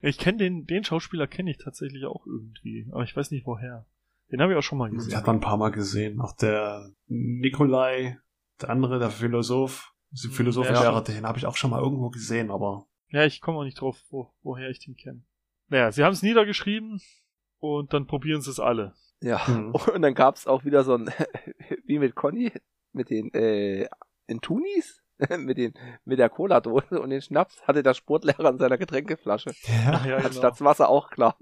ich 0.00 0.18
kenne 0.18 0.38
den, 0.38 0.66
den 0.66 0.84
Schauspieler 0.84 1.26
kenne 1.26 1.50
ich 1.50 1.58
tatsächlich 1.58 2.04
auch 2.04 2.26
irgendwie, 2.26 2.86
aber 2.92 3.02
ich 3.04 3.16
weiß 3.16 3.30
nicht 3.30 3.46
woher. 3.46 3.86
Den 4.30 4.42
habe 4.42 4.52
ich 4.52 4.58
auch 4.58 4.62
schon 4.62 4.78
mal 4.78 4.90
gesehen. 4.90 5.16
hat 5.16 5.26
man 5.26 5.36
ein 5.36 5.40
paar 5.40 5.56
Mal 5.56 5.70
gesehen. 5.70 6.20
Auch 6.20 6.36
der 6.36 6.90
Nikolai, 7.06 8.18
der 8.60 8.70
andere, 8.70 8.98
der 8.98 9.10
Philosoph, 9.10 9.93
der 10.22 10.30
Philosophenlehrer, 10.30 11.02
den 11.02 11.26
habe 11.26 11.38
ich 11.38 11.46
auch 11.46 11.56
schon 11.56 11.70
mal 11.70 11.82
irgendwo 11.82 12.10
gesehen, 12.10 12.50
aber 12.50 12.86
Ja, 13.08 13.24
ich 13.24 13.40
komme 13.40 13.58
auch 13.58 13.64
nicht 13.64 13.80
drauf, 13.80 13.98
wo, 14.10 14.32
woher 14.42 14.70
ich 14.70 14.78
den 14.78 14.96
kenne. 14.96 15.22
Naja, 15.68 15.90
sie 15.92 16.04
haben 16.04 16.12
es 16.12 16.22
niedergeschrieben 16.22 17.00
und 17.58 17.92
dann 17.92 18.06
probieren 18.06 18.40
sie 18.42 18.50
es 18.50 18.60
alle. 18.60 18.94
Ja. 19.20 19.40
Mhm. 19.48 19.72
Und 19.94 20.02
dann 20.02 20.14
gab's 20.14 20.46
auch 20.46 20.64
wieder 20.64 20.84
so 20.84 20.94
ein, 20.96 21.10
wie 21.84 21.98
mit 21.98 22.14
Conny, 22.14 22.52
mit 22.92 23.08
den, 23.10 23.32
äh, 23.32 23.88
in 24.26 24.40
Tunis, 24.42 25.02
mit 25.38 25.56
den, 25.56 25.72
mit 26.04 26.18
der 26.18 26.28
Cola-Dose 26.28 27.00
und 27.00 27.08
den 27.10 27.22
Schnaps 27.22 27.62
hatte 27.66 27.82
der 27.84 27.94
Sportlehrer 27.94 28.50
in 28.50 28.58
seiner 28.58 28.76
Getränkeflasche. 28.76 29.52
Ach 29.86 30.04
ja, 30.04 30.16
genau. 30.16 30.26
Anstatt 30.26 30.52
das 30.54 30.60
Wasser 30.60 30.88
auch 30.88 31.08
klar. 31.10 31.38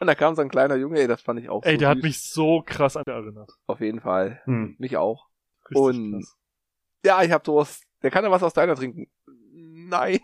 Und 0.00 0.08
da 0.08 0.14
kam 0.14 0.34
so 0.34 0.42
ein 0.42 0.48
kleiner 0.50 0.74
Junge, 0.76 0.98
ey, 1.00 1.06
das 1.06 1.22
fand 1.22 1.38
ich 1.40 1.48
auch 1.48 1.62
Ey, 1.64 1.74
so 1.74 1.78
der 1.78 1.88
hat 1.90 1.96
süß. 1.98 2.02
mich 2.02 2.20
so 2.22 2.62
krass 2.66 2.96
an 2.96 3.04
erinnert. 3.06 3.50
Auf 3.66 3.80
jeden 3.80 4.00
Fall. 4.00 4.40
hm. 4.44 4.74
Mich 4.78 4.96
auch. 4.96 5.28
Richtig 5.70 5.82
Und- 5.82 6.12
krass. 6.14 6.36
Ja, 7.04 7.22
ich 7.22 7.30
hab 7.32 7.44
Durst. 7.44 7.84
Der 8.02 8.10
kann 8.10 8.24
ja 8.24 8.30
was 8.30 8.42
aus 8.42 8.52
deiner 8.52 8.74
trinken. 8.74 9.06
Nein. 9.92 10.20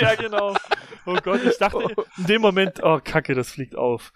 ja, 0.00 0.14
genau. 0.14 0.54
Oh 1.06 1.16
Gott, 1.22 1.44
ich 1.44 1.58
dachte 1.58 1.94
in 2.18 2.26
dem 2.26 2.40
Moment, 2.42 2.80
oh 2.82 3.00
Kacke, 3.02 3.34
das 3.34 3.50
fliegt 3.50 3.74
auf. 3.76 4.12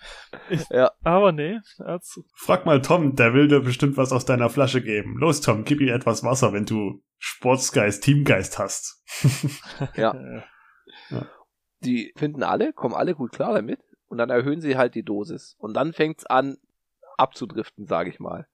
Ich, 0.48 0.68
Ja. 0.70 0.92
Aber 1.02 1.32
nee, 1.32 1.58
er 1.78 1.92
hat's 1.94 2.20
Frag 2.34 2.66
mal 2.66 2.80
Tom, 2.82 3.16
der 3.16 3.34
will 3.34 3.48
dir 3.48 3.60
bestimmt 3.60 3.96
was 3.96 4.12
aus 4.12 4.24
deiner 4.24 4.48
Flasche 4.50 4.82
geben. 4.82 5.16
Los, 5.18 5.40
Tom, 5.40 5.64
gib 5.64 5.80
ihm 5.80 5.88
etwas 5.88 6.22
Wasser, 6.24 6.52
wenn 6.52 6.66
du 6.66 7.02
Sportsgeist, 7.18 8.02
Teamgeist 8.04 8.58
hast. 8.58 9.02
Ja. 9.96 10.14
äh, 11.10 11.22
Die 11.80 12.12
finden 12.16 12.42
alle, 12.42 12.72
kommen 12.72 12.94
alle 12.94 13.14
gut 13.14 13.32
klar 13.32 13.54
damit. 13.54 13.80
Und 14.06 14.18
dann 14.18 14.30
erhöhen 14.30 14.60
sie 14.60 14.76
halt 14.76 14.94
die 14.94 15.04
Dosis. 15.04 15.56
Und 15.58 15.74
dann 15.74 15.92
fängt's 15.92 16.26
an 16.26 16.58
abzudriften, 17.16 17.86
sage 17.86 18.10
ich 18.10 18.18
mal. 18.20 18.46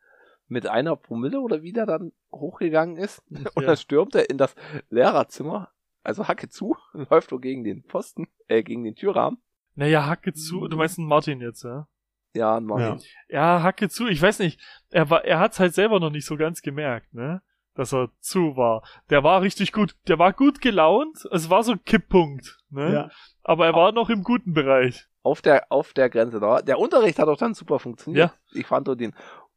Mit 0.49 0.67
einer 0.67 0.95
Promille 0.97 1.41
oder 1.41 1.63
wie 1.63 1.73
der 1.73 1.87
dann 1.87 2.13
hochgegangen 2.33 2.97
ist. 2.97 3.23
Und 3.31 3.63
Ja. 3.63 3.69
dann 3.69 3.77
stürmt 3.77 4.15
er 4.15 4.31
in 4.31 4.39
das 4.39 4.55
Lehrerzimmer. 4.91 5.71
Also 6.03 6.29
Hacke 6.29 6.49
zu, 6.49 6.77
läuft 7.11 7.31
so 7.31 7.39
gegen 7.39 7.65
den 7.65 7.83
Pfosten, 7.83 8.29
äh, 8.49 8.63
gegen 8.63 8.85
den 8.85 8.95
Türrahmen. 8.95 9.39
Naja, 9.75 10.07
Hacke 10.07 10.33
zu. 10.33 10.69
Du 10.69 10.77
meinst 10.77 10.99
einen 10.99 11.09
Martin 11.09 11.41
jetzt, 11.41 11.65
ja? 11.65 11.87
Ja, 12.35 12.57
und 12.57 12.69
Ja. 12.69 12.77
Martin. 12.77 13.09
Ja, 13.29 13.63
Hacke 13.63 13.89
zu. 13.89 14.07
Ich 14.07 14.23
weiß 14.23 14.39
nicht. 14.39 14.61
Er 14.91 15.11
war, 15.11 15.25
er 15.25 15.39
hat's 15.41 15.59
halt 15.61 15.75
selber 15.75 16.01
noch 16.01 16.11
nicht 16.11 16.25
so 16.27 16.37
ganz 16.37 16.63
gemerkt, 16.63 17.13
ne? 17.13 17.43
Dass 17.75 17.93
er 17.93 18.09
zu 18.21 18.57
war. 18.57 18.83
Der 19.11 19.23
war 19.23 19.43
richtig 19.43 19.73
gut. 19.73 19.97
Der 20.09 20.19
war 20.19 20.33
gut 20.33 20.63
gelaunt. 20.63 21.19
Es 21.31 21.51
war 21.51 21.63
so 21.63 21.73
ein 21.73 21.85
Kipppunkt, 21.85 22.59
ne? 22.71 22.93
Ja. 22.95 23.11
Aber 23.43 23.67
er 23.67 23.75
war 23.75 23.93
noch 23.93 24.09
im 24.09 24.23
guten 24.23 24.55
Bereich. 24.55 25.07
auf 25.23 25.43
der, 25.43 25.71
auf 25.71 25.93
der 25.93 26.09
Grenze 26.09 26.41
da. 26.41 26.63
Der 26.63 26.79
Unterricht 26.79 27.19
hat 27.19 27.29
auch 27.29 27.37
dann 27.37 27.53
super 27.53 27.79
funktioniert. 27.79 28.31
Ich 28.53 28.67
fand 28.67 28.87
so 28.87 28.95
den 28.95 29.13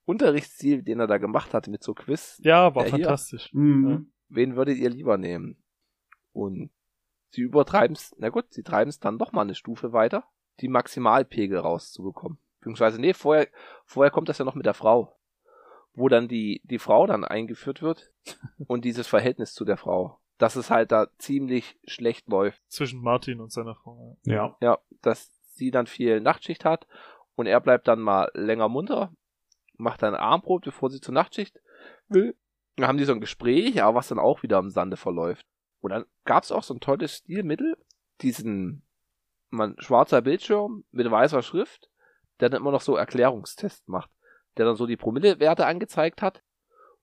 Unterrichtsstil, 0.10 0.82
den 0.82 1.00
er 1.00 1.06
da 1.06 1.20
gemacht 1.20 1.54
hat 1.54 1.68
mit 1.68 1.84
so 1.84 1.94
Quiz. 1.94 2.42
Ja, 2.44 2.74
war 2.74 2.86
fantastisch. 2.86 3.54
Mhm. 3.54 4.12
Wen 4.28 4.56
würdet 4.56 4.80
ihr 4.80 4.90
lieber 4.90 5.20
nehmen? 5.20 5.62
Und 6.34 6.72
sie 7.30 7.42
übertreiben's, 7.42 8.16
na 8.18 8.30
gut, 8.30 8.46
sie 8.50 8.64
treiben's 8.64 9.00
dann 9.00 9.18
noch 9.18 9.34
mal 9.34 9.44
eine 9.44 9.54
Stufe 9.54 9.94
weiter, 9.94 10.24
die 10.62 10.68
Maximalpegel 10.68 11.60
rauszubekommen. 11.60 12.40
Beziehungsweise, 12.60 13.00
nee, 13.00 13.14
vorher, 13.14 13.50
vorher 13.86 14.10
kommt 14.10 14.30
das 14.30 14.40
ja 14.40 14.46
noch 14.46 14.56
mit 14.56 14.66
der 14.66 14.74
Frau. 14.74 15.16
Wo 15.94 16.08
dann 16.08 16.28
die, 16.28 16.62
die 16.64 16.80
Frau 16.80 17.06
dann 17.06 17.24
eingeführt 17.24 17.84
wird 17.84 18.12
und 18.66 18.86
dieses 18.86 19.06
Verhältnis 19.06 19.54
zu 19.54 19.64
der 19.64 19.78
Frau. 19.78 20.20
Dass 20.40 20.56
es 20.56 20.72
halt 20.72 20.92
da 20.92 21.10
ziemlich 21.20 21.78
schlecht 21.86 22.28
läuft. 22.30 22.64
Zwischen 22.68 23.04
Martin 23.04 23.42
und 23.42 23.52
seiner 23.52 23.76
Frau. 23.76 24.18
Ja. 24.24 24.58
Ja, 24.60 24.80
dass 25.04 25.32
sie 25.54 25.70
dann 25.70 25.86
viel 25.86 26.20
Nachtschicht 26.20 26.66
hat 26.66 26.88
und 27.36 27.46
er 27.46 27.62
bleibt 27.62 27.88
dann 27.88 28.00
mal 28.00 28.32
länger 28.34 28.70
munter, 28.70 29.14
macht 29.80 30.04
dann 30.04 30.16
Armbrot, 30.16 30.64
bevor 30.64 30.90
sie 30.90 31.02
zur 31.02 31.14
Nachtschicht 31.14 31.60
will. 32.08 32.36
Dann 32.76 32.88
haben 32.88 32.98
die 32.98 33.06
so 33.06 33.14
ein 33.14 33.22
Gespräch, 33.22 33.82
aber 33.82 33.98
was 33.98 34.10
dann 34.10 34.20
auch 34.20 34.44
wieder 34.44 34.60
im 34.60 34.70
Sande 34.70 34.98
verläuft. 34.98 35.46
Und 35.82 35.92
dann 35.92 36.06
gab's 36.26 36.52
auch 36.52 36.64
so 36.64 36.74
ein 36.74 36.80
tolles 36.80 37.18
Stilmittel, 37.18 37.78
diesen 38.22 38.84
man 39.50 39.76
schwarzer 39.80 40.22
Bildschirm 40.22 40.84
mit 40.92 41.10
weißer 41.10 41.42
Schrift, 41.42 41.90
der 42.40 42.50
dann 42.50 42.62
immer 42.62 42.72
noch 42.72 42.82
so 42.82 42.96
Erklärungstest 42.96 43.88
macht, 43.88 44.12
der 44.58 44.66
dann 44.66 44.76
so 44.76 44.86
die 44.86 44.98
Promillewerte 44.98 45.66
angezeigt 45.66 46.22
hat 46.22 46.44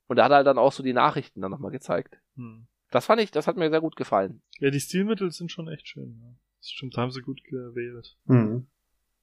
und 0.06 0.16
der 0.16 0.26
hat 0.26 0.32
halt 0.32 0.46
dann 0.46 0.58
auch 0.58 0.72
so 0.72 0.82
die 0.82 0.92
Nachrichten 0.92 1.40
dann 1.40 1.50
nochmal 1.50 1.72
gezeigt. 1.72 2.18
Hm. 2.36 2.68
Das 2.90 3.06
fand 3.06 3.20
ich, 3.20 3.30
das 3.30 3.48
hat 3.48 3.56
mir 3.56 3.70
sehr 3.70 3.80
gut 3.80 3.96
gefallen. 3.96 4.42
Ja, 4.60 4.70
die 4.70 4.80
Stilmittel 4.80 5.32
sind 5.32 5.50
schon 5.50 5.68
echt 5.68 5.88
schön. 5.88 6.20
Ja. 6.22 6.34
Stimmt, 6.60 6.96
da 6.96 7.02
haben 7.02 7.10
sie 7.10 7.22
gut 7.22 7.42
gewählt. 7.44 8.16
Mhm. 8.24 8.68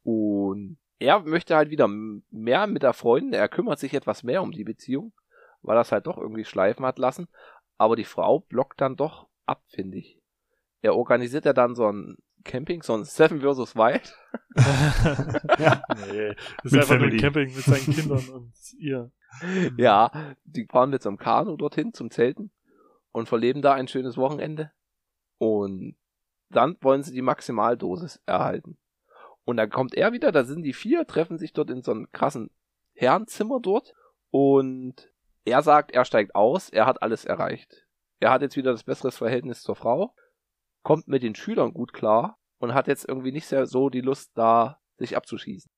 Und 0.04 0.78
er 1.00 1.20
möchte 1.22 1.56
halt 1.56 1.70
wieder 1.70 1.88
mehr 1.88 2.68
mit 2.68 2.84
der 2.84 2.94
Freundin, 2.94 3.34
er 3.34 3.50
kümmert 3.50 3.80
sich 3.80 3.94
etwas 3.94 4.24
mehr 4.24 4.42
um 4.42 4.52
die 4.52 4.64
Beziehung, 4.64 5.14
weil 5.62 5.78
er 5.78 5.82
es 5.82 5.92
halt 5.92 6.08
doch 6.08 6.18
irgendwie 6.18 6.46
schleifen 6.46 6.86
hat 6.86 7.00
lassen. 7.00 7.28
Aber 7.78 7.96
die 7.96 8.06
Frau 8.06 8.40
blockt 8.40 8.80
dann 8.82 8.96
doch 8.96 9.28
ab, 9.46 9.64
finde 9.68 9.98
ich. 9.98 10.20
Er 10.82 10.96
organisiert 10.96 11.46
ja 11.46 11.54
dann 11.54 11.76
so 11.76 11.92
ein 11.92 12.18
Camping, 12.44 12.84
so 12.84 12.94
ein 12.94 13.04
Seven 13.04 13.42
vs. 13.42 13.76
Wild. 13.76 14.16
ja. 15.60 15.82
Nee, 16.12 16.36
das 16.64 16.66
ist 16.66 16.72
Mit 16.72 16.82
einfach 16.82 16.96
nur 16.96 17.10
Family. 17.10 17.16
ein 17.16 17.22
Camping 17.22 17.56
mit 17.56 17.64
seinen 17.64 17.94
Kindern 17.94 18.30
und 18.30 18.54
ihr. 18.78 19.12
Ja, 19.78 20.36
die 20.44 20.68
fahren 20.70 20.92
mit 20.92 21.02
so 21.02 21.10
einem 21.10 21.18
Kanu 21.18 21.58
dorthin 21.58 21.94
zum 21.94 22.12
Zelten 22.12 22.52
und 23.12 23.28
verleben 23.28 23.62
da 23.62 23.74
ein 23.74 23.88
schönes 23.88 24.16
Wochenende. 24.18 24.72
Und 25.40 25.96
dann 26.50 26.78
wollen 26.82 27.02
sie 27.02 27.14
die 27.14 27.24
Maximaldosis 27.24 28.22
erhalten. 28.28 28.78
Und 29.46 29.58
dann 29.58 29.70
kommt 29.70 29.96
er 29.96 30.14
wieder, 30.14 30.32
da 30.32 30.44
sind 30.44 30.64
die 30.64 30.74
vier, 30.74 31.06
treffen 31.06 31.38
sich 31.38 31.54
dort 31.54 31.70
in 31.70 31.84
so 31.84 31.92
einem 31.92 32.12
krassen 32.12 32.50
Herrenzimmer 32.94 33.60
dort. 33.60 33.94
Und 34.30 35.12
er 35.46 35.62
sagt, 35.62 35.92
er 35.92 36.06
steigt 36.06 36.36
aus, 36.36 36.70
er 36.70 36.86
hat 36.86 37.02
alles 37.02 37.26
erreicht. 37.26 37.86
Er 38.20 38.32
hat 38.32 38.42
jetzt 38.42 38.56
wieder 38.56 38.72
das 38.72 38.84
bessere 38.84 39.12
Verhältnis 39.12 39.62
zur 39.62 39.76
Frau, 39.76 40.16
kommt 40.82 41.08
mit 41.08 41.24
den 41.24 41.36
Schülern 41.36 41.74
gut 41.74 41.92
klar 41.92 42.40
und 42.58 42.74
hat 42.74 42.88
jetzt 42.88 43.08
irgendwie 43.08 43.34
nicht 43.34 43.48
sehr 43.48 43.66
so 43.66 43.90
die 43.90 44.02
Lust 44.02 44.32
da, 44.36 44.80
sich 44.98 45.18
abzuschießen. 45.18 45.70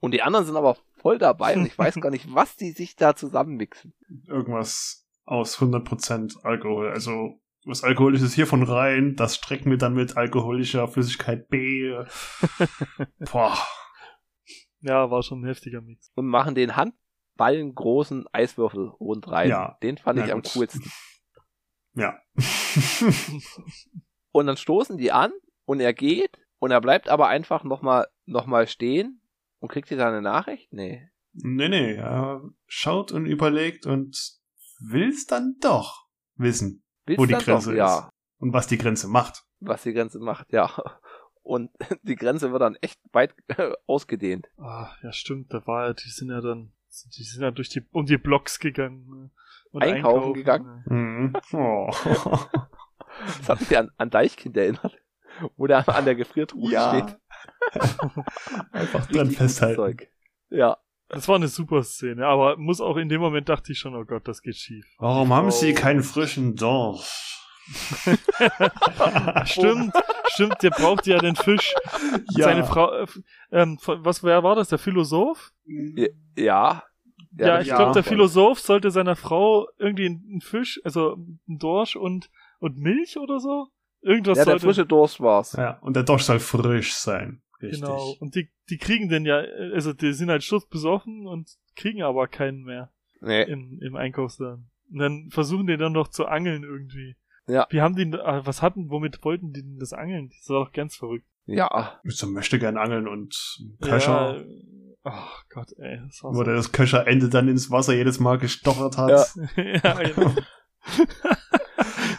Und 0.00 0.12
die 0.12 0.22
anderen 0.22 0.46
sind 0.46 0.56
aber 0.56 0.76
voll 0.96 1.18
dabei 1.18 1.54
und 1.56 1.66
ich 1.66 1.76
weiß 1.76 1.94
gar 2.00 2.10
nicht, 2.10 2.32
was 2.32 2.56
die 2.56 2.70
sich 2.70 2.96
da 2.96 3.14
zusammenmixen. 3.14 3.94
Irgendwas 4.26 5.06
aus 5.24 5.58
100% 5.58 6.42
Alkohol. 6.42 6.90
Also 6.90 7.40
was 7.64 7.82
Alkoholisches 7.84 8.34
hiervon 8.34 8.62
rein, 8.62 9.16
das 9.16 9.36
strecken 9.36 9.70
wir 9.70 9.78
dann 9.78 9.94
mit 9.94 10.16
alkoholischer 10.16 10.88
Flüssigkeit 10.88 11.48
B. 11.48 11.92
Boah. 13.32 13.56
Ja, 14.80 15.10
war 15.10 15.22
schon 15.22 15.40
ein 15.42 15.46
heftiger 15.46 15.80
Mix. 15.80 16.12
Und 16.14 16.26
machen 16.26 16.54
den 16.54 16.76
handballengroßen 16.76 18.26
Eiswürfel 18.32 18.88
rund 18.88 19.28
rein. 19.28 19.48
Ja. 19.48 19.78
Den 19.82 19.96
fand 19.96 20.18
Na 20.18 20.26
ich 20.26 20.32
am 20.32 20.42
gut. 20.42 20.52
coolsten. 20.54 20.90
Ja. 21.96 22.18
Und 24.32 24.48
dann 24.48 24.56
stoßen 24.56 24.98
die 24.98 25.12
an 25.12 25.30
und 25.64 25.78
er 25.78 25.94
geht 25.94 26.40
und 26.58 26.72
er 26.72 26.80
bleibt 26.80 27.08
aber 27.08 27.28
einfach 27.28 27.62
nochmal 27.62 28.08
noch 28.24 28.46
mal 28.46 28.66
stehen 28.66 29.22
und 29.60 29.70
kriegt 29.70 29.92
ihr 29.92 29.96
da 29.96 30.08
eine 30.08 30.20
Nachricht? 30.20 30.72
Nee. 30.72 31.08
nee, 31.34 31.68
nee, 31.68 31.94
er 31.94 32.42
schaut 32.66 33.12
und 33.12 33.26
überlegt 33.26 33.86
und 33.86 34.18
will's 34.80 35.26
dann 35.26 35.54
doch 35.60 36.08
wissen. 36.34 36.83
Willst 37.06 37.18
Wo 37.20 37.26
die 37.26 37.34
Grenze 37.34 37.66
doch? 37.66 37.72
ist. 37.72 37.76
Ja, 37.78 38.10
Und 38.38 38.52
was 38.52 38.66
die 38.66 38.78
Grenze 38.78 39.08
macht. 39.08 39.44
was 39.60 39.82
die 39.82 39.92
Grenze 39.92 40.18
macht, 40.18 40.52
ja. 40.52 40.70
Und 41.42 41.70
die 42.02 42.16
Grenze 42.16 42.52
wird 42.52 42.62
dann 42.62 42.76
echt 42.80 42.98
weit 43.12 43.34
ausgedehnt. 43.86 44.48
Ah, 44.58 44.90
ja, 45.02 45.12
stimmt, 45.12 45.52
da 45.52 45.66
war 45.66 45.88
ja, 45.88 45.92
die 45.92 46.08
sind 46.08 46.30
ja 46.30 46.40
dann, 46.40 46.72
die 47.16 47.22
sind 47.22 47.42
ja 47.42 47.50
durch 47.50 47.68
die, 47.68 47.84
um 47.92 48.06
die 48.06 48.16
Blocks 48.18 48.58
gegangen. 48.58 49.06
ne? 49.08 49.30
Und 49.72 49.82
Einkaufen 49.82 50.32
gegangen? 50.34 50.84
ne? 50.86 50.94
Mhm. 50.96 51.32
Oh. 51.52 51.90
Das 53.26 53.48
hat 53.48 53.60
mich 53.60 53.76
an, 53.76 53.90
an 53.96 54.08
Deichkind 54.10 54.56
erinnert. 54.56 54.96
Wo 55.56 55.66
der 55.66 55.88
an 55.88 56.04
der 56.04 56.14
Gefriertruhe 56.14 56.70
Ja. 56.70 56.90
steht. 56.90 57.18
Einfach 58.72 59.06
dran 59.06 59.30
festhalten. 59.32 59.76
Zeug. 59.76 60.12
Ja. 60.50 60.78
Das 61.08 61.28
war 61.28 61.36
eine 61.36 61.48
super 61.48 61.82
Szene, 61.82 62.26
aber 62.26 62.56
muss 62.56 62.80
auch 62.80 62.96
in 62.96 63.08
dem 63.08 63.20
Moment 63.20 63.48
dachte 63.48 63.72
ich 63.72 63.78
schon, 63.78 63.94
oh 63.94 64.04
Gott, 64.04 64.26
das 64.26 64.40
geht 64.42 64.56
schief. 64.56 64.86
Warum 64.98 65.32
haben 65.32 65.50
Sie 65.50 65.72
Oh. 65.72 65.74
keinen 65.74 66.02
frischen 66.02 66.56
Dorsch? 66.56 67.30
stimmt, 69.44 69.92
stimmt, 70.28 70.62
der 70.62 70.70
braucht 70.70 71.06
ja 71.06 71.18
den 71.18 71.36
Fisch. 71.36 71.74
Ja. 72.36 72.44
Seine 72.44 72.64
Frau, 72.64 72.90
äh, 72.92 73.06
ähm, 73.52 73.78
was, 73.84 74.22
wer 74.22 74.42
war 74.42 74.54
das, 74.56 74.68
der 74.68 74.78
Philosoph? 74.78 75.52
Ja. 76.36 76.82
Ja, 77.36 77.60
ich 77.60 77.66
ja. 77.68 77.76
glaube, 77.76 77.92
der 77.92 78.04
Philosoph 78.04 78.60
sollte 78.60 78.90
seiner 78.90 79.16
Frau 79.16 79.66
irgendwie 79.78 80.06
einen 80.06 80.40
Fisch, 80.40 80.80
also 80.84 81.14
einen 81.14 81.58
Dorsch 81.58 81.96
und, 81.96 82.30
und 82.60 82.78
Milch 82.78 83.16
oder 83.18 83.40
so. 83.40 83.68
Irgendwas 84.02 84.38
Ja, 84.38 84.44
der 84.44 84.52
sollte. 84.52 84.66
frische 84.66 84.86
Durst 84.86 85.20
war's. 85.20 85.54
Ja, 85.54 85.78
und 85.80 85.96
der 85.96 86.02
Dorsch 86.04 86.24
soll 86.24 86.38
frisch 86.38 86.94
sein. 86.94 87.42
Richtig. 87.64 87.80
Genau. 87.82 88.14
Und 88.20 88.34
die, 88.34 88.48
die 88.70 88.78
kriegen 88.78 89.08
den 89.08 89.24
ja, 89.24 89.40
äh, 89.42 89.72
also 89.74 89.92
die 89.92 90.12
sind 90.12 90.30
halt 90.30 90.42
sturzbesoffen 90.44 91.26
und 91.26 91.50
kriegen 91.76 92.02
aber 92.02 92.28
keinen 92.28 92.62
mehr 92.62 92.90
Nee. 93.20 93.42
im, 93.44 93.78
im 93.80 93.96
Einkaufsladen. 93.96 94.70
Und 94.92 94.98
dann 94.98 95.28
versuchen 95.30 95.66
die 95.66 95.76
dann 95.76 95.92
noch 95.92 96.08
zu 96.08 96.26
angeln 96.26 96.62
irgendwie. 96.62 97.16
Ja. 97.46 97.66
Wie 97.70 97.80
haben 97.80 97.96
die, 97.96 98.02
äh, 98.02 98.40
was 98.46 98.62
hatten, 98.62 98.90
womit 98.90 99.24
wollten 99.24 99.52
die 99.52 99.62
denn 99.62 99.78
das 99.78 99.92
angeln? 99.92 100.30
Das 100.38 100.48
war 100.48 100.64
doch 100.64 100.72
ganz 100.72 100.96
verrückt. 100.96 101.26
Ja. 101.46 102.00
So 102.04 102.26
möchte 102.26 102.58
gern 102.58 102.76
angeln 102.78 103.06
und 103.06 103.58
Köcher, 103.82 104.38
Ja, 104.38 104.44
ach 105.04 105.44
Gott, 105.50 105.72
ey, 105.78 106.00
das 106.06 106.22
war 106.22 106.30
wo 106.32 106.36
so. 106.38 106.42
der 106.44 106.54
das 106.54 106.72
Köcherende 106.72 107.28
dann 107.28 107.48
ins 107.48 107.70
Wasser 107.70 107.94
jedes 107.94 108.18
Mal 108.20 108.38
gestochert 108.38 108.96
hat. 108.96 109.10
Ja. 109.56 109.62
ja, 109.84 110.02
genau. 110.02 110.34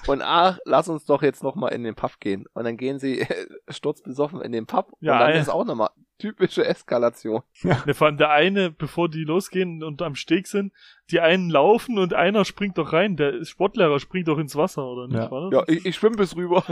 Und 0.08 0.22
ach, 0.22 0.60
lass 0.66 0.88
uns 0.89 1.06
doch 1.06 1.22
jetzt 1.22 1.43
nochmal 1.43 1.74
in 1.74 1.84
den 1.84 1.95
Pub 1.95 2.20
gehen. 2.20 2.45
Und 2.53 2.66
dann 2.66 2.78
gehen 2.78 2.99
sie 2.99 3.26
sturzbesoffen 3.70 4.41
in 4.41 4.51
den 4.51 4.66
Pub. 4.66 4.93
Ja, 4.99 5.14
und 5.14 5.20
dann 5.20 5.32
ey. 5.32 5.39
ist 5.39 5.49
auch 5.49 5.66
nochmal 5.66 5.89
typische 6.18 6.66
Eskalation. 6.66 7.41
Ne, 7.64 7.93
vor 7.93 8.08
allem 8.08 8.18
der 8.18 8.32
eine, 8.32 8.72
bevor 8.72 9.10
die 9.10 9.24
losgehen 9.24 9.84
und 9.84 10.01
am 10.01 10.16
Steg 10.16 10.47
sind, 10.47 10.72
die 11.12 11.20
einen 11.20 11.49
laufen 11.49 11.99
und 11.99 12.14
einer 12.14 12.45
springt 12.45 12.78
doch 12.78 12.93
rein. 12.93 13.18
Der 13.18 13.43
Sportlehrer 13.43 13.99
springt 13.99 14.30
doch 14.30 14.38
ins 14.38 14.56
Wasser, 14.56 14.86
oder 14.86 15.08
nicht? 15.08 15.18
Ja. 15.18 15.30
War 15.30 15.51
Ja, 15.51 15.64
ich, 15.68 15.86
ich 15.86 15.95
schwimme 15.95 16.16
bis 16.16 16.36
rüber. 16.36 16.64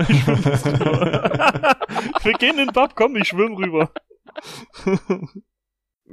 Wir 2.23 2.33
gehen 2.33 2.57
in 2.57 2.67
den 2.67 2.73
Pub, 2.73 2.95
komm, 2.95 3.15
ich 3.17 3.27
schwimm 3.27 3.55
rüber. 3.55 3.91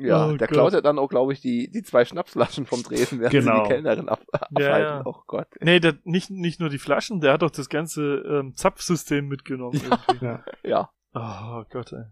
Ja, 0.00 0.26
Oh 0.28 0.36
der 0.36 0.48
Gott. 0.48 0.48
klaut 0.48 0.72
ja 0.72 0.80
dann 0.80 0.98
auch, 0.98 1.08
glaube 1.08 1.32
ich, 1.32 1.40
die, 1.40 1.70
die 1.70 1.82
zwei 1.82 2.04
Schnapsflaschen 2.04 2.66
vom 2.66 2.82
Tresen, 2.82 3.20
während 3.20 3.32
sie 3.32 3.38
Genau. 3.40 3.62
die 3.62 3.68
Kellnerin 3.68 4.08
ab, 4.08 4.20
abhalten. 4.32 4.60
ja. 4.82 5.02
Oh 5.04 5.22
Gott. 5.26 5.48
Nee, 5.60 5.80
der, 5.80 5.94
nicht, 6.04 6.30
nicht 6.30 6.60
nur 6.60 6.68
die 6.68 6.78
Flaschen, 6.78 7.20
der 7.20 7.32
hat 7.34 7.42
doch 7.42 7.50
das 7.50 7.68
ganze 7.68 8.02
ähm, 8.26 8.54
Zapfsystem 8.56 9.26
mitgenommen. 9.28 9.80
Ja. 10.20 10.44
Ja. 10.62 10.90
Ja. 11.14 11.60
Oh 11.60 11.64
Gott, 11.70 11.92
ey. 11.92 12.04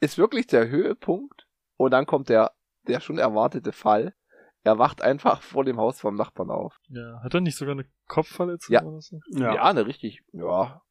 Ist 0.00 0.18
wirklich 0.18 0.46
der 0.46 0.68
Höhepunkt. 0.68 1.46
Und 1.76 1.92
dann 1.92 2.06
kommt 2.06 2.28
der, 2.28 2.52
der 2.86 3.00
schon 3.00 3.18
erwartete 3.18 3.72
Fall. 3.72 4.14
Er 4.64 4.78
wacht 4.78 5.02
einfach 5.02 5.42
vor 5.42 5.64
dem 5.64 5.78
Haus 5.78 6.00
vom 6.00 6.14
Nachbarn 6.16 6.50
auf. 6.50 6.78
Ja, 6.88 7.20
hat 7.22 7.32
er 7.34 7.40
nicht 7.40 7.56
sogar 7.56 7.72
eine 7.72 7.86
Kopfverletzung 8.08 8.74
Ja. 8.74 8.82
oder 8.82 9.00
so? 9.00 9.20
Ja. 9.30 9.54
Ja, 9.54 9.62
eine 9.64 9.86
richtig, 9.86 10.22
ja, 10.32 10.82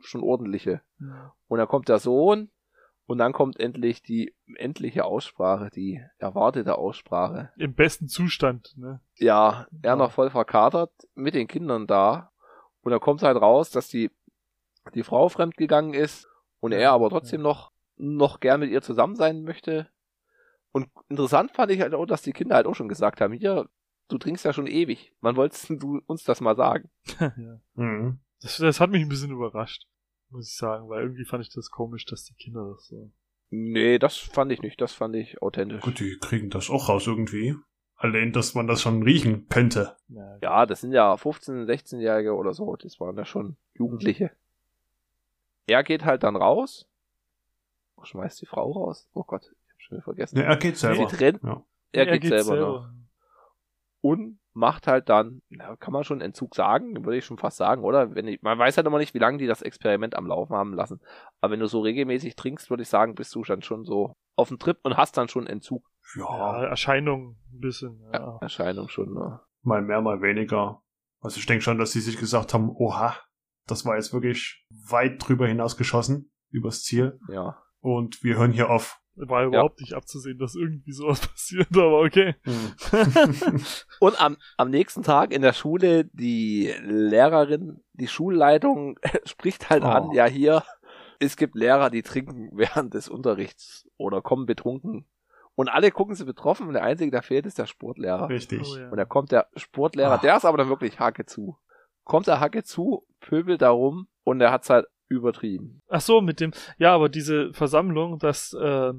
schon 0.00 0.22
ordentliche. 0.22 0.80
Und 1.48 1.58
dann 1.58 1.68
kommt 1.68 1.88
der 1.88 1.98
Sohn 1.98 2.50
und 3.08 3.16
dann 3.16 3.32
kommt 3.32 3.58
endlich 3.58 4.02
die 4.02 4.34
endliche 4.56 5.06
Aussprache, 5.06 5.70
die 5.70 6.04
erwartete 6.18 6.76
Aussprache. 6.76 7.50
Im 7.56 7.72
besten 7.72 8.06
Zustand, 8.06 8.74
ne? 8.76 9.00
Ja, 9.16 9.66
er 9.80 9.96
noch 9.96 10.12
voll 10.12 10.28
verkatert 10.28 10.92
mit 11.14 11.34
den 11.34 11.48
Kindern 11.48 11.86
da. 11.86 12.32
Und 12.82 12.92
dann 12.92 13.00
kommt 13.00 13.22
halt 13.22 13.40
raus, 13.40 13.70
dass 13.70 13.88
die, 13.88 14.10
die 14.94 15.04
Frau 15.04 15.30
fremdgegangen 15.30 15.94
ist 15.94 16.28
und 16.60 16.72
er 16.72 16.92
aber 16.92 17.08
trotzdem 17.08 17.40
noch, 17.40 17.72
noch 17.96 18.40
gern 18.40 18.60
mit 18.60 18.70
ihr 18.70 18.82
zusammen 18.82 19.16
sein 19.16 19.42
möchte. 19.42 19.88
Und 20.72 20.90
interessant 21.08 21.52
fand 21.52 21.72
ich 21.72 21.80
halt 21.80 21.94
auch, 21.94 22.04
dass 22.04 22.20
die 22.20 22.34
Kinder 22.34 22.56
halt 22.56 22.66
auch 22.66 22.74
schon 22.74 22.88
gesagt 22.88 23.22
haben, 23.22 23.32
hier, 23.32 23.70
du 24.08 24.18
trinkst 24.18 24.44
ja 24.44 24.52
schon 24.52 24.66
ewig. 24.66 25.14
Wann 25.22 25.36
wolltest 25.36 25.70
du 25.70 26.02
uns 26.04 26.24
das 26.24 26.42
mal 26.42 26.56
sagen? 26.56 26.90
ja. 27.18 27.58
Mhm. 27.72 28.20
Das, 28.42 28.58
das 28.58 28.80
hat 28.80 28.90
mich 28.90 29.00
ein 29.00 29.08
bisschen 29.08 29.30
überrascht, 29.30 29.86
muss 30.30 30.48
ich 30.48 30.56
sagen, 30.56 30.88
weil 30.88 31.02
irgendwie 31.02 31.24
fand 31.24 31.44
ich 31.44 31.52
das 31.52 31.70
komisch, 31.70 32.04
dass 32.04 32.24
die 32.24 32.34
Kinder 32.34 32.70
das 32.74 32.86
so. 32.86 33.10
Nee, 33.50 33.98
das 33.98 34.16
fand 34.16 34.52
ich 34.52 34.60
nicht. 34.60 34.80
Das 34.80 34.92
fand 34.92 35.16
ich 35.16 35.40
authentisch. 35.40 35.80
Gut, 35.80 36.00
die 36.00 36.18
kriegen 36.18 36.50
das 36.50 36.68
auch 36.68 36.88
raus 36.88 37.06
irgendwie. 37.06 37.54
Allein, 37.96 38.32
dass 38.32 38.54
man 38.54 38.66
das 38.66 38.82
schon 38.82 39.02
riechen 39.02 39.48
könnte. 39.48 39.96
Ja, 40.40 40.66
das 40.66 40.82
sind 40.82 40.92
ja 40.92 41.14
15-, 41.14 41.66
16-Jährige 41.66 42.34
oder 42.34 42.52
so. 42.52 42.76
Das 42.76 43.00
waren 43.00 43.16
ja 43.16 43.24
schon 43.24 43.56
Jugendliche. 43.74 44.30
Er 45.66 45.82
geht 45.82 46.04
halt 46.04 46.22
dann 46.22 46.36
raus. 46.36 46.88
Oh, 47.96 48.04
schmeißt 48.04 48.40
die 48.40 48.46
Frau 48.46 48.70
raus. 48.70 49.08
Oh 49.14 49.24
Gott, 49.24 49.42
ich 49.42 49.72
hab 49.72 49.80
schon 49.80 49.96
wieder 49.96 50.04
vergessen. 50.04 50.38
Ne, 50.38 50.44
er 50.44 50.56
geht 50.56 50.76
Sie 50.76 50.86
selber. 50.86 51.08
trennt. 51.08 51.42
Ja. 51.42 51.64
Er, 51.90 52.18
geht, 52.18 52.28
selber, 52.28 52.56
noch. 52.56 52.88
Und 54.00 54.38
macht 54.52 54.86
halt 54.86 55.08
dann, 55.08 55.42
na, 55.48 55.76
kann 55.76 55.92
man 55.92 56.04
schon 56.04 56.20
Entzug 56.20 56.54
sagen, 56.54 57.04
würde 57.04 57.18
ich 57.18 57.24
schon 57.24 57.38
fast 57.38 57.56
sagen, 57.56 57.82
oder? 57.82 58.14
Wenn 58.14 58.26
ich, 58.28 58.42
man 58.42 58.58
weiß 58.58 58.76
halt 58.76 58.86
immer 58.86 58.98
nicht, 58.98 59.14
wie 59.14 59.18
lange 59.18 59.38
die 59.38 59.46
das 59.46 59.62
Experiment 59.62 60.16
am 60.16 60.26
Laufen 60.26 60.54
haben 60.54 60.74
lassen. 60.74 61.00
Aber 61.40 61.52
wenn 61.52 61.60
du 61.60 61.66
so 61.66 61.80
regelmäßig 61.80 62.36
trinkst, 62.36 62.70
würde 62.70 62.82
ich 62.82 62.88
sagen, 62.88 63.14
bist 63.14 63.34
du 63.34 63.42
dann 63.42 63.62
schon 63.62 63.84
so 63.84 64.14
auf 64.36 64.48
dem 64.48 64.58
Trip 64.58 64.78
und 64.82 64.96
hast 64.96 65.16
dann 65.16 65.28
schon 65.28 65.46
Entzug. 65.46 65.88
Ja, 66.16 66.24
Ja, 66.24 66.64
Erscheinung 66.64 67.36
ein 67.52 67.60
bisschen. 67.60 68.00
Ja. 68.12 68.20
Ja, 68.20 68.38
Erscheinung 68.40 68.88
schon, 68.88 69.12
ne? 69.12 69.40
mal 69.62 69.82
mehr, 69.82 70.00
mal 70.00 70.20
weniger. 70.22 70.82
Also 71.20 71.38
ich 71.38 71.46
denke 71.46 71.62
schon, 71.62 71.78
dass 71.78 71.92
sie 71.92 72.00
sich 72.00 72.16
gesagt 72.16 72.54
haben, 72.54 72.70
oha, 72.70 73.16
das 73.66 73.84
war 73.84 73.96
jetzt 73.96 74.12
wirklich 74.12 74.64
weit 74.70 75.16
drüber 75.26 75.46
hinaus 75.46 75.76
geschossen, 75.76 76.32
übers 76.50 76.82
Ziel. 76.82 77.20
Ja. 77.28 77.62
Und 77.80 78.22
wir 78.22 78.36
hören 78.36 78.52
hier 78.52 78.70
auf. 78.70 79.00
War 79.18 79.44
überhaupt 79.44 79.80
nicht 79.80 79.94
abzusehen, 79.94 80.38
dass 80.38 80.54
irgendwie 80.54 80.92
sowas 80.92 81.20
passiert, 81.26 81.68
aber 81.76 82.00
okay. 82.00 82.34
Und 84.00 84.20
am, 84.20 84.36
am 84.56 84.70
nächsten 84.70 85.02
Tag 85.02 85.32
in 85.32 85.42
der 85.42 85.52
Schule, 85.52 86.04
die 86.12 86.72
Lehrerin, 86.82 87.80
die 87.94 88.08
Schulleitung 88.08 88.98
spricht 89.24 89.70
halt 89.70 89.82
Oh. 89.82 89.86
an, 89.88 90.12
ja 90.12 90.26
hier, 90.26 90.62
Es 91.20 91.36
gibt 91.36 91.54
Lehrer, 91.56 91.90
die 91.90 92.02
trinken 92.02 92.50
während 92.52 92.94
des 92.94 93.08
Unterrichts 93.08 93.88
oder 93.96 94.22
kommen 94.22 94.46
betrunken. 94.46 95.06
Und 95.56 95.68
alle 95.68 95.90
gucken 95.90 96.14
sie 96.14 96.24
betroffen 96.24 96.68
und 96.68 96.74
der 96.74 96.84
Einzige, 96.84 97.10
der 97.10 97.22
fehlt, 97.22 97.44
ist 97.44 97.58
der 97.58 97.66
Sportlehrer. 97.66 98.28
Richtig. 98.28 98.62
Oh, 98.64 98.76
ja. 98.76 98.88
Und 98.90 98.96
da 98.96 99.04
kommt 99.04 99.32
der 99.32 99.48
Sportlehrer, 99.56 100.12
Ah. 100.14 100.18
der 100.18 100.36
ist 100.36 100.44
aber 100.44 100.58
dann 100.58 100.68
wirklich 100.68 101.00
Hacke 101.00 101.26
zu. 101.26 101.58
Kommt 102.04 102.28
der 102.28 102.38
Hacke 102.38 102.62
zu, 102.62 103.04
pöbelt 103.20 103.60
da 103.62 103.70
rum 103.70 104.06
und 104.22 104.38
der 104.38 104.52
hat's 104.52 104.70
halt 104.70 104.86
übertrieben. 105.08 105.82
Ach 105.88 106.00
so, 106.00 106.20
mit 106.20 106.40
dem, 106.40 106.52
ja, 106.78 106.94
aber 106.94 107.08
diese 107.08 107.52
Versammlung, 107.52 108.18
dass, 108.18 108.52
äh, 108.52 108.92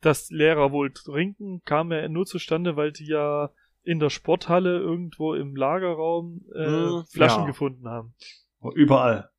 dass 0.00 0.30
Lehrer 0.30 0.72
wohl 0.72 0.92
trinken, 0.92 1.62
kam 1.64 1.92
ja 1.92 2.08
nur 2.08 2.26
zustande, 2.26 2.76
weil 2.76 2.92
die 2.92 3.06
ja 3.06 3.50
in 3.82 3.98
der 4.00 4.10
Sporthalle 4.10 4.78
irgendwo 4.78 5.34
im 5.34 5.54
Lagerraum 5.56 6.42
äh, 6.54 6.66
Hm, 6.66 7.04
Flaschen 7.10 7.42
ja. 7.42 7.46
gefunden 7.46 7.88
haben. 7.88 8.14
Überall. 8.74 9.30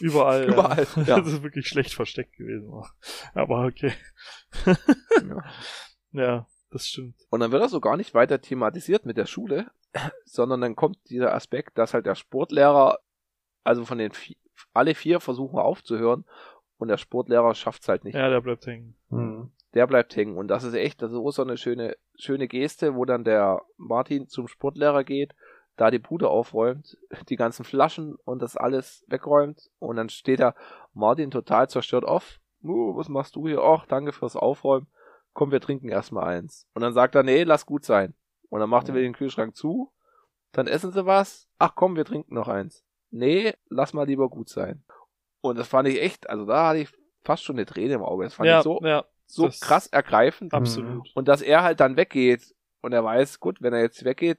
Überall. 0.00 0.44
Überall, 0.46 0.86
Ja. 0.96 1.02
ja. 1.06 1.20
Das 1.20 1.28
ist 1.28 1.42
wirklich 1.42 1.68
schlecht 1.68 1.94
versteckt 1.94 2.36
gewesen. 2.36 2.70
Aber 3.34 3.64
okay. 3.66 3.92
Ja. 4.66 5.44
Ja, 6.14 6.46
das 6.70 6.88
stimmt. 6.88 7.14
Und 7.30 7.40
dann 7.40 7.52
wird 7.52 7.62
das 7.62 7.70
so 7.70 7.80
gar 7.80 7.96
nicht 7.96 8.12
weiter 8.12 8.38
thematisiert 8.42 9.06
mit 9.06 9.16
der 9.16 9.24
Schule, 9.24 9.70
sondern 10.26 10.60
dann 10.60 10.76
kommt 10.76 10.98
dieser 11.08 11.32
Aspekt, 11.34 11.78
dass 11.78 11.94
halt 11.94 12.04
der 12.04 12.16
Sportlehrer, 12.16 12.98
also 13.64 13.86
von 13.86 13.96
den 13.96 14.12
alle 14.72 14.94
vier 14.94 15.20
versuchen 15.20 15.58
aufzuhören 15.58 16.24
und 16.78 16.88
der 16.88 16.96
Sportlehrer 16.96 17.54
schafft's 17.54 17.88
halt 17.88 18.04
nicht. 18.04 18.14
Ja, 18.14 18.28
der 18.28 18.40
bleibt 18.40 18.66
hängen. 18.66 18.96
Mhm. 19.10 19.52
Der 19.74 19.86
bleibt 19.86 20.14
hängen 20.16 20.36
und 20.36 20.48
das 20.48 20.64
ist 20.64 20.74
echt, 20.74 21.00
das 21.02 21.12
ist 21.12 21.18
auch 21.18 21.30
so 21.30 21.42
eine 21.42 21.56
schöne, 21.56 21.96
schöne 22.16 22.48
Geste, 22.48 22.94
wo 22.94 23.04
dann 23.04 23.24
der 23.24 23.62
Martin 23.76 24.28
zum 24.28 24.48
Sportlehrer 24.48 25.04
geht, 25.04 25.34
da 25.76 25.90
die 25.90 25.98
Bude 25.98 26.28
aufräumt, 26.28 26.98
die 27.28 27.36
ganzen 27.36 27.64
Flaschen 27.64 28.16
und 28.24 28.42
das 28.42 28.56
alles 28.56 29.04
wegräumt 29.08 29.70
und 29.78 29.96
dann 29.96 30.08
steht 30.08 30.40
da 30.40 30.54
Martin 30.92 31.30
total 31.30 31.68
zerstört 31.68 32.04
auf. 32.04 32.38
Uh, 32.62 32.96
was 32.96 33.08
machst 33.08 33.34
du 33.36 33.48
hier? 33.48 33.60
Ach, 33.60 33.86
danke 33.86 34.12
fürs 34.12 34.36
Aufräumen. 34.36 34.86
Komm, 35.32 35.50
wir 35.50 35.60
trinken 35.60 35.88
erstmal 35.88 36.24
eins. 36.24 36.68
Und 36.74 36.82
dann 36.82 36.92
sagt 36.92 37.14
er, 37.14 37.22
nee, 37.22 37.42
lass 37.42 37.66
gut 37.66 37.84
sein. 37.84 38.14
Und 38.50 38.60
dann 38.60 38.70
macht 38.70 38.88
er 38.88 38.94
wieder 38.94 39.02
den 39.02 39.14
Kühlschrank 39.14 39.56
zu. 39.56 39.90
Dann 40.52 40.66
essen 40.66 40.92
sie 40.92 41.06
was. 41.06 41.48
Ach 41.58 41.74
komm, 41.74 41.96
wir 41.96 42.04
trinken 42.04 42.34
noch 42.34 42.48
eins. 42.48 42.84
Nee, 43.12 43.54
lass 43.68 43.92
mal 43.92 44.06
lieber 44.06 44.28
gut 44.28 44.48
sein. 44.48 44.82
Und 45.40 45.58
das 45.58 45.68
fand 45.68 45.88
ich 45.88 46.00
echt, 46.00 46.28
also 46.30 46.46
da 46.46 46.68
hatte 46.68 46.80
ich 46.80 46.88
fast 47.22 47.44
schon 47.44 47.56
eine 47.56 47.66
Träne 47.66 47.94
im 47.94 48.02
Auge. 48.02 48.24
Das 48.24 48.34
fand 48.34 48.48
Ja, 48.48 48.58
ich 48.58 48.64
so, 48.64 48.80
ja, 48.82 49.04
so 49.26 49.48
krass 49.60 49.86
ergreifend. 49.86 50.54
absolut. 50.54 51.10
Und 51.14 51.28
dass 51.28 51.42
er 51.42 51.62
halt 51.62 51.80
dann 51.80 51.96
weggeht 51.96 52.54
und 52.80 52.92
er 52.92 53.04
weiß, 53.04 53.38
gut, 53.38 53.60
wenn 53.62 53.72
er 53.72 53.80
jetzt 53.82 54.04
weggeht, 54.04 54.38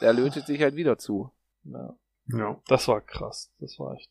der 0.00 0.12
lötet 0.12 0.46
sich 0.46 0.60
halt 0.62 0.76
wieder 0.76 0.98
zu. 0.98 1.30
Ja. 1.64 1.94
Ja. 2.28 2.60
Das 2.68 2.88
war 2.88 3.00
krass. 3.00 3.52
Das 3.58 3.78
war 3.78 3.94
echt. 3.94 4.10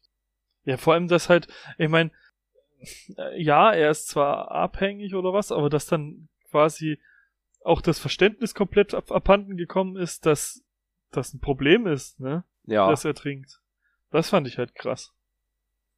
Ja, 0.65 0.77
vor 0.77 0.93
allem, 0.93 1.07
dass 1.07 1.29
halt, 1.29 1.47
ich 1.77 1.89
meine, 1.89 2.11
ja, 3.35 3.71
er 3.71 3.91
ist 3.91 4.07
zwar 4.07 4.51
abhängig 4.51 5.15
oder 5.15 5.33
was, 5.33 5.51
aber 5.51 5.69
dass 5.69 5.85
dann 5.85 6.27
quasi 6.49 6.99
auch 7.63 7.81
das 7.81 7.99
Verständnis 7.99 8.55
komplett 8.55 8.93
ab 8.93 9.11
abhanden 9.11 9.55
gekommen 9.55 9.95
ist, 9.95 10.25
dass 10.25 10.63
das 11.11 11.33
ein 11.33 11.39
Problem 11.39 11.87
ist, 11.87 12.19
ne? 12.19 12.43
Ja, 12.65 12.89
Dass 12.89 13.05
er 13.05 13.13
trinkt. 13.15 13.60
Das 14.11 14.29
fand 14.29 14.47
ich 14.47 14.57
halt 14.57 14.75
krass. 14.75 15.13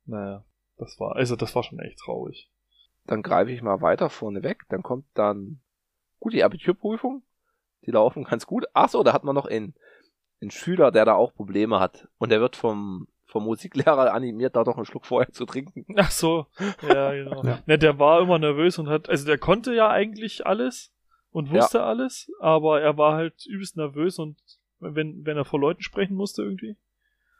Naja, 0.05 0.43
das 0.77 0.99
war, 0.99 1.15
also 1.15 1.35
das 1.35 1.55
war 1.55 1.63
schon 1.63 1.79
echt 1.79 1.99
traurig. 1.99 2.49
dann 3.05 3.21
greife 3.21 3.51
ich 3.51 3.61
mal 3.61 3.81
weiter 3.81 4.09
vorne 4.09 4.43
weg. 4.43 4.63
Dann 4.69 4.83
kommt 4.83 5.05
dann, 5.13 5.59
gut, 6.19 6.33
die 6.33 6.43
Abiturprüfung. 6.43 7.23
Die 7.85 7.91
laufen 7.91 8.23
ganz 8.23 8.45
gut. 8.45 8.65
Ach 8.73 8.87
so, 8.87 9.03
da 9.03 9.11
hat 9.11 9.25
man 9.25 9.35
noch 9.35 9.45
einen, 9.45 9.75
einen 10.41 10.51
Schüler, 10.51 10.91
der 10.91 11.05
da 11.05 11.15
auch 11.15 11.33
Probleme 11.33 11.79
hat. 11.79 12.07
Und 12.17 12.29
der 12.29 12.39
wird 12.39 12.55
vom, 12.55 13.07
vom 13.25 13.43
Musiklehrer 13.43 14.13
animiert, 14.13 14.55
da 14.55 14.63
doch 14.63 14.77
einen 14.77 14.85
Schluck 14.85 15.05
vorher 15.05 15.31
zu 15.31 15.45
trinken. 15.45 15.85
Ach 15.97 16.11
so, 16.11 16.45
ja, 16.81 17.11
genau. 17.11 17.43
Ja. 17.43 17.59
Ne, 17.65 17.77
der 17.77 17.99
war 17.99 18.21
immer 18.21 18.39
nervös 18.39 18.79
und 18.79 18.87
hat, 18.87 19.09
also 19.09 19.25
der 19.25 19.37
konnte 19.37 19.73
ja 19.73 19.89
eigentlich 19.89 20.45
alles 20.45 20.93
und 21.31 21.51
wusste 21.51 21.83
alles, 21.83 22.31
aber 22.39 22.79
er 22.79 22.97
war 22.97 23.15
halt 23.15 23.45
übelst 23.47 23.75
nervös 23.75 24.19
und 24.19 24.37
wenn, 24.79 25.25
wenn 25.25 25.35
er 25.35 25.45
vor 25.45 25.59
Leuten 25.59 25.81
sprechen 25.81 26.15
musste 26.15 26.43
irgendwie. 26.43 26.77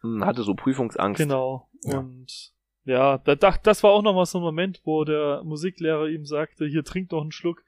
Hm, 0.04 0.24
Hatte 0.24 0.44
so 0.44 0.54
Prüfungsangst. 0.54 1.20
Genau. 1.20 1.68
Ja. 1.84 2.00
Und 2.00 2.52
ja, 2.86 3.18
da 3.18 3.36
dacht, 3.36 3.66
das 3.66 3.82
war 3.84 3.92
auch 3.92 4.02
noch 4.04 4.14
mal 4.14 4.26
so 4.26 4.40
ein 4.40 4.44
Moment, 4.44 4.82
wo 4.84 5.04
der 5.06 5.42
Musiklehrer 5.44 6.08
ihm 6.08 6.26
sagte, 6.26 6.66
hier 6.68 6.84
trink 6.84 7.10
doch 7.10 7.22
einen 7.22 7.32
Schluck. 7.32 7.64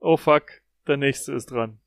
Oh 0.00 0.16
fuck, 0.16 0.44
der 0.86 0.96
nächste 0.96 1.32
ist 1.34 1.50
dran. 1.50 1.78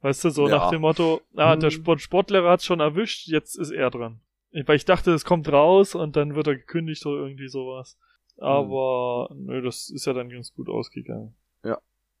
Weißt 0.00 0.24
du, 0.24 0.30
so 0.30 0.48
Ja. 0.48 0.56
nach 0.56 0.70
dem 0.70 0.82
Motto, 0.82 1.20
ah, 1.34 1.56
der 1.56 1.70
Hm. 1.70 1.76
Sport 1.76 2.00
Sportlehrer 2.00 2.50
hat's 2.50 2.64
schon 2.64 2.80
erwischt, 2.80 3.26
jetzt 3.26 3.56
ist 3.58 3.70
er 3.72 3.90
dran. 3.90 4.20
Weil 4.52 4.76
ich 4.76 4.84
dachte, 4.84 5.10
es 5.12 5.24
kommt 5.24 5.50
raus 5.52 5.94
und 5.94 6.16
dann 6.16 6.34
wird 6.34 6.46
er 6.46 6.54
gekündigt 6.56 7.04
oder 7.04 7.22
irgendwie 7.22 7.48
sowas. 7.48 7.98
Aber 8.38 9.28
nö, 9.34 9.60
das 9.62 9.90
ist 9.90 10.06
ja 10.06 10.12
dann 10.12 10.28
ganz 10.30 10.52
gut 10.54 10.68
ausgegangen. 10.68 11.34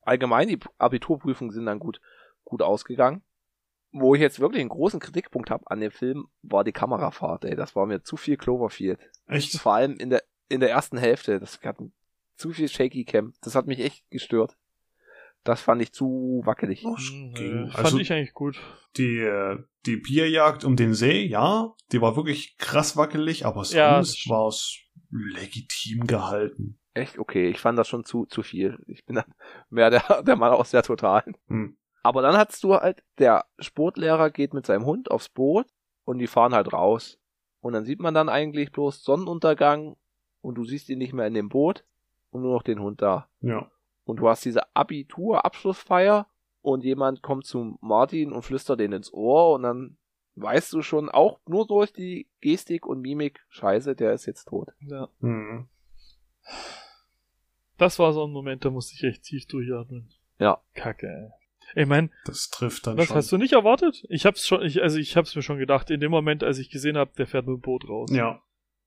Allgemein, 0.02 0.46
die 0.46 0.58
Abiturprüfungen 0.78 1.50
sind 1.52 1.66
dann 1.66 1.80
gut, 1.80 2.00
gut 2.44 2.62
ausgegangen. 2.62 3.22
Wo 3.98 4.14
ich 4.14 4.20
jetzt 4.20 4.40
wirklich 4.40 4.60
einen 4.60 4.68
großen 4.68 5.00
Kritikpunkt 5.00 5.50
habe 5.50 5.64
an 5.70 5.80
dem 5.80 5.90
Film, 5.90 6.26
war 6.42 6.64
die 6.64 6.72
Kamerafahrt, 6.72 7.44
ey. 7.44 7.56
Das 7.56 7.74
war 7.74 7.86
mir 7.86 8.02
zu 8.02 8.16
viel 8.16 8.36
Cloverfield. 8.36 9.00
Echt? 9.26 9.58
Vor 9.58 9.72
allem 9.74 9.96
in 9.96 10.10
der, 10.10 10.22
in 10.48 10.60
der 10.60 10.70
ersten 10.70 10.98
Hälfte. 10.98 11.40
Das 11.40 11.60
hat 11.62 11.76
zu 12.36 12.52
viel 12.52 12.68
Shaky 12.68 13.04
Cam. 13.04 13.32
Das 13.42 13.54
hat 13.54 13.66
mich 13.66 13.80
echt 13.80 14.08
gestört. 14.10 14.56
Das 15.44 15.62
fand 15.62 15.80
ich 15.80 15.92
zu 15.92 16.42
wackelig. 16.44 16.84
Oh, 16.84 16.96
Hm, 16.96 17.32
ging. 17.34 17.54
nö, 17.64 17.70
fand 17.70 17.84
Also- 17.86 17.98
ich 17.98 18.12
eigentlich 18.12 18.34
gut. 18.34 18.60
Die, 18.96 19.18
äh, 19.20 19.58
die 19.86 19.96
Bierjagd 19.96 20.64
um 20.64 20.74
den 20.76 20.92
See, 20.92 21.24
ja, 21.24 21.72
die 21.92 22.00
war 22.00 22.16
wirklich 22.16 22.56
krass 22.58 22.96
wackelig, 22.96 23.46
aber 23.46 23.62
Ja, 23.66 23.94
sonst 24.02 24.18
stimmt. 24.18 24.34
war 24.34 24.48
es 24.48 24.76
legitim 25.10 26.06
gehalten. 26.06 26.78
Echt 26.94 27.18
okay. 27.18 27.48
Ich 27.48 27.60
fand 27.60 27.78
das 27.78 27.88
schon 27.88 28.04
zu, 28.04 28.26
zu 28.26 28.42
viel. 28.42 28.78
Ich 28.88 29.04
bin 29.04 29.16
dann 29.16 29.32
mehr 29.70 29.90
der, 29.90 30.02
der 30.22 30.36
Mann 30.36 30.52
aus 30.52 30.70
der 30.70 30.82
Totalen. 30.82 31.36
Hm. 31.48 31.76
Aber 32.06 32.22
dann 32.22 32.36
hattest 32.36 32.62
du 32.62 32.72
halt, 32.72 33.02
der 33.18 33.46
Sportlehrer 33.58 34.30
geht 34.30 34.54
mit 34.54 34.64
seinem 34.64 34.84
Hund 34.84 35.10
aufs 35.10 35.28
Boot 35.28 35.66
und 36.04 36.18
die 36.18 36.28
fahren 36.28 36.54
halt 36.54 36.72
raus. 36.72 37.18
Und 37.60 37.72
dann 37.72 37.84
sieht 37.84 37.98
man 37.98 38.14
dann 38.14 38.28
eigentlich 38.28 38.70
bloß 38.70 39.02
Sonnenuntergang 39.02 39.96
und 40.40 40.54
du 40.54 40.64
siehst 40.64 40.88
ihn 40.88 40.98
nicht 40.98 41.12
mehr 41.12 41.26
in 41.26 41.34
dem 41.34 41.48
Boot 41.48 41.84
und 42.30 42.42
nur 42.42 42.54
noch 42.54 42.62
den 42.62 42.80
Hund 42.80 43.02
da. 43.02 43.28
Ja. 43.40 43.68
Und 44.04 44.18
du 44.18 44.28
hast 44.28 44.44
diese 44.44 44.72
Abitur-Abschlussfeier 44.76 46.28
und 46.62 46.84
jemand 46.84 47.22
kommt 47.22 47.44
zu 47.44 47.76
Martin 47.80 48.30
und 48.30 48.42
flüstert 48.42 48.78
den 48.78 48.92
ins 48.92 49.12
Ohr 49.12 49.54
und 49.54 49.64
dann 49.64 49.96
weißt 50.36 50.72
du 50.74 50.82
schon 50.82 51.08
auch 51.08 51.40
nur 51.48 51.66
durch 51.66 51.92
die 51.92 52.28
Gestik 52.40 52.86
und 52.86 53.00
Mimik, 53.00 53.44
scheiße, 53.48 53.96
der 53.96 54.12
ist 54.12 54.26
jetzt 54.26 54.44
tot. 54.44 54.68
Ja. 54.78 55.08
Hm. 55.18 55.66
Das 57.78 57.98
war 57.98 58.12
so 58.12 58.24
ein 58.24 58.30
Moment, 58.30 58.64
da 58.64 58.70
musste 58.70 58.94
ich 58.94 59.02
echt 59.02 59.24
tief 59.24 59.46
durchatmen. 59.46 60.08
Ja. 60.38 60.62
Kacke, 60.74 61.08
ey. 61.08 61.45
Ich 61.74 61.86
mein, 61.86 62.10
Das 62.24 62.48
trifft 62.50 62.86
dann 62.86 62.96
Was 62.96 63.08
schon. 63.08 63.16
hast 63.16 63.32
du 63.32 63.36
nicht 63.38 63.52
erwartet? 63.52 64.04
Ich 64.08 64.24
hab's 64.26 64.46
schon, 64.46 64.62
ich, 64.62 64.82
also 64.82 64.98
ich 64.98 65.16
hab's 65.16 65.34
mir 65.36 65.42
schon 65.42 65.58
gedacht, 65.58 65.90
in 65.90 66.00
dem 66.00 66.10
Moment, 66.10 66.42
als 66.44 66.58
ich 66.58 66.70
gesehen 66.70 66.96
habe, 66.96 67.10
der 67.18 67.26
fährt 67.26 67.46
mit 67.46 67.56
dem 67.56 67.60
Boot 67.60 67.88
raus. 67.88 68.10
Ja. 68.12 68.40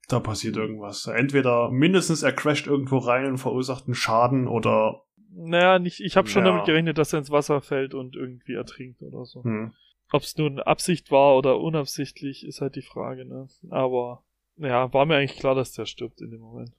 Da 0.08 0.20
passiert 0.20 0.58
irgendwas. 0.58 1.06
Entweder 1.06 1.70
mindestens 1.70 2.24
er 2.24 2.34
crasht 2.34 2.66
irgendwo 2.66 2.98
rein 2.98 3.26
und 3.28 3.38
verursacht 3.38 3.86
einen 3.86 3.94
Schaden 3.96 4.48
oder 4.48 5.04
Naja, 5.32 5.78
nicht, 5.78 6.00
ich 6.00 6.18
habe 6.18 6.28
schon 6.28 6.44
Ja. 6.46 6.52
damit 6.52 6.66
gerechnet, 6.66 6.98
dass 6.98 7.14
er 7.14 7.20
ins 7.20 7.30
Wasser 7.30 7.62
fällt 7.62 7.94
und 7.94 8.16
irgendwie 8.16 8.54
ertrinkt 8.54 9.02
oder 9.04 9.26
so. 9.26 9.44
hm. 9.44 9.74
Ob 10.12 10.24
es 10.24 10.36
nun 10.38 10.60
Absicht 10.60 11.12
war 11.12 11.38
oder 11.38 11.60
unabsichtlich, 11.60 12.44
ist 12.44 12.62
halt 12.62 12.76
die 12.76 12.82
Frage, 12.82 13.26
ne? 13.26 13.48
Aber 13.70 14.24
ja, 14.58 14.92
war 14.92 15.06
mir 15.06 15.18
eigentlich 15.18 15.40
klar, 15.40 15.54
dass 15.54 15.72
der 15.74 15.86
stirbt 15.86 16.20
in 16.22 16.32
dem 16.32 16.42
Moment. 16.42 16.72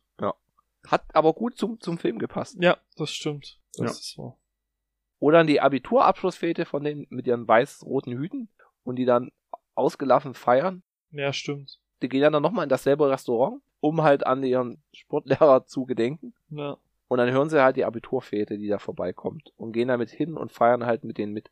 Hat 0.89 1.05
aber 1.15 1.35
gut 1.35 1.59
zum, 1.59 1.79
zum 1.79 1.99
Film 1.99 2.19
gepasst. 2.19 2.57
Ja, 2.59 2.79
das 2.97 3.13
stimmt. 3.13 3.59
Das 3.77 3.81
Ja. 3.85 3.91
ist 3.91 4.19
wahr. 4.19 4.39
Oder 5.21 5.45
die 5.45 5.61
Abiturabschlussfete 5.61 6.65
von 6.65 6.83
denen 6.83 7.07
mit 7.11 7.27
ihren 7.27 7.47
weiß-roten 7.47 8.13
Hüten 8.19 8.49
und 8.85 8.97
die 8.97 9.05
dann 9.05 9.31
ausgelassen 9.75 10.35
feiern. 10.35 10.83
Ja, 11.13 11.33
stimmt. 11.33 11.79
Die 12.03 12.09
gehen 12.09 12.33
dann 12.33 12.43
nochmal 12.43 12.65
in 12.65 12.69
dasselbe 12.71 13.09
Restaurant, 13.09 13.61
um 13.81 14.03
halt 14.03 14.27
an 14.27 14.43
ihren 14.43 14.83
Sportlehrer 14.93 15.65
zu 15.67 15.85
gedenken. 15.85 16.35
Ja. 16.51 16.77
Und 17.09 17.19
dann 17.19 17.31
hören 17.31 17.51
sie 17.51 17.63
halt 17.63 17.77
die 17.77 17.85
Abiturfete, 17.85 18.57
die 18.57 18.69
da 18.69 18.79
vorbeikommt 18.79 19.53
und 19.57 19.73
gehen 19.73 19.89
damit 19.89 20.11
hin 20.11 20.37
und 20.37 20.53
feiern 20.53 20.87
halt 20.87 21.05
mit 21.05 21.19
denen 21.19 21.33
mit. 21.33 21.51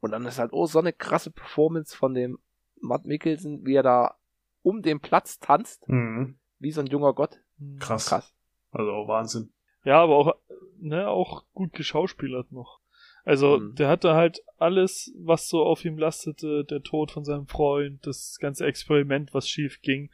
Und 0.00 0.12
dann 0.12 0.24
ist 0.24 0.38
halt, 0.38 0.52
oh, 0.52 0.66
so 0.66 0.78
eine 0.78 0.92
krasse 0.92 1.30
Performance 1.30 1.94
von 1.96 2.14
dem 2.14 2.38
Matt 2.80 3.04
Mikkelsen, 3.04 3.66
wie 3.66 3.74
er 3.74 3.82
da 3.82 4.14
um 4.62 4.82
den 4.82 5.00
Platz 5.00 5.38
tanzt, 5.40 5.86
Hm. 5.88 6.38
wie 6.58 6.70
so 6.72 6.80
ein 6.80 6.86
junger 6.86 7.12
Gott. 7.12 7.38
Hm. 7.58 7.78
Krass. 7.80 8.06
Krass. 8.08 8.32
Also 8.72 9.08
Wahnsinn. 9.08 9.52
Ja, 9.84 10.00
aber 10.02 10.16
auch, 10.16 10.34
ne, 10.78 11.08
auch 11.08 11.44
gut 11.54 11.72
geschauspielert 11.72 12.52
noch. 12.52 12.79
Also, 13.30 13.58
Mhm. 13.60 13.76
der 13.76 13.86
hatte 13.88 14.14
halt 14.14 14.42
alles, 14.58 15.12
was 15.16 15.48
so 15.48 15.62
auf 15.62 15.84
ihm 15.84 15.96
lastete, 15.96 16.64
der 16.64 16.82
Tod 16.82 17.12
von 17.12 17.24
seinem 17.24 17.46
Freund, 17.46 18.04
das 18.04 18.38
ganze 18.40 18.66
Experiment, 18.66 19.32
was 19.32 19.48
schief 19.48 19.80
ging, 19.82 20.10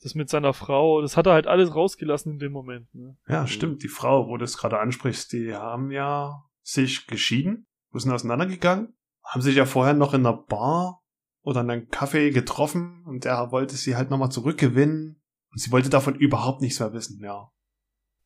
das 0.00 0.14
mit 0.14 0.28
seiner 0.28 0.52
Frau, 0.52 1.00
das 1.02 1.16
hat 1.16 1.26
er 1.26 1.32
halt 1.32 1.48
alles 1.48 1.74
rausgelassen 1.74 2.34
in 2.34 2.38
dem 2.38 2.52
Moment, 2.52 2.94
ne? 2.94 3.16
Ja, 3.28 3.42
Mhm. 3.42 3.46
stimmt. 3.48 3.82
Die 3.82 3.88
Frau, 3.88 4.28
wo 4.28 4.36
du 4.36 4.44
es 4.44 4.58
gerade 4.58 4.78
ansprichst, 4.78 5.32
die 5.32 5.54
haben 5.54 5.90
ja 5.90 6.44
sich 6.62 7.08
geschieden, 7.08 7.66
wo 7.90 7.98
sind 7.98 8.12
auseinandergegangen, 8.12 8.94
haben 9.24 9.40
sich 9.42 9.56
ja 9.56 9.66
vorher 9.66 9.94
noch 9.94 10.14
in 10.14 10.24
einer 10.24 10.36
Bar 10.36 11.02
oder 11.42 11.62
in 11.62 11.70
einem 11.70 11.88
Café 11.88 12.30
getroffen 12.30 13.02
und 13.06 13.24
er 13.24 13.50
wollte 13.50 13.74
sie 13.74 13.96
halt 13.96 14.08
nochmal 14.10 14.30
zurückgewinnen 14.30 15.20
und 15.50 15.58
sie 15.60 15.72
wollte 15.72 15.90
davon 15.90 16.14
überhaupt 16.14 16.60
nichts 16.60 16.78
mehr 16.78 16.92
wissen, 16.92 17.20
ja. 17.24 17.50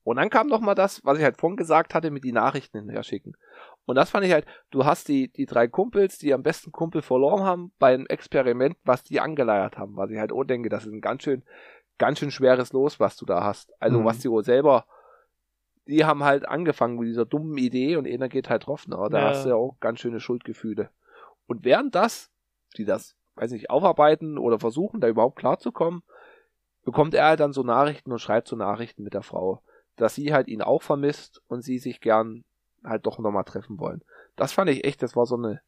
Und 0.02 0.16
dann 0.16 0.30
kam 0.30 0.48
noch 0.48 0.60
mal 0.60 0.74
das, 0.74 1.04
was 1.04 1.18
ich 1.18 1.24
halt 1.24 1.38
vorhin 1.38 1.58
gesagt 1.58 1.94
hatte, 1.94 2.10
mit 2.10 2.24
die 2.24 2.32
Nachrichten 2.32 2.78
hinterher 2.78 3.02
schicken. 3.02 3.34
Und 3.86 3.96
das 3.96 4.10
fand 4.10 4.24
ich 4.24 4.32
halt, 4.32 4.46
du 4.70 4.84
hast 4.84 5.08
die, 5.08 5.28
die 5.32 5.46
drei 5.46 5.66
Kumpels, 5.66 6.18
die 6.18 6.32
am 6.32 6.42
besten 6.42 6.70
Kumpel 6.70 7.02
verloren 7.02 7.42
haben, 7.42 7.72
beim 7.78 8.06
Experiment, 8.06 8.76
was 8.84 9.02
die 9.02 9.20
angeleiert 9.20 9.78
haben. 9.78 9.96
Was 9.96 10.10
ich 10.10 10.18
halt 10.18 10.32
auch 10.32 10.44
denke, 10.44 10.68
das 10.68 10.86
ist 10.86 10.92
ein 10.92 11.00
ganz 11.00 11.24
schön, 11.24 11.42
ganz 11.98 12.18
schön 12.18 12.30
schweres 12.30 12.72
Los, 12.72 13.00
was 13.00 13.16
du 13.16 13.26
da 13.26 13.42
hast. 13.42 13.72
Also 13.80 14.00
Mhm. 14.00 14.04
was 14.04 14.18
die 14.20 14.30
wohl 14.30 14.44
selber, 14.44 14.86
die 15.86 16.04
haben 16.04 16.22
halt 16.22 16.46
angefangen 16.46 16.98
mit 16.98 17.08
dieser 17.08 17.24
dummen 17.24 17.58
Idee 17.58 17.96
und 17.96 18.06
einer 18.06 18.28
geht 18.28 18.48
halt 18.48 18.66
drauf, 18.66 18.86
ne? 18.86 18.96
Da 19.10 19.18
Ja. 19.18 19.28
hast 19.28 19.44
du 19.44 19.48
ja 19.48 19.56
auch 19.56 19.76
ganz 19.80 19.98
schöne 20.00 20.20
Schuldgefühle. 20.20 20.90
Und 21.46 21.64
während 21.64 21.94
das, 21.96 22.30
die 22.76 22.84
das, 22.84 23.16
weiß 23.34 23.50
nicht, 23.50 23.70
aufarbeiten 23.70 24.38
oder 24.38 24.60
versuchen, 24.60 25.00
da 25.00 25.08
überhaupt 25.08 25.36
klarzukommen, 25.36 26.02
bekommt 26.84 27.14
er 27.14 27.24
halt 27.26 27.40
dann 27.40 27.52
so 27.52 27.62
Nachrichten 27.64 28.12
und 28.12 28.20
schreibt 28.20 28.46
so 28.46 28.54
Nachrichten 28.56 29.02
mit 29.02 29.14
der 29.14 29.22
Frau, 29.22 29.62
dass 29.96 30.14
sie 30.14 30.32
halt 30.32 30.46
ihn 30.46 30.62
auch 30.62 30.82
vermisst 30.82 31.42
und 31.48 31.62
sie 31.62 31.78
sich 31.78 32.00
gern 32.00 32.44
halt 32.84 33.06
doch 33.06 33.18
nochmal 33.18 33.44
treffen 33.44 33.78
wollen. 33.78 34.02
Das 34.36 34.52
fand 34.52 34.70
ich 34.70 34.84
echt, 34.84 35.02
das 35.02 35.16
war 35.16 35.26
so 35.26 35.36
eine, 35.36 35.60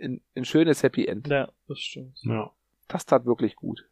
ein, 0.00 0.20
ein 0.36 0.44
schönes 0.44 0.82
Happy 0.82 1.06
End. 1.06 1.28
Ja, 1.28 1.50
das 1.66 1.78
stimmt. 1.80 2.18
Ja. 2.22 2.50
Das 2.88 3.06
tat 3.06 3.26
wirklich 3.26 3.56
gut. 3.56 3.88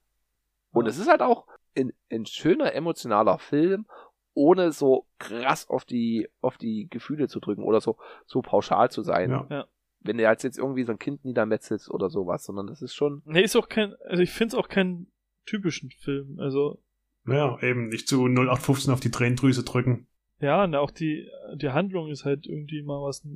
Und 0.72 0.84
Ja. 0.84 0.90
es 0.90 0.98
ist 0.98 1.08
halt 1.08 1.22
auch 1.22 1.46
ein, 1.76 1.92
ein 2.10 2.26
schöner 2.26 2.72
emotionaler 2.74 3.38
Film, 3.38 3.86
ohne 4.34 4.70
so 4.72 5.06
krass 5.18 5.68
auf 5.68 5.84
die, 5.84 6.28
auf 6.40 6.58
die 6.58 6.88
Gefühle 6.90 7.26
zu 7.28 7.40
drücken 7.40 7.62
oder 7.62 7.80
so, 7.80 7.96
so 8.26 8.42
pauschal 8.42 8.90
zu 8.90 9.02
sein. 9.02 9.30
Ja. 9.50 9.66
Wenn 10.00 10.18
du 10.18 10.26
halt 10.26 10.42
jetzt 10.44 10.58
irgendwie 10.58 10.84
so 10.84 10.92
ein 10.92 10.98
Kind 10.98 11.24
niedermetzelst 11.24 11.90
oder 11.90 12.10
sowas, 12.10 12.44
sondern 12.44 12.66
das 12.68 12.80
ist 12.82 12.94
schon, 12.94 13.22
Nee, 13.24 13.42
ist 13.42 13.56
auch 13.56 13.68
kein, 13.68 13.94
also 14.04 14.22
ich 14.22 14.30
finde 14.30 14.54
es 14.54 14.54
auch 14.54 14.68
keinen 14.68 15.10
typischen 15.46 15.90
Film. 15.90 16.38
Also, 16.38 16.80
Ja, 17.26 17.58
eben 17.62 17.88
nicht 17.88 18.06
zu 18.08 18.26
0815 18.26 18.92
auf 18.92 19.00
die 19.00 19.10
Tränendrüse 19.10 19.64
drücken. 19.64 20.06
Ja, 20.40 20.64
und 20.64 20.74
auch 20.74 20.90
die, 20.90 21.28
die 21.56 21.70
Handlung 21.70 22.08
ist 22.10 22.24
halt 22.24 22.46
irgendwie 22.46 22.82
mal 22.82 23.00
was, 23.02 23.26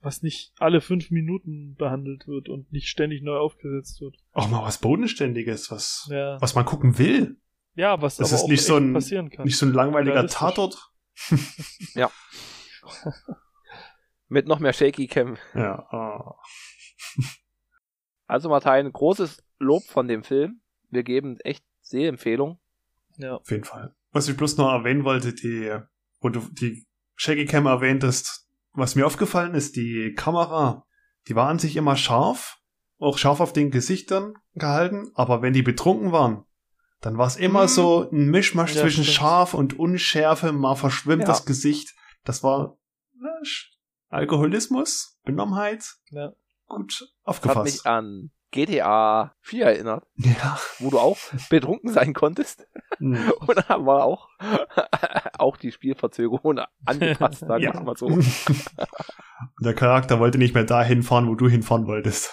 was 0.00 0.22
nicht 0.22 0.52
alle 0.58 0.80
fünf 0.80 1.10
Minuten 1.10 1.74
behandelt 1.76 2.26
wird 2.28 2.48
und 2.48 2.70
nicht 2.72 2.88
ständig 2.88 3.22
neu 3.22 3.36
aufgesetzt 3.36 4.00
wird. 4.00 4.16
Auch 4.32 4.48
mal 4.48 4.62
was 4.62 4.78
Bodenständiges, 4.78 5.70
was, 5.70 6.08
Ja, 6.10 6.40
was 6.40 6.54
man 6.54 6.64
gucken 6.64 6.98
will. 6.98 7.36
ja 7.74 8.00
was 8.00 8.16
Das 8.16 8.30
aber 8.30 8.36
ist 8.36 8.44
auch 8.44 8.48
nicht 8.48 8.62
so 8.64 8.74
echt 8.76 8.82
ein- 8.84 8.92
passieren 8.94 9.30
kann. 9.30 9.44
Nicht 9.44 9.56
so 9.58 9.66
ein 9.66 9.72
langweiliger. 9.72 10.26
Tatort. 10.26 10.90
mit 14.28 14.46
noch 14.46 14.60
mehr 14.60 14.72
Shaky 14.72 15.06
Cam. 15.06 15.36
Ja, 15.54 15.78
ah. 15.90 16.36
Also 18.26 18.48
Martin, 18.48 18.92
großes 18.92 19.42
Lob 19.58 19.82
von 19.84 20.06
dem 20.06 20.22
Film. 20.22 20.60
Wir 20.90 21.02
geben 21.02 21.38
echt 21.40 21.64
Sehempfehlung. 21.80 22.60
ja. 23.16 23.36
auf 23.36 23.50
jeden 23.50 23.64
Fall. 23.64 23.94
Was 24.12 24.28
ich 24.28 24.36
bloß 24.36 24.56
noch 24.58 24.70
erwähnen 24.72 25.04
wollte, 25.04 25.34
die, 25.34 25.70
wo 26.20 26.28
du 26.28 26.40
die 26.40 26.86
Shaggy 27.16 27.46
Cam 27.46 27.66
erwähntest, 27.66 28.46
was 28.72 28.94
mir 28.94 29.06
aufgefallen 29.06 29.54
ist, 29.54 29.76
die 29.76 30.14
Kamera, 30.14 30.84
die 31.26 31.34
war 31.34 31.48
an 31.48 31.58
sich 31.58 31.76
immer 31.76 31.96
scharf, 31.96 32.58
auch 32.98 33.18
scharf 33.18 33.40
auf 33.40 33.52
den 33.52 33.70
Gesichtern 33.70 34.34
gehalten, 34.54 35.10
aber 35.14 35.42
wenn 35.42 35.52
die 35.52 35.62
betrunken 35.62 36.12
waren, 36.12 36.44
dann 37.00 37.16
war 37.18 37.26
es 37.26 37.36
immer 37.36 37.64
Mhm. 37.64 37.68
so 37.68 38.10
ein 38.10 38.28
Mischmasch 38.30 38.74
Ja, 38.74 38.82
zwischen 38.82 39.04
stimmt. 39.04 39.16
scharf 39.16 39.54
und 39.54 39.78
Unschärfe, 39.78 40.52
mal 40.52 40.74
verschwimmt 40.74 41.22
Ja. 41.22 41.28
das 41.28 41.46
Gesicht. 41.46 41.94
Das 42.24 42.42
war 42.42 42.76
Alkoholismus, 44.08 45.18
Benommenheit, 45.24 45.84
Ja. 46.10 46.32
gut 46.66 46.92
Das 47.00 47.00
hat 47.00 47.08
aufgefasst. 47.24 47.64
mich 47.76 47.86
an 47.86 48.30
GTA 48.50 49.34
4 49.40 49.64
erinnert, 49.66 50.06
ja. 50.16 50.58
wo 50.78 50.90
du 50.90 50.98
auch 50.98 51.18
betrunken 51.50 51.92
sein 51.92 52.14
konntest. 52.14 52.66
Hm. 52.98 53.16
Und 53.46 53.56
da 53.68 53.84
war 53.84 54.04
auch, 54.04 54.28
auch 55.38 55.56
die 55.56 55.72
Spielverzögerung 55.72 56.60
angepasst, 56.84 57.40
sagen 57.40 57.62
wir 57.62 57.74
Ja. 57.74 57.80
mal 57.80 57.96
so. 57.96 58.08
Der 59.62 59.74
Charakter 59.74 60.18
wollte 60.18 60.38
nicht 60.38 60.54
mehr 60.54 60.64
dahin 60.64 61.02
fahren, 61.02 61.28
wo 61.28 61.34
du 61.34 61.48
hinfahren 61.48 61.86
wolltest. 61.86 62.32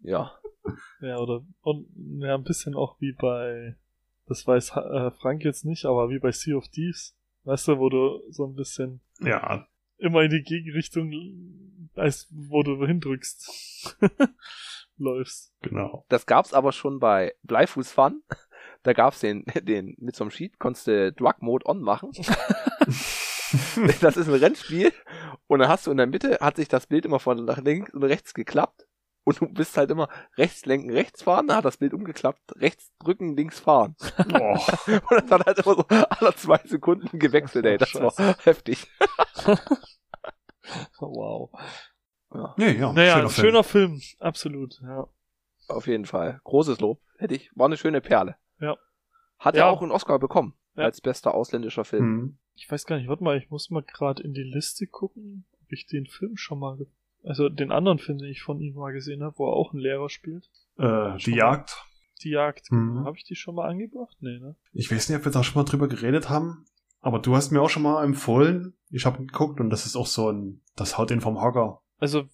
Ja. 0.00 0.32
Ja, 1.00 1.16
oder 1.18 1.42
und 1.62 1.86
ja, 2.20 2.34
ein 2.34 2.44
bisschen 2.44 2.74
auch 2.74 3.00
wie 3.00 3.12
bei, 3.12 3.76
das 4.26 4.46
weiß 4.46 4.70
äh, 4.76 5.10
Frank 5.12 5.44
jetzt 5.44 5.64
nicht, 5.64 5.84
aber 5.86 6.10
wie 6.10 6.18
bei 6.18 6.30
Sea 6.32 6.56
of 6.56 6.68
Thieves. 6.68 7.16
Weißt 7.44 7.68
du, 7.68 7.78
wo 7.78 7.88
du 7.88 8.20
so 8.30 8.44
ein 8.46 8.54
bisschen 8.54 9.00
Ja, 9.20 9.66
immer 9.96 10.22
in 10.22 10.30
die 10.30 10.42
Gegenrichtung, 10.42 11.10
als 11.94 12.28
wo 12.30 12.62
du 12.62 12.84
hindrückst, 12.84 13.96
läufst. 14.98 15.52
genau. 15.62 16.04
Das 16.08 16.26
gab's 16.26 16.52
aber 16.52 16.72
schon 16.72 16.98
bei 17.00 17.34
Bleifuß 17.42 17.92
Fun. 17.92 18.22
Da 18.82 18.92
gab's 18.92 19.20
den, 19.20 19.44
den, 19.62 19.96
mit 19.98 20.14
so 20.16 20.24
einem 20.24 20.30
Sheet 20.30 20.58
konntest 20.58 20.86
du 20.86 21.12
Drug 21.12 21.40
Mode 21.40 21.66
on 21.66 21.80
machen. 21.80 22.12
Das 24.02 24.18
ist 24.18 24.28
ein 24.28 24.34
Rennspiel. 24.34 24.92
Und 25.46 25.60
dann 25.60 25.70
hast 25.70 25.86
du 25.86 25.90
in 25.90 25.96
der 25.96 26.06
Mitte, 26.06 26.36
hat 26.38 26.56
sich 26.56 26.68
das 26.68 26.86
Bild 26.86 27.06
immer 27.06 27.18
von 27.18 27.46
nach 27.46 27.56
links 27.56 27.94
und 27.94 28.04
rechts 28.04 28.34
geklappt. 28.34 28.86
Und 29.24 29.40
du 29.40 29.46
bist 29.48 29.76
halt 29.78 29.90
immer 29.90 30.08
rechts 30.36 30.66
lenken, 30.66 30.90
rechts 30.90 31.22
fahren, 31.22 31.48
dann 31.48 31.56
hat 31.56 31.64
das 31.64 31.78
Bild 31.78 31.94
umgeklappt, 31.94 32.40
rechts 32.56 32.92
drücken, 32.98 33.36
links 33.38 33.58
fahren. 33.58 33.96
oh, 34.34 34.58
Und 34.86 35.02
das 35.10 35.30
hat 35.30 35.46
halt 35.46 35.58
immer 35.60 35.74
so 35.76 35.84
alle 35.88 36.34
zwei 36.34 36.60
Sekunden 36.66 37.18
gewechselt, 37.18 37.64
ey. 37.64 37.78
Das 37.78 37.94
war 37.94 38.12
heftig. 38.44 38.86
Wow. 41.00 41.50
Ja, 42.34 42.54
nee, 42.58 42.72
ja, 42.78 42.92
Naja, 42.92 43.14
schöner 43.14 43.28
Film. 43.30 43.46
schöner 43.46 43.64
Film, 43.64 44.00
absolut, 44.18 44.80
ja. 44.82 45.08
auf 45.68 45.86
jeden 45.86 46.04
Fall. 46.06 46.40
Großes 46.44 46.80
Lob. 46.80 47.00
Hätte 47.18 47.34
ich, 47.34 47.50
war 47.54 47.66
eine 47.66 47.76
schöne 47.76 48.00
Perle. 48.00 48.36
Ja. 48.60 48.76
Hat 49.38 49.54
Ja. 49.54 49.66
ja 49.66 49.70
auch 49.70 49.82
einen 49.82 49.90
Oscar 49.92 50.18
bekommen. 50.18 50.54
Ja. 50.76 50.84
Als 50.84 51.00
bester 51.00 51.34
ausländischer 51.34 51.84
Film. 51.84 52.04
Hm. 52.04 52.38
Ich 52.54 52.70
weiß 52.70 52.86
gar 52.86 52.96
nicht, 52.98 53.08
warte 53.08 53.24
mal, 53.24 53.36
ich 53.38 53.50
muss 53.50 53.70
mal 53.70 53.82
gerade 53.82 54.22
in 54.22 54.32
die 54.34 54.42
Liste 54.42 54.86
gucken, 54.86 55.46
ob 55.62 55.72
ich 55.72 55.86
den 55.86 56.06
Film 56.06 56.36
schon 56.36 56.58
mal, 56.58 56.76
also 57.24 57.48
den 57.48 57.72
anderen 57.72 57.98
Film, 57.98 58.18
den 58.18 58.30
ich 58.30 58.42
von 58.42 58.60
ihm 58.60 58.74
mal 58.74 58.92
gesehen 58.92 59.22
habe, 59.22 59.38
wo 59.38 59.46
er 59.48 59.52
auch 59.54 59.72
einen 59.72 59.80
Lehrer 59.80 60.08
spielt. 60.10 60.48
Äh, 60.76 61.16
die 61.18 61.34
Jagd. 61.34 61.84
Die 62.22 62.30
Jagd, 62.30 62.70
Mhm. 62.72 62.94
genau. 62.94 63.04
Habe 63.06 63.16
ich 63.16 63.24
die 63.24 63.36
schon 63.36 63.54
mal 63.54 63.68
angebracht? 63.68 64.16
Nee, 64.20 64.38
ne? 64.38 64.56
Ich 64.72 64.90
weiß 64.90 65.08
nicht, 65.08 65.18
ob 65.18 65.24
wir 65.24 65.32
da 65.32 65.42
schon 65.44 65.60
mal 65.62 65.68
drüber 65.68 65.88
geredet 65.88 66.28
haben, 66.28 66.64
aber 67.00 67.20
du 67.20 67.34
hast 67.36 67.52
mir 67.52 67.62
auch 67.62 67.70
schon 67.70 67.82
mal 67.84 68.04
empfohlen. 68.04 68.74
Ich 68.90 69.06
habe 69.06 69.18
geguckt 69.24 69.60
und 69.60 69.70
das 69.70 69.86
ist 69.86 69.94
auch 69.96 70.06
so 70.06 70.30
ein, 70.30 70.60
das 70.76 70.98
haut 70.98 71.10
ihn 71.12 71.20
vom 71.20 71.40
Hocker. 71.40 71.80
Also 71.98 72.28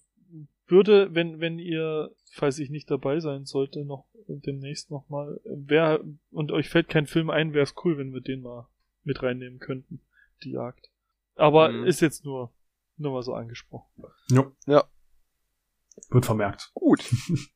würde, 0.67 1.13
wenn, 1.13 1.39
wenn 1.39 1.59
ihr, 1.59 2.11
falls 2.31 2.57
ich 2.59 2.69
nicht 2.69 2.89
dabei 2.89 3.19
sein 3.19 3.45
sollte, 3.45 3.85
noch 3.85 4.05
demnächst 4.27 4.89
nochmal, 4.89 5.39
wer, 5.45 5.99
und 6.31 6.51
euch 6.51 6.69
fällt 6.69 6.89
kein 6.89 7.05
Film 7.05 7.29
ein, 7.29 7.53
wäre 7.53 7.63
es 7.63 7.75
cool, 7.83 7.97
wenn 7.97 8.13
wir 8.13 8.21
den 8.21 8.41
mal 8.41 8.67
mit 9.03 9.21
reinnehmen 9.21 9.59
könnten, 9.59 10.01
die 10.43 10.51
Jagd. 10.51 10.89
Aber 11.35 11.69
Mhm. 11.69 11.85
ist 11.85 11.99
jetzt 12.01 12.25
nur, 12.25 12.51
nur 12.97 13.11
mal 13.11 13.21
so 13.23 13.33
angesprochen. 13.33 14.03
Jo. 14.31 14.51
Ja. 14.65 14.83
Wird 16.09 16.25
vermerkt. 16.25 16.71
Gut. 16.73 17.07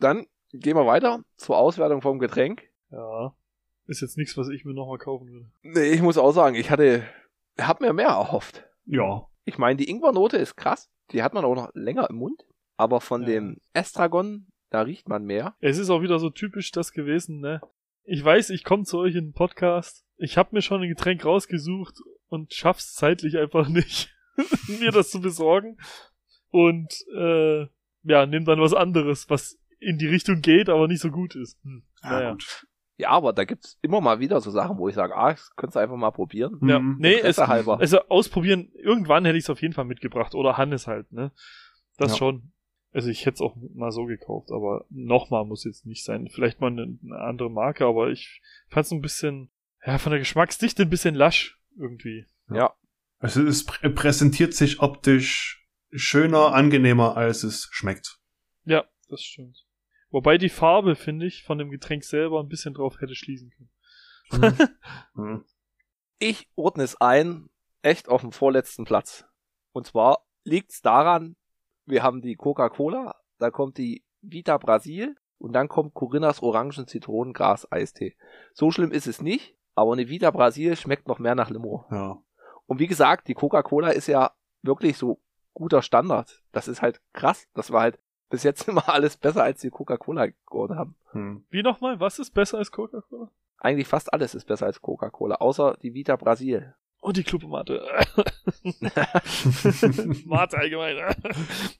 Dann 0.00 0.26
gehen 0.52 0.76
wir 0.76 0.86
weiter 0.86 1.22
zur 1.36 1.58
Auswertung 1.58 2.00
vom 2.02 2.18
Getränk. 2.18 2.62
Ja. 2.90 3.34
Ist 3.86 4.00
jetzt 4.00 4.16
nichts, 4.16 4.36
was 4.36 4.48
ich 4.48 4.64
mir 4.64 4.72
nochmal 4.72 4.98
kaufen 4.98 5.28
würde. 5.30 5.50
Nee, 5.62 5.92
ich 5.92 6.00
muss 6.00 6.16
auch 6.16 6.32
sagen, 6.32 6.54
ich 6.56 6.70
hatte, 6.70 7.04
hab 7.58 7.80
mir 7.80 7.92
mehr 7.92 8.08
erhofft. 8.08 8.64
Ja. 8.86 9.26
Ich 9.44 9.58
meine, 9.58 9.76
die 9.76 9.90
Ingwernote 9.90 10.38
ist 10.38 10.56
krass. 10.56 10.90
Die 11.12 11.22
hat 11.22 11.34
man 11.34 11.44
auch 11.44 11.54
noch 11.54 11.70
länger 11.74 12.08
im 12.10 12.16
Mund. 12.16 12.44
Aber 12.76 13.00
von 13.00 13.22
Ja. 13.22 13.28
dem 13.28 13.58
Estragon, 13.72 14.46
da 14.70 14.82
riecht 14.82 15.08
man 15.08 15.24
mehr. 15.24 15.54
Es 15.60 15.78
ist 15.78 15.90
auch 15.90 16.02
wieder 16.02 16.18
so 16.18 16.30
typisch 16.30 16.70
das 16.72 16.92
gewesen, 16.92 17.40
ne? 17.40 17.60
Ich 18.04 18.22
weiß, 18.24 18.50
ich 18.50 18.64
komme 18.64 18.84
zu 18.84 18.98
euch 18.98 19.14
in 19.14 19.26
den 19.28 19.32
Podcast. 19.32 20.04
Ich 20.16 20.36
habe 20.36 20.50
mir 20.52 20.62
schon 20.62 20.82
ein 20.82 20.88
Getränk 20.88 21.24
rausgesucht 21.24 21.96
und 22.28 22.52
schaff's 22.52 22.94
zeitlich 22.94 23.38
einfach 23.38 23.68
nicht, 23.68 24.14
mir 24.80 24.90
das 24.90 25.10
zu 25.10 25.20
besorgen. 25.20 25.78
Und 26.50 26.92
äh, 27.16 27.66
ja, 28.02 28.26
nimm 28.26 28.44
dann 28.44 28.60
was 28.60 28.74
anderes, 28.74 29.28
was 29.30 29.58
in 29.80 29.98
die 29.98 30.06
Richtung 30.08 30.40
geht, 30.40 30.68
aber 30.68 30.88
nicht 30.88 31.00
so 31.00 31.10
gut 31.10 31.34
ist. 31.34 31.58
Hm. 31.64 31.82
Ja, 32.02 32.10
Naja. 32.10 32.30
gut. 32.32 32.66
Ja, 32.96 33.10
aber 33.10 33.32
da 33.32 33.44
gibt's 33.44 33.76
immer 33.82 34.00
mal 34.00 34.20
wieder 34.20 34.40
so 34.40 34.50
Sachen, 34.52 34.78
wo 34.78 34.88
ich 34.88 34.94
sage, 34.94 35.16
ah, 35.16 35.30
das 35.32 35.50
könntest 35.56 35.74
du 35.76 35.80
einfach 35.80 35.96
mal 35.96 36.12
probieren. 36.12 36.58
Ja, 36.62 36.78
Mhm. 36.78 36.96
nee, 37.00 37.14
es, 37.18 37.38
halber. 37.38 37.80
also 37.80 38.00
ausprobieren, 38.08 38.70
irgendwann 38.74 39.24
hätte 39.24 39.36
ich 39.36 39.44
es 39.44 39.50
auf 39.50 39.60
jeden 39.62 39.74
Fall 39.74 39.84
mitgebracht. 39.84 40.34
Oder 40.34 40.56
Hannes 40.56 40.86
halt, 40.86 41.10
ne? 41.12 41.32
Das 41.98 42.12
Ja. 42.12 42.18
schon. 42.18 42.52
Also 42.92 43.08
ich 43.08 43.26
hätte 43.26 43.34
es 43.34 43.40
auch 43.40 43.56
mal 43.74 43.90
so 43.90 44.04
gekauft, 44.04 44.50
aber 44.52 44.84
nochmal 44.90 45.44
muss 45.44 45.64
jetzt 45.64 45.84
nicht 45.84 46.04
sein. 46.04 46.28
Vielleicht 46.32 46.60
mal 46.60 46.68
eine, 46.70 46.96
eine 47.04 47.18
andere 47.18 47.50
Marke, 47.50 47.84
aber 47.86 48.10
ich 48.10 48.40
fand 48.68 48.86
es 48.86 48.92
ein 48.92 49.00
bisschen, 49.00 49.50
ja, 49.84 49.98
von 49.98 50.10
der 50.10 50.20
Geschmacksdichte 50.20 50.82
ein 50.82 50.90
bisschen 50.90 51.16
lasch 51.16 51.58
irgendwie. 51.76 52.26
Ja. 52.50 52.72
Also 53.18 53.42
es 53.42 53.64
prä 53.64 53.88
präsentiert 53.88 54.54
sich 54.54 54.78
optisch 54.80 55.66
schöner, 55.90 56.52
angenehmer, 56.54 57.16
als 57.16 57.42
es 57.42 57.68
schmeckt. 57.72 58.20
Ja, 58.64 58.84
das 59.08 59.22
stimmt. 59.22 59.66
Wobei 60.14 60.38
die 60.38 60.48
Farbe, 60.48 60.94
finde 60.94 61.26
ich, 61.26 61.42
von 61.42 61.58
dem 61.58 61.72
Getränk 61.72 62.04
selber 62.04 62.38
ein 62.38 62.46
bisschen 62.46 62.72
drauf 62.72 63.00
hätte 63.00 63.16
schließen 63.16 63.50
können. 63.50 64.68
Hm. 65.16 65.44
Ich 66.20 66.48
ordne 66.54 66.84
es 66.84 67.00
ein, 67.00 67.50
echt 67.82 68.08
auf 68.08 68.20
dem 68.20 68.30
vorletzten 68.30 68.84
Platz. 68.84 69.24
Und 69.72 69.88
zwar 69.88 70.24
liegt's 70.44 70.82
daran, 70.82 71.34
wir 71.84 72.04
haben 72.04 72.22
die 72.22 72.36
Coca-Cola, 72.36 73.16
da 73.38 73.50
kommt 73.50 73.76
die 73.76 74.04
Vita 74.20 74.56
Brasil 74.56 75.16
und 75.38 75.52
dann 75.52 75.66
kommt 75.66 75.94
Corinnas 75.94 76.44
Orangen 76.44 76.86
Zitronengras 76.86 77.72
Eistee. 77.72 78.16
So 78.52 78.70
schlimm 78.70 78.92
ist 78.92 79.08
es 79.08 79.20
nicht, 79.20 79.56
Aber 79.74 79.92
eine 79.92 80.08
Vita 80.08 80.30
Brasil 80.30 80.76
schmeckt 80.76 81.08
noch 81.08 81.18
mehr 81.18 81.34
nach 81.34 81.50
Limo. 81.50 81.86
Ja. 81.90 82.22
Und 82.66 82.78
wie 82.78 82.86
gesagt, 82.86 83.28
die 83.28 83.34
Coca-Cola 83.34 83.90
ist 83.90 84.06
ja 84.06 84.32
wirklich 84.62 84.96
so 84.96 85.20
guter 85.52 85.82
Standard. 85.82 86.42
Das 86.52 86.68
ist 86.68 86.82
halt 86.82 87.00
krass. 87.12 87.48
Das 87.54 87.72
war 87.72 87.82
halt 87.82 87.98
bis 88.34 88.42
jetzt 88.42 88.68
immer 88.68 88.88
alles 88.88 89.16
besser, 89.16 89.44
als 89.44 89.60
die 89.60 89.70
Coca-Cola 89.70 90.26
geworden 90.26 90.76
haben. 90.76 90.96
Hm. 91.12 91.44
Wie 91.50 91.62
nochmal? 91.62 92.00
Was 92.00 92.18
ist 92.18 92.32
besser 92.32 92.58
als 92.58 92.72
Coca-Cola? 92.72 93.30
Eigentlich 93.58 93.86
fast 93.86 94.12
alles 94.12 94.34
ist 94.34 94.46
besser 94.46 94.66
als 94.66 94.82
Coca-Cola, 94.82 95.36
außer 95.36 95.78
die 95.80 95.94
Vita 95.94 96.16
Brasil. 96.16 96.74
Und 97.00 97.16
die 97.16 97.22
Clubmate. 97.22 97.86
Mate 100.24 100.56
allgemein. 100.58 100.96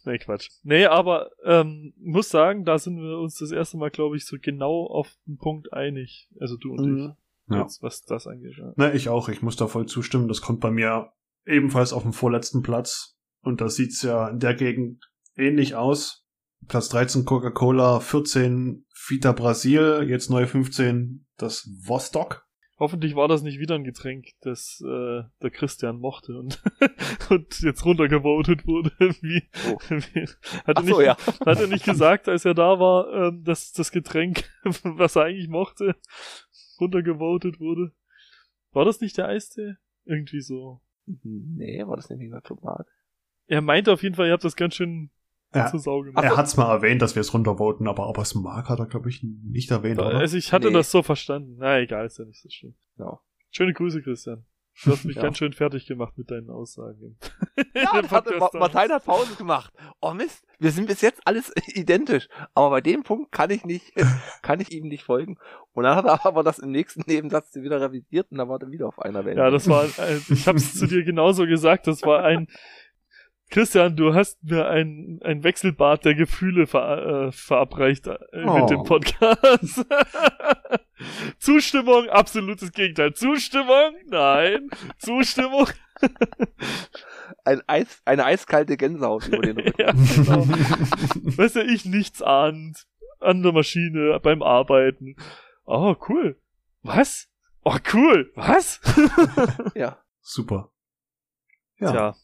nee, 0.05 0.19
Quatsch. 0.19 0.51
Nee, 0.63 0.85
aber 0.85 1.31
ähm, 1.45 1.95
muss 1.99 2.29
sagen, 2.29 2.65
da 2.65 2.79
sind 2.79 2.99
wir 3.03 3.19
uns 3.19 3.39
das 3.39 3.51
erste 3.51 3.79
Mal, 3.79 3.91
glaube 3.91 4.17
ich, 4.17 4.27
so 4.27 4.37
genau 4.41 4.87
auf 4.87 5.17
den 5.27 5.39
Punkt 5.39 5.73
einig. 5.73 6.29
Also 6.39 6.57
du 6.57 6.75
und 6.75 6.85
ich. 6.85 7.05
Mhm. 7.05 7.17
Ja. 7.49 7.63
Jetzt, 7.63 7.83
was 7.83 8.03
das 8.05 8.27
angeht. 8.27 8.57
Ja. 8.59 8.75
Ne, 8.77 8.93
ich 8.93 9.09
auch. 9.09 9.29
Ich 9.29 9.43
muss 9.43 9.57
da 9.57 9.67
voll 9.67 9.87
zustimmen. 9.87 10.29
Das 10.29 10.41
kommt 10.43 10.61
bei 10.61 10.71
mir 10.71 11.11
ebenfalls 11.47 11.93
auf 11.93 12.03
dem 12.03 12.13
vorletzten 12.13 12.63
Platz. 12.63 13.19
Und 13.41 13.61
da 13.61 13.69
sieht's 13.69 14.03
ja 14.03 14.29
in 14.29 14.41
der 14.41 14.55
Gegend 14.55 15.11
ähnlich 15.37 15.75
aus. 15.75 16.24
Platz 16.69 16.89
13 16.89 17.25
Coca-Cola, 17.25 18.01
14 18.01 18.87
Vita 19.09 19.33
Brasil, 19.33 20.07
jetzt 20.09 20.31
neu 20.31 20.47
15 20.47 21.27
das 21.37 21.69
Vostok. 21.87 22.47
Hoffentlich 22.79 23.15
war 23.15 23.29
das 23.29 23.43
nicht 23.43 23.61
wieder 23.61 23.77
ein 23.77 23.85
Getränk, 23.85 24.27
das 24.41 24.83
äh, 24.85 25.23
der 25.43 25.51
Christian 25.51 26.01
mochte 26.01 26.37
und, 26.37 26.61
und 27.31 27.61
jetzt 27.61 27.85
runtergevotet 27.85 28.67
wurde. 28.67 28.91
Wie, 29.21 29.43
Oh. 29.69 29.79
wie, 29.89 30.27
hat, 30.65 30.67
er 30.67 30.77
Ach 30.77 30.85
so, 30.85 30.99
nicht, 30.99 31.07
ja. 31.07 31.17
hat 31.47 31.61
er 31.61 31.67
nicht 31.69 31.85
gesagt, 31.85 32.29
als 32.29 32.45
er 32.45 32.55
da 32.55 32.81
war, 32.81 33.29
ähm, 33.29 33.45
dass 33.45 33.73
das 33.73 33.93
Getränk, 33.93 34.45
was 34.83 35.15
er 35.17 35.25
eigentlich 35.25 35.49
mochte, 35.49 35.95
runtergevotet 36.81 37.61
wurde? 37.61 37.93
War 38.73 38.85
das 38.85 39.01
nicht 39.01 39.17
der 39.19 39.29
Eistee? 39.29 39.77
Irgendwie 40.05 40.41
so. 40.41 40.81
Nee, 41.07 41.87
war 41.87 41.97
das 41.97 42.11
nicht 42.11 42.19
Vita 42.21 42.41
Clubmate? 42.41 42.91
Er 43.47 43.61
meinte 43.61 43.93
auf 43.93 44.03
jeden 44.03 44.17
Fall, 44.17 44.27
ihr 44.27 44.33
habt 44.33 44.45
das 44.45 44.57
ganz 44.57 44.75
schön 44.75 45.11
Ja. 45.55 45.67
zu 45.71 45.79
Sau 45.79 46.01
gemacht. 46.03 46.25
Er 46.25 46.37
hat's 46.37 46.57
mal 46.57 46.71
erwähnt, 46.71 47.01
dass 47.03 47.15
wir 47.15 47.21
es 47.21 47.33
runtervoten, 47.35 47.87
aber 47.89 48.09
ob 48.09 48.19
er 48.19 48.23
es 48.23 48.35
mag, 48.35 48.69
hat 48.69 48.79
er, 48.79 48.87
glaube 48.87 49.09
ich, 49.09 49.23
nicht 49.23 49.71
erwähnt, 49.71 50.01
oder? 50.01 50.15
Also 50.19 50.37
ich 50.37 50.53
hatte 50.53 50.69
Nee. 50.69 50.75
das 50.75 50.91
so 50.91 51.03
verstanden. 51.03 51.57
Na 51.59 51.79
egal, 51.81 52.07
ist 52.07 52.19
ja 52.19 52.25
nicht 52.25 52.41
so 52.43 52.49
schlimm. 52.51 52.75
Ja. 52.99 53.19
Schöne 53.51 53.73
Grüße, 53.73 54.03
Christian. 54.03 54.45
Du 54.85 54.91
hast 54.91 55.05
mich 55.05 55.15
Ja. 55.17 55.23
ganz 55.23 55.39
schön 55.39 55.53
fertig 55.53 55.87
gemacht 55.87 56.19
mit 56.19 56.31
deinen 56.31 56.51
Aussagen. 56.51 57.17
Ja, 57.77 58.03
das 58.03 58.11
Ma 58.11 58.51
Martin 58.55 58.91
hat 58.93 59.05
Pause 59.05 59.35
gemacht. 59.37 59.73
Oh 60.01 60.13
Mist, 60.13 60.45
wir 60.59 60.73
sind 60.73 60.87
bis 60.87 61.01
jetzt 61.03 61.21
alles 61.25 61.53
identisch. 61.75 62.29
Aber 62.53 62.71
bei 62.71 62.81
dem 62.81 63.03
Punkt 63.05 63.31
kann 63.31 63.51
ich 63.51 63.65
nicht, 63.65 63.93
kann 64.43 64.59
ich 64.61 64.73
ihm 64.73 64.89
nicht 64.89 65.05
folgen. 65.05 65.39
Und 65.73 65.85
dann 65.85 65.95
hat 65.97 66.05
er 66.05 66.25
aber 66.27 66.43
das 66.43 66.59
im 66.59 66.71
nächsten 66.73 67.03
Nebensatz 67.07 67.55
wieder 67.55 67.81
revidiert 67.81 68.29
und 68.33 68.39
dann 68.39 68.49
war 68.49 68.61
er 68.61 68.71
wieder 68.71 68.89
auf 68.89 68.99
einer 68.99 69.25
Welle. 69.25 69.39
Ja, 69.41 69.51
das 69.51 69.69
war, 69.69 69.85
äh, 69.85 70.19
ich 70.29 70.49
hab's 70.49 70.75
zu 70.75 70.87
dir 70.89 71.05
genauso 71.05 71.47
gesagt, 71.47 71.87
das 71.87 72.03
war 72.03 72.25
ein, 72.25 72.49
Christian, 73.51 73.95
du 73.95 74.15
hast 74.15 74.43
mir 74.43 74.67
ein, 74.69 75.21
ein 75.23 75.45
Wechselbad 75.45 76.05
der 76.05 76.15
Gefühle 76.15 76.67
ver, 76.67 77.27
äh, 77.29 77.33
verabreicht 77.33 78.07
äh, 78.07 78.19
Oh. 78.45 78.59
mit 78.59 78.71
dem 78.71 78.83
Podcast. 78.85 79.85
Zustimmung, 81.39 82.09
absolutes 82.09 82.73
Gegenteil. 82.73 83.13
Zustimmung, 83.15 83.95
nein. 84.07 84.69
Zustimmung, 84.99 85.69
Ein 87.45 87.63
Eis, 87.67 88.01
eine 88.05 88.25
eiskalte 88.25 88.77
Gänsehaut 88.77 89.29
über 89.29 89.43
den 89.43 89.59
Rücken. 89.59 89.75
ja, 89.79 89.93
genau. 89.93 90.47
Weißt 91.37 91.57
du, 91.57 91.63
ich 91.63 91.85
nichts 91.85 92.23
ahnt, 92.23 92.87
an 93.21 93.43
der 93.43 93.53
Maschine, 93.53 94.19
beim 94.23 94.43
Arbeiten. 94.43 95.17
Oh, 95.65 95.95
cool. 96.09 96.41
Was? 96.83 97.29
Oh, 97.65 97.77
cool. 97.93 98.31
Was? 98.35 98.81
ja. 99.75 99.99
Super. 100.21 100.71
Ja. 101.79 101.91
Tja, 101.91 102.15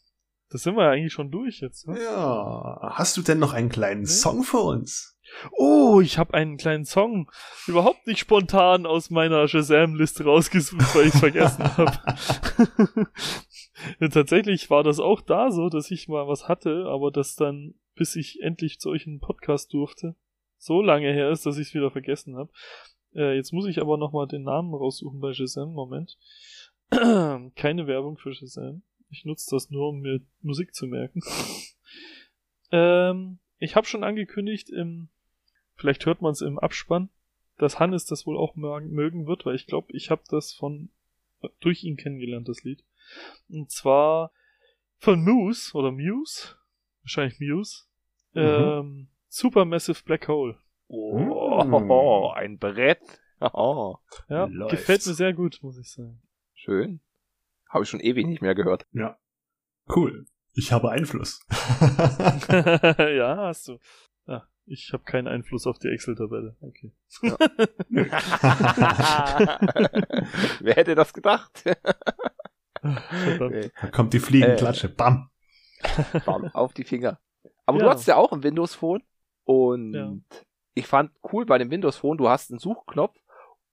das 0.51 0.63
sind 0.63 0.75
wir 0.75 0.83
ja 0.83 0.91
eigentlich 0.91 1.13
schon 1.13 1.31
durch 1.31 1.61
jetzt. 1.61 1.87
Ne? 1.87 1.97
Ja. 2.03 2.93
Hast 2.93 3.15
du 3.15 3.21
denn 3.21 3.39
noch 3.39 3.53
einen 3.53 3.69
kleinen 3.69 4.05
Song 4.05 4.43
für 4.43 4.59
uns? 4.59 5.17
Oh, 5.53 6.01
ich 6.01 6.17
habe 6.17 6.33
einen 6.33 6.57
kleinen 6.57 6.83
Song 6.83 7.31
überhaupt 7.65 8.05
nicht 8.05 8.19
spontan 8.19 8.85
aus 8.85 9.09
meiner 9.09 9.47
Shazam-Liste 9.47 10.25
rausgesucht, 10.25 10.93
weil 10.93 11.07
ich 11.07 11.13
vergessen 11.13 11.63
habe. 11.77 11.97
ja, 13.99 14.07
tatsächlich 14.09 14.69
war 14.69 14.83
das 14.83 14.99
auch 14.99 15.21
da 15.21 15.51
so, 15.51 15.69
dass 15.69 15.89
ich 15.89 16.09
mal 16.09 16.27
was 16.27 16.49
hatte, 16.49 16.85
aber 16.87 17.11
das 17.11 17.35
dann, 17.35 17.75
bis 17.95 18.17
ich 18.17 18.41
endlich 18.41 18.79
zu 18.79 18.89
euch 18.89 19.07
einen 19.07 19.19
Podcast 19.19 19.73
durfte, 19.73 20.15
so 20.57 20.81
lange 20.81 21.11
her 21.13 21.31
ist, 21.31 21.45
dass 21.45 21.57
ich 21.57 21.69
es 21.69 21.73
wieder 21.73 21.91
vergessen 21.91 22.35
habe. 22.35 22.51
Äh, 23.15 23.35
jetzt 23.35 23.53
muss 23.53 23.67
ich 23.67 23.81
aber 23.81 23.97
nochmal 23.97 24.27
den 24.27 24.43
Namen 24.43 24.73
raussuchen 24.73 25.21
bei 25.21 25.33
Shazam. 25.33 25.71
Moment. 25.71 26.17
Keine 27.55 27.87
Werbung 27.87 28.17
für 28.17 28.33
Shazam. 28.33 28.83
Ich 29.11 29.25
nutze 29.25 29.49
das 29.55 29.69
nur, 29.69 29.89
um 29.89 29.99
mir 29.99 30.21
Musik 30.41 30.73
zu 30.73 30.87
merken. 30.87 31.21
ähm, 32.71 33.39
ich 33.59 33.75
habe 33.75 33.85
schon 33.87 34.03
angekündigt, 34.03 34.69
im, 34.69 35.09
vielleicht 35.75 36.05
hört 36.05 36.21
man 36.21 36.31
es 36.31 36.41
im 36.41 36.57
Abspann, 36.59 37.09
dass 37.57 37.79
Hannes 37.79 38.05
das 38.05 38.25
wohl 38.25 38.37
auch 38.37 38.55
mögen 38.55 39.27
wird, 39.27 39.45
weil 39.45 39.55
ich 39.55 39.67
glaube, 39.67 39.93
ich 39.93 40.09
habe 40.09 40.23
das 40.29 40.53
von 40.53 40.89
durch 41.59 41.83
ihn 41.83 41.97
kennengelernt, 41.97 42.47
das 42.47 42.63
Lied. 42.63 42.83
Und 43.49 43.71
zwar 43.71 44.31
von 44.99 45.23
Muse 45.23 45.73
oder 45.75 45.91
Muse, 45.91 46.55
wahrscheinlich 47.03 47.39
Muse, 47.39 47.85
Mhm. 48.33 48.41
ähm, 48.41 49.07
Supermassive 49.27 50.03
Black 50.05 50.27
Hole. 50.29 50.57
Oh, 50.87 52.31
ein 52.33 52.57
Brett. 52.57 52.99
Oh, 53.53 53.97
Ja, 54.29 54.45
Läuft. 54.45 54.69
gefällt 54.71 55.03
mir 55.07 55.13
sehr 55.15 55.33
gut, 55.33 55.57
muss 55.63 55.77
ich 55.79 55.89
sagen. 55.89 56.21
schön. 56.53 57.01
Habe 57.71 57.83
ich 57.83 57.89
schon 57.89 57.99
ewig 58.01 58.27
nicht 58.27 58.41
mehr 58.41 58.53
gehört. 58.55 58.85
Ja. 58.91 59.17
Cool. 59.93 60.25
Ich 60.53 60.71
habe 60.71 60.91
Einfluss. 60.91 61.39
ja, 61.79 63.37
hast 63.37 63.67
du. 63.69 63.79
Ja, 64.27 64.45
ich 64.65 64.91
habe 64.93 65.03
keinen 65.03 65.27
Einfluss 65.27 65.65
auf 65.65 65.79
die 65.79 65.87
Excel-Tabelle. 65.87 66.57
Okay. 66.61 66.91
Wer 70.59 70.75
hätte 70.75 70.95
das 70.95 71.13
gedacht? 71.13 71.63
Nee. 72.83 73.71
da 73.79 73.87
kommt 73.91 74.13
die 74.13 74.19
Fliegenklatsche. 74.19 74.89
Bam. 74.89 75.29
Bam, 76.25 76.45
auf 76.53 76.73
die 76.73 76.83
Finger. 76.83 77.19
Aber 77.65 77.77
Ja. 77.79 77.85
du 77.85 77.89
hast 77.91 78.07
ja 78.07 78.15
auch 78.17 78.31
ein 78.31 78.43
Windows 78.43 78.75
Phone 78.75 79.03
und 79.45 79.93
Ja. 79.93 80.11
ich 80.73 80.87
fand 80.87 81.11
cool 81.31 81.45
bei 81.45 81.57
dem 81.57 81.69
Windows 81.71 81.97
Phone, 81.97 82.17
du 82.17 82.27
hast 82.27 82.51
einen 82.51 82.59
Suchknopf 82.59 83.15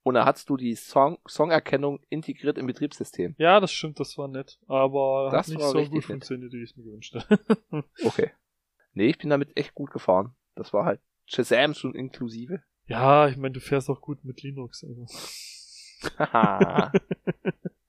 und 0.09 0.15
da 0.15 0.25
hast 0.27 0.49
du 0.51 0.57
die 0.57 0.75
Song 0.75 1.19
Songerkennung 1.27 2.01
integriert 2.09 2.59
im 2.59 2.67
Betriebssystem. 2.67 3.35
Ja, 3.39 3.61
das 3.61 3.73
stimmt, 3.73 4.01
das 4.01 4.19
war 4.19 4.29
nett. 4.29 4.59
Aber 4.67 5.29
Das 5.31 5.47
hat 5.47 5.55
nicht 5.55 5.61
war 5.63 5.71
so 5.71 5.85
gut 5.85 6.05
funktioniert, 6.05 6.53
wie 6.53 6.63
ich 6.63 6.71
es 6.71 6.77
mir 6.77 6.85
gewünscht 6.85 7.15
hätte. 7.15 7.39
Okay. 8.05 8.31
Nee, 8.95 9.07
ich 9.09 9.19
bin 9.19 9.31
damit 9.31 9.57
echt 9.57 9.75
gut 9.75 9.91
gefahren. 9.91 10.35
Das 10.55 10.73
war 10.73 10.85
halt 10.85 11.01
Shazam 11.27 11.75
schon 11.75 11.95
inklusive. 11.95 12.63
ja, 12.87 13.29
ich 13.29 13.37
meine, 13.37 13.53
du 13.53 13.61
fährst 13.61 13.89
auch 13.91 14.01
gut 14.01 14.25
mit 14.25 14.43
Linux. 14.43 14.83
Also. 14.85 15.07
Haha. 16.19 16.93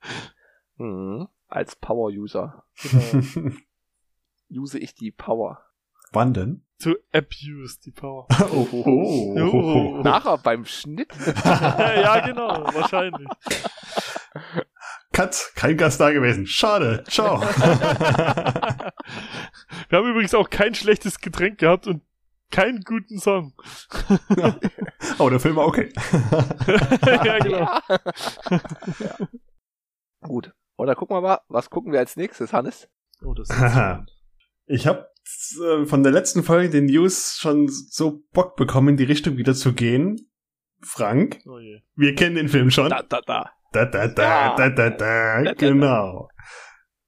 hm, 0.78 1.28
als 1.48 1.76
Power-User 1.76 2.64
Genau. 2.82 3.56
use 4.50 4.80
ich 4.80 4.94
die 4.96 5.12
Power. 5.12 5.64
Wann 6.12 6.34
denn? 6.34 6.66
to 6.80 6.96
abuse 7.14 7.78
die 7.86 7.92
Power. 7.92 8.26
Oh. 8.52 8.68
Oh. 8.74 10.02
Nachher 10.04 10.38
beim 10.38 10.66
Schnitt. 10.66 11.12
ja, 11.46 12.26
genau, 12.26 12.66
wahrscheinlich. 12.74 13.28
Cut. 15.12 15.52
Kein 15.56 15.78
Gast 15.78 16.00
da 16.00 16.12
gewesen. 16.12 16.48
Schade. 16.48 17.04
Ciao. 17.08 17.42
Wir 19.90 19.92
haben 19.92 20.10
übrigens 20.10 20.34
auch 20.34 20.50
kein 20.50 20.74
schlechtes 20.74 21.20
Getränk 21.20 21.60
gehabt 21.60 21.86
und 21.88 22.02
keinen 22.52 22.82
guten 22.82 23.20
Song. 23.20 23.54
oh, 25.20 25.30
der 25.30 25.40
Film 25.40 25.58
war 25.58 25.68
okay. 25.68 25.92
ja, 27.06 27.38
genau. 27.40 27.60
Ja. 27.60 27.84
ja. 29.00 29.16
Gut. 30.22 30.54
Oder 30.78 30.96
gucken 30.96 31.18
wir 31.18 31.22
mal, 31.22 31.42
was 31.50 31.70
gucken 31.70 31.92
wir 31.92 32.00
als 32.00 32.16
nächstes, 32.16 32.54
Hannes? 32.54 32.90
Oh, 33.24 33.34
das 33.34 33.50
ist 33.50 33.56
spannend. 33.56 34.12
Ich 34.66 34.88
habe 34.88 35.09
von 35.86 36.04
der 36.04 36.12
letzten 36.12 36.44
Folge 36.44 36.70
den 36.70 36.86
News 36.86 37.38
schon 37.40 37.68
so 37.70 38.24
Bock 38.34 38.56
bekommen, 38.56 38.90
in 38.90 38.98
die 38.98 39.04
Richtung 39.04 39.38
wieder 39.38 39.54
zu 39.54 39.74
gehen. 39.74 40.18
Frank, 40.82 41.40
Oh 41.46 41.60
je. 41.60 41.82
wir 41.96 42.16
kennen 42.16 42.36
den 42.36 42.48
Film 42.50 42.72
schon. 42.72 42.90
Da, 42.90 43.02
da, 43.04 43.20
da. 43.22 43.52
Da, 43.72 43.86
da, 43.86 44.08
da, 44.08 44.24
Ja. 44.24 44.56
da, 44.56 44.70
da, 44.70 44.90
da, 44.90 45.54
genau. 45.54 46.30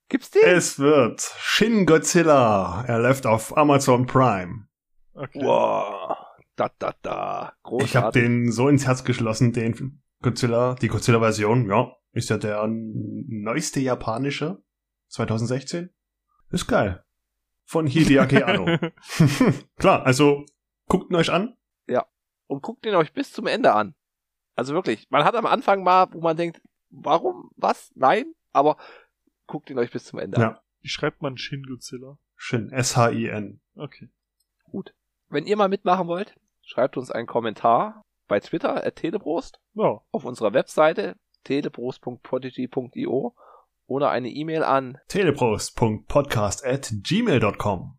Gibt's 0.08 0.30
den? 0.30 0.42
Es 0.44 0.78
wird 0.78 1.20
Shin 1.40 1.86
Godzilla. 1.86 2.84
Er 2.86 2.98
läuft 3.00 3.26
auf 3.26 3.56
Amazon 3.56 4.06
Prime. 4.06 4.66
Okay. 5.14 5.40
Wow. 5.42 6.16
Da, 6.54 6.70
da, 6.78 6.94
da. 7.02 7.52
Großartig. 7.62 7.90
Ich 7.90 7.96
habe 7.96 8.12
den 8.20 8.52
so 8.52 8.68
ins 8.68 8.86
Herz 8.86 9.04
geschlossen, 9.04 9.52
den 9.52 10.02
Godzilla, 10.20 10.74
die 10.74 10.88
Godzilla-Version, 10.88 11.68
ja, 11.68 11.90
ist 12.12 12.28
ja 12.30 12.36
der 12.36 12.66
neueste 12.68 13.80
japanische, 13.80 14.62
2016. 15.08 15.88
Ist 16.50 16.66
geil. 16.66 17.02
Von 17.64 17.86
Hideaki 17.86 18.42
Anno. 18.42 18.66
Klar, 19.76 20.04
also 20.04 20.44
guckt 20.88 21.10
ihn 21.10 21.16
euch 21.16 21.30
an. 21.30 21.56
Und 22.48 22.60
guckt 22.62 22.84
den 22.84 22.94
euch 22.96 23.14
bis 23.14 23.32
zum 23.32 23.46
Ende 23.46 23.72
an. 23.72 23.94
Also 24.56 24.74
wirklich. 24.74 25.08
Man 25.08 25.24
hat 25.24 25.34
am 25.36 25.46
Anfang 25.46 25.82
mal, 25.82 26.08
wo 26.12 26.20
man 26.20 26.36
denkt, 26.36 26.60
warum? 26.90 27.50
Was? 27.56 27.90
Nein? 27.94 28.34
Aber 28.52 28.76
guckt 29.46 29.70
ihn 29.70 29.78
euch 29.78 29.90
bis 29.90 30.04
zum 30.04 30.18
Ende 30.18 30.38
Ja. 30.38 30.48
an. 30.50 30.58
Wie 30.82 30.88
schreibt 30.88 31.22
man 31.22 31.38
Shin 31.38 31.62
Godzilla? 31.62 32.18
Schön. 32.36 32.70
S-H-I-N. 32.70 33.62
Okay. 33.76 34.10
Wenn 35.30 35.46
ihr 35.46 35.56
mal 35.56 35.70
mitmachen 35.70 36.08
wollt, 36.08 36.38
schreibt 36.60 36.98
uns 36.98 37.10
einen 37.10 37.26
Kommentar 37.26 38.04
bei 38.28 38.38
Twitter, 38.38 38.84
at 38.84 38.96
Teleprost, 38.96 39.58
Ja. 39.72 40.02
auf 40.10 40.24
unserer 40.26 40.52
Webseite, 40.52 41.16
teleprost.podigy.io 41.44 43.34
oder 43.92 44.10
eine 44.10 44.28
E-Mail 44.30 44.62
an. 44.64 44.98
Teleprost.podcast 45.08 46.64
at 46.64 46.92
gmail.com. 47.02 47.98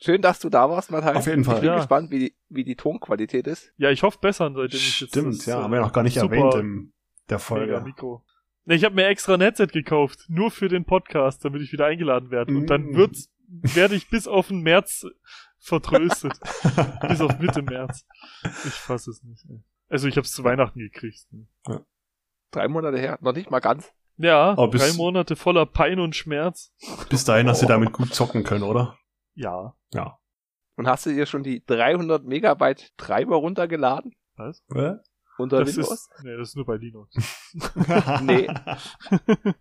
Schön, 0.00 0.22
dass 0.22 0.38
du 0.38 0.48
da 0.48 0.70
warst, 0.70 0.90
Matthijs. 0.92 1.16
Auf 1.16 1.26
jeden 1.26 1.42
Fall. 1.44 1.56
Ich 1.56 1.60
bin 1.62 1.70
Ja. 1.70 1.76
gespannt, 1.76 2.10
wie 2.10 2.18
die, 2.20 2.36
wie 2.48 2.62
die 2.64 2.76
Tonqualität 2.76 3.46
ist. 3.48 3.72
Ja, 3.78 3.90
ich 3.90 4.02
hoffe 4.04 4.18
besser, 4.20 4.52
seitdem 4.54 4.78
ich 4.78 5.00
jetzt 5.00 5.10
Stimmt, 5.10 5.44
ja, 5.46 5.58
äh, 5.58 5.62
haben 5.62 5.72
wir 5.72 5.80
noch 5.80 5.92
gar 5.92 6.04
nicht 6.04 6.16
erwähnt 6.16 6.54
in 6.54 6.92
der 7.28 7.38
Folge. 7.40 7.80
Mikro. 7.80 8.24
Ich 8.66 8.84
habe 8.84 8.94
mir 8.94 9.06
extra 9.06 9.34
ein 9.34 9.40
Headset 9.40 9.68
gekauft, 9.68 10.26
nur 10.28 10.50
für 10.50 10.68
den 10.68 10.84
Podcast, 10.84 11.44
damit 11.44 11.62
ich 11.62 11.72
wieder 11.72 11.86
eingeladen 11.86 12.30
werde. 12.30 12.54
Und 12.54 12.66
dann 12.66 12.82
Mm. 12.90 12.96
wird's, 12.96 13.30
werde 13.48 13.94
ich 13.96 14.08
bis 14.10 14.28
auf 14.28 14.48
den 14.48 14.60
März 14.60 15.06
vertröstet. 15.58 16.38
bis 17.08 17.20
auf 17.20 17.38
Mitte 17.40 17.62
März. 17.62 18.04
Ich 18.44 18.74
fasse 18.74 19.10
es 19.10 19.22
nicht. 19.24 19.44
Ey. 19.48 19.64
Also 19.88 20.06
ich 20.06 20.16
habe 20.16 20.26
es 20.26 20.32
zu 20.32 20.44
Weihnachten 20.44 20.78
gekriegt. 20.78 21.26
ne. 21.32 21.46
Drei 22.50 22.68
Monate 22.68 22.98
her, 22.98 23.18
noch 23.20 23.34
nicht 23.34 23.50
mal 23.50 23.60
ganz. 23.60 23.92
Ja, 24.18 24.50
Aber 24.50 24.68
bis- 24.68 24.82
drei 24.82 24.96
Monate 24.96 25.36
voller 25.36 25.64
Pein 25.66 26.00
und 26.00 26.14
Schmerz. 26.16 26.72
Bis 27.08 27.24
dahin 27.24 27.48
hast 27.48 27.62
du 27.62 27.66
damit 27.66 27.92
gut 27.92 28.12
zocken 28.14 28.44
können, 28.44 28.64
oder? 28.64 28.98
Ja. 29.34 29.74
Ja. 29.92 30.18
Und 30.76 30.86
hast 30.88 31.06
du 31.06 31.10
dir 31.10 31.26
schon 31.26 31.42
die 31.42 31.64
300 31.64 32.24
Megabyte 32.24 32.92
Treiber 32.96 33.36
runtergeladen? 33.36 34.14
Was? 34.36 34.62
Unter 35.38 35.60
Das 35.64 35.76
Windows? 35.76 35.92
ist, 35.92 36.10
nee, 36.24 36.36
das 36.36 36.48
ist 36.50 36.56
nur 36.56 36.66
bei 36.66 36.76
Linux. 36.76 37.14
Nee. 38.22 38.48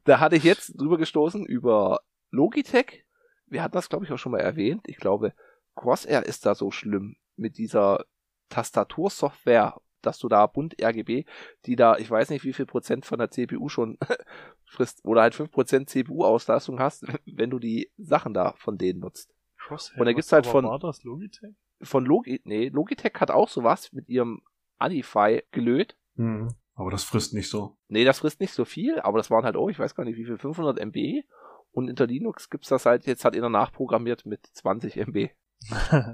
Da 0.06 0.20
hatte 0.20 0.36
ich 0.36 0.44
jetzt 0.44 0.74
drüber 0.80 0.98
gestoßen 0.98 1.46
über 1.46 2.00
Logitech. 2.32 3.06
Wir 3.46 3.62
hatten 3.64 3.76
das, 3.76 3.90
glaube 3.90 4.06
ich, 4.06 4.12
auch 4.12 4.18
schon 4.18 4.32
mal 4.32 4.40
erwähnt. 4.42 4.82
Ich 4.88 4.98
glaube, 4.98 5.34
Crosshair 5.76 6.26
ist 6.26 6.46
da 6.46 6.56
so 6.56 6.72
schlimm 6.72 7.16
mit 7.36 7.58
dieser 7.58 8.04
Tastatursoftware, 8.50 9.80
dass 10.02 10.20
du 10.20 10.28
da 10.28 10.46
bunt 10.48 10.82
RGB, 10.82 11.26
die 11.66 11.76
da, 11.76 11.98
ich 11.98 12.10
weiß 12.10 12.30
nicht, 12.30 12.44
wie 12.44 12.54
viel 12.54 12.66
Prozent 12.66 13.06
von 13.06 13.20
der 13.20 13.32
CPU 13.32 13.70
schon 13.70 13.98
frisst, 14.66 15.04
oder 15.06 15.22
halt 15.22 15.34
5% 15.34 15.88
CPU-Auslastung 15.88 16.80
hast, 16.80 17.06
wenn 17.26 17.50
du 17.50 17.60
die 17.60 17.92
Sachen 17.98 18.34
da 18.34 18.54
von 18.58 18.78
denen 18.78 19.00
nutzt. 19.00 19.34
Crosshair, 19.58 20.00
Und 20.00 20.06
da 20.06 20.14
gibt's 20.14 20.32
halt 20.32 20.46
von- 20.48 20.66
War 20.66 20.80
das 20.80 21.04
Logitech? 21.04 21.54
Von 21.82 22.06
Logi 22.06 22.42
nee, 22.44 22.70
Logitech 22.70 23.14
hat 23.20 23.30
auch 23.32 23.50
sowas 23.50 23.94
mit 23.94 24.10
ihrem 24.10 24.42
Anify 24.80 25.44
gelöt. 25.52 25.96
Hm, 26.16 26.48
Aber 26.74 26.90
das 26.90 27.04
frisst 27.04 27.34
nicht 27.36 27.50
so. 27.50 27.78
Nee, 27.88 28.04
das 28.04 28.20
frisst 28.20 28.40
nicht 28.40 28.54
so 28.54 28.66
viel, 28.66 29.00
aber 29.00 29.18
das 29.20 29.30
waren 29.30 29.46
halt, 29.46 29.56
oh, 29.58 29.70
ich 29.70 29.78
weiß 29.78 29.94
gar 29.94 30.04
nicht 30.04 30.18
wie 30.18 30.26
viel, 30.26 30.38
500 30.38 30.80
MB. 30.80 31.24
Und 31.72 31.90
unter 31.90 32.08
Linux 32.08 32.50
gibt's 32.50 32.70
das 32.70 32.88
halt, 32.88 33.06
jetzt 33.06 33.26
hat 33.26 33.36
einer 33.36 33.50
nachprogrammiert 33.50 34.26
mit 34.26 34.44
20 34.54 34.98
MB. 34.98 35.30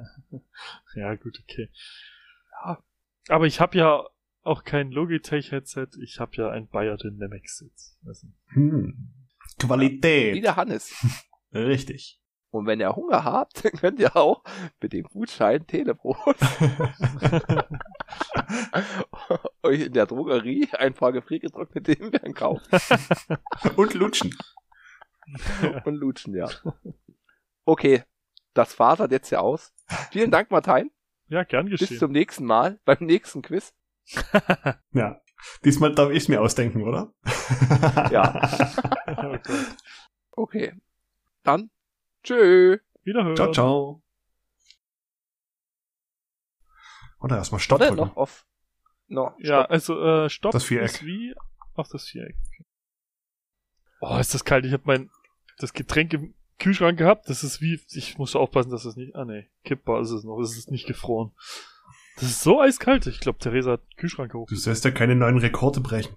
ja, 0.96 1.16
gut, 1.16 1.40
okay. 1.44 1.70
Ja. 2.66 2.84
Aber 3.30 3.46
ich 3.46 3.60
habe 3.60 3.78
ja 3.78 4.04
auch 4.42 4.64
kein 4.64 4.92
Logitech-Headset, 4.92 5.88
ich 6.02 6.20
habe 6.20 6.36
ja 6.36 6.50
ein 6.50 6.68
Bayer 6.68 6.98
Dynamics-Sitz. 6.98 7.98
Also, 8.06 8.28
Hm. 8.48 9.14
Wie 9.60 9.66
Qualität. 9.68 10.44
der 10.44 10.56
Hannes. 10.58 10.94
Richtig. 11.54 12.20
Und 12.50 12.66
wenn 12.68 12.80
ihr 12.80 12.96
Hunger 12.96 13.24
habt, 13.24 13.64
dann 13.66 13.72
könnt 13.74 14.00
ihr 14.00 14.16
auch 14.18 14.44
mit 14.82 14.94
dem 14.94 15.06
Gutschein 15.06 15.66
Telebrot 15.66 16.36
euch 19.64 19.82
in 19.82 19.94
der 19.94 20.06
Drogerie 20.06 20.70
ein 20.74 20.94
paar 20.94 21.12
gefriergetrocknete 21.12 21.94
Himbeeren 21.94 22.34
kaufen 22.34 22.68
Und 23.76 23.94
lutschen. 23.94 24.36
und 25.86 25.96
lutschen, 25.96 26.36
ja. 26.36 26.50
Okay, 27.66 28.04
das 28.54 28.74
fasert 28.74 29.12
jetzt 29.12 29.30
ja 29.32 29.40
aus. 29.40 29.74
Vielen 30.12 30.30
Dank, 30.32 30.52
Martin. 30.52 30.92
Ja, 31.34 31.44
gern 31.44 31.68
Bis 31.70 31.80
geschehen. 31.80 31.98
zum 32.00 32.12
nächsten 32.12 32.46
Mal 32.46 32.80
beim 32.86 32.98
nächsten 33.02 33.42
Quiz. 33.42 33.74
Ja. 34.94 35.20
Diesmal 35.66 35.94
darf 35.94 36.12
ich 36.12 36.30
mir 36.30 36.42
ausdenken, 36.42 36.84
oder? 36.84 37.14
Ja. 38.12 38.40
oh 39.08 39.38
Gott. 39.44 39.76
Okay. 40.32 40.74
Dann 41.44 41.70
tschö. 42.24 42.78
Wiederhören. 43.04 43.36
ciao, 43.36 43.52
ciao. 43.52 44.04
Oder 47.20 47.38
erstmal 47.38 47.60
Stopp 47.60 47.80
Oder 47.80 47.88
drücken. 47.90 48.02
noch 48.08 48.16
auf. 48.18 48.46
No, 49.08 49.34
Ja, 49.40 49.62
stopp. 49.64 49.72
also 49.72 50.02
äh, 50.04 50.30
Stopp 50.30 50.52
Das 50.54 50.64
Viereck. 50.64 50.86
ist 50.86 51.06
wie 51.06 51.36
auf 51.76 51.88
das 51.90 52.08
Viereck. 52.08 52.36
Oh, 54.02 54.18
ist 54.18 54.34
das 54.34 54.44
kalt. 54.46 54.66
Ich 54.66 54.74
habe 54.74 54.84
mein 54.86 55.10
das 55.58 55.74
Getränk 55.74 56.14
im 56.14 56.34
Kühlschrank 56.60 56.98
gehabt. 56.98 57.30
Das 57.30 57.44
ist 57.44 57.62
wie 57.62 57.80
ich 57.94 58.18
muss 58.18 58.36
aufpassen, 58.36 58.70
dass 58.72 58.86
es 58.86 58.96
nicht. 58.96 59.16
Ah 59.16 59.26
nee, 59.26 59.50
kippbar 59.64 60.02
ist 60.02 60.12
es 60.12 60.24
noch. 60.24 60.40
Es 60.40 60.58
ist 60.58 60.72
nicht 60.72 60.88
gefroren. 60.88 61.32
Das 62.16 62.26
ist 62.26 62.42
so 62.44 62.62
eiskalt. 62.62 63.08
Ich 63.08 63.20
glaube, 63.20 63.40
Theresa 63.40 63.72
hat 63.74 63.82
den 63.82 63.98
Kühlschrank 63.98 64.34
hoch. 64.34 64.48
Du 64.48 64.56
sollst 64.56 64.86
ja 64.86 64.92
keine 64.92 65.16
neuen 65.16 65.38
Rekorde 65.40 65.82
brechen. 65.82 66.16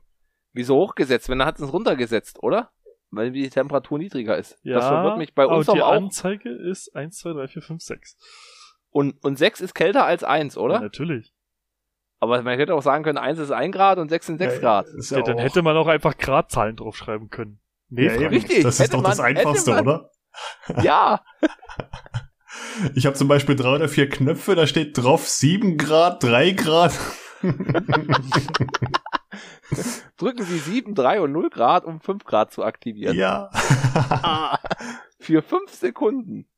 Wieso 0.53 0.76
hochgesetzt? 0.76 1.28
Wenn 1.28 1.41
er 1.41 1.47
hat 1.47 1.59
es 1.59 1.72
runtergesetzt, 1.72 2.43
oder? 2.43 2.70
Weil 3.11 3.30
die 3.32 3.49
Temperatur 3.49 3.99
niedriger 3.99 4.37
ist. 4.37 4.59
Ja, 4.62 4.74
das 4.76 4.87
verwirrt 4.89 5.18
mich 5.18 5.34
bei 5.34 5.45
aber 5.45 5.57
uns 5.59 5.66
die 5.66 5.72
aber 5.72 5.87
auch. 5.87 5.93
Anzeige 5.93 6.51
ist 6.51 6.95
1, 6.95 7.18
2, 7.18 7.32
3, 7.32 7.49
4, 7.49 7.62
5, 7.62 7.82
6. 7.82 8.16
Und, 8.91 9.22
und 9.24 9.37
6 9.39 9.61
ist 9.61 9.74
kälter 9.74 10.05
als 10.05 10.24
1, 10.24 10.55
Ja, 10.57 10.61
oder? 10.61 10.80
natürlich. 10.80 11.32
Aber 12.18 12.43
man 12.43 12.59
hätte 12.59 12.74
auch 12.74 12.82
sagen 12.82 13.05
können, 13.05 13.18
1 13.18 13.39
ist 13.39 13.51
1 13.51 13.74
Grad 13.74 13.99
und 13.99 14.09
6 14.09 14.26
sind 14.26 14.39
6 14.39 14.55
Ja, 14.55 14.61
Grad. 14.61 14.87
Ja, 15.11 15.22
dann 15.22 15.39
hätte 15.39 15.62
man 15.62 15.76
auch 15.76 15.87
einfach 15.87 16.16
Gradzahlen 16.16 16.76
draufschreiben 16.76 17.28
können. 17.28 17.61
Nee, 17.89 18.07
Ja. 18.07 18.28
Richtig, 18.28 18.62
Das 18.64 18.74
ist 18.74 18.80
hätte 18.80 18.93
doch 18.97 19.03
das 19.05 19.18
man- 19.18 19.26
hätte 19.28 19.39
Einfachste, 19.41 19.70
man- 19.70 19.80
oder? 19.87 20.11
Ja, 20.82 21.20
Ich 22.95 23.07
habe 23.07 23.16
zum 23.16 23.28
Beispiel 23.28 23.57
drei 23.57 23.74
oder 23.76 23.89
vier 23.89 24.09
Knöpfe, 24.09 24.55
da 24.55 24.66
steht 24.66 24.97
drauf 24.97 25.28
7 25.28 25.76
Grad, 25.76 26.22
3 26.22 26.53
Grad. 26.53 26.93
drücken 30.16 30.43
Sie 30.45 30.59
7, 30.59 30.95
3 30.95 31.20
und 31.20 31.32
0 31.32 31.51
Grad, 31.51 31.84
um 31.84 32.01
5 32.01 32.24
Grad 32.24 32.53
zu 32.53 32.64
aktivieren. 32.64 33.16
ja. 33.16 33.51
Ah, 33.95 34.59
für 35.20 35.43
5 35.43 35.72
Sekunden. 35.72 36.49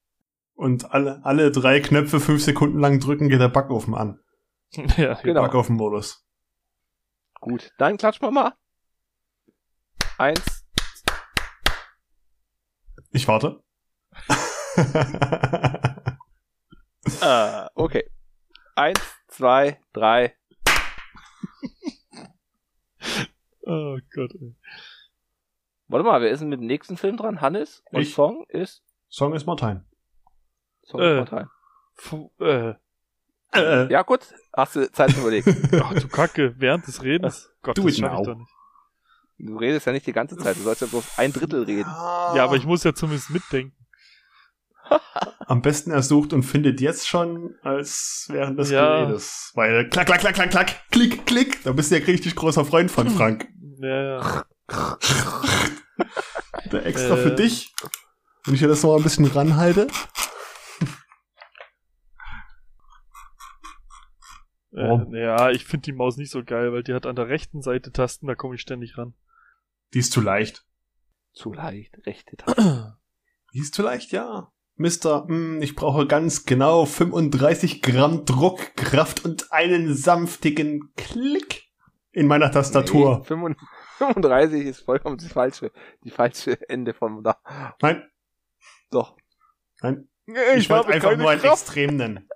Und 0.54 0.92
alle, 0.92 1.20
alle 1.24 1.52
drei 1.52 1.78
Knöpfe 1.78 2.18
fünf 2.18 2.42
Sekunden 2.42 2.80
lang 2.80 2.98
drücken, 2.98 3.28
geht 3.28 3.40
der 3.40 3.48
Backofen 3.48 3.94
an. 3.94 4.18
ja, 4.96 5.14
Genau. 5.22 5.42
Backofen-Modus. 5.42 6.24
Gut, 7.40 7.70
dann 7.78 7.96
klatschen 7.96 8.26
wir 8.26 8.32
mal. 8.32 8.54
Eins, 10.18 10.64
Ich 13.12 13.28
warte. 13.28 13.62
Äh, 17.22 17.66
okay. 17.74 18.10
Eins, 18.74 19.00
zwei, 19.28 19.80
drei. 19.92 20.34
Oh 23.70 23.98
Gott, 24.14 24.32
ey. 24.40 24.56
Warte 25.88 26.04
mal, 26.06 26.22
wer 26.22 26.30
ist 26.30 26.40
denn 26.40 26.48
mit 26.48 26.58
dem 26.60 26.66
nächsten 26.66 26.96
Film 26.96 27.18
dran? 27.18 27.42
Hannes? 27.42 27.82
Und 27.92 28.00
Ich. 28.00 28.14
Song 28.14 28.44
ist? 28.48 28.82
Song 29.10 29.34
ist 29.34 29.44
Martin. 29.46 29.84
Song 30.84 31.00
Äh. 31.02 31.22
ist 31.22 31.30
Martin. 31.30 32.30
Äh. 32.40 32.74
Äh, 33.52 33.92
Ja, 33.92 34.02
gut. 34.02 34.20
Hast 34.56 34.76
du 34.76 34.90
Zeit 34.90 35.10
zu 35.10 35.20
überlegen. 35.20 35.68
Ach 35.82 35.92
du 35.92 36.08
Kacke, 36.08 36.54
während 36.58 36.86
des 36.86 37.02
Redens. 37.02 37.52
Gott, 37.60 37.76
Do 37.76 37.82
das 37.82 37.92
ich 37.94 38.00
doch 38.00 38.34
nicht. 38.36 38.50
Du 39.38 39.58
redest 39.58 39.86
ja 39.86 39.92
nicht 39.92 40.06
die 40.06 40.12
ganze 40.12 40.38
Zeit. 40.38 40.56
Du 40.56 40.60
sollst 40.62 40.80
ja 40.80 40.86
bloß 40.86 41.18
ein 41.18 41.32
Drittel 41.34 41.64
reden. 41.64 41.90
Ja, 41.90 42.44
aber 42.44 42.56
ich 42.56 42.64
muss 42.64 42.84
ja 42.84 42.94
zumindest 42.94 43.28
mitdenken. 43.30 43.76
Am 45.46 45.62
besten 45.62 45.90
er 45.90 46.02
sucht 46.02 46.32
und 46.32 46.42
findet 46.42 46.80
jetzt 46.80 47.08
schon 47.08 47.54
als 47.62 48.26
während 48.30 48.58
des 48.58 48.70
Ja. 48.70 49.00
Geredes. 49.04 49.52
Weil 49.54 49.88
klack, 49.88 50.06
klack, 50.06 50.20
klack, 50.20 50.34
klack, 50.34 50.50
klack, 50.50 50.88
klick, 50.90 51.26
klick. 51.26 51.62
Da 51.64 51.72
bist 51.72 51.90
du 51.90 51.98
ja 51.98 52.04
richtig 52.04 52.34
großer 52.36 52.64
Freund 52.64 52.90
von 52.90 53.08
Frank. 53.10 53.48
Ja. 53.80 54.44
Der 56.72 56.84
extra 56.84 57.14
Äh. 57.16 57.22
für 57.22 57.30
dich. 57.30 57.72
Wenn 58.44 58.54
ich 58.54 58.60
dir 58.60 58.66
das 58.66 58.82
noch 58.82 58.96
ein 58.96 59.04
bisschen 59.04 59.24
ranhalte. 59.26 59.86
Warum? 64.70 65.14
Äh, 65.14 65.22
ja, 65.22 65.50
ich 65.50 65.64
finde 65.64 65.84
die 65.84 65.92
Maus 65.92 66.16
nicht 66.16 66.30
so 66.30 66.42
geil, 66.44 66.72
weil 66.72 66.82
die 66.82 66.92
hat 66.94 67.06
an 67.06 67.16
der 67.16 67.28
rechten 67.28 67.62
Seite 67.62 67.92
Tasten, 67.92 68.26
da 68.26 68.34
komme 68.34 68.54
ich 68.56 68.60
ständig 68.60 68.98
ran. 68.98 69.14
Die 69.94 69.98
ist 70.00 70.12
zu 70.12 70.20
leicht. 70.20 70.64
Zu 71.32 71.52
leicht, 71.52 71.94
rechte 72.06 72.36
Taste. 72.38 72.98
Die 73.54 73.60
ist 73.60 73.74
zu 73.74 73.82
leicht, 73.82 74.12
ja. 74.12 74.52
Mister, 74.78 75.26
mh, 75.28 75.62
ich 75.62 75.74
brauche 75.74 76.06
ganz 76.06 76.46
genau 76.46 76.86
35 76.86 77.82
Gramm 77.82 78.24
Druckkraft 78.24 79.24
und 79.24 79.52
einen 79.52 79.94
sanftigen 79.94 80.92
Klick 80.96 81.64
in 82.12 82.26
meiner 82.26 82.50
Tastatur. 82.50 83.18
Nee, 83.18 83.24
35 83.24 83.68
35 83.98 84.66
ist 84.66 84.80
vollkommen 84.80 85.18
das 85.18 85.26
falsche, 85.26 85.72
die 86.04 86.10
falsche 86.10 86.68
Ende 86.68 86.94
vom 86.94 87.22
da. 87.22 87.38
Nein, 87.82 88.08
Doch. 88.90 89.16
nein. 89.82 90.08
Ich, 90.56 90.68
wollte 90.70 90.88
einfach 90.90 91.16
nur 91.16 91.30
ein 91.30 91.42
Extrem 91.42 91.96
nennen. 91.96 92.28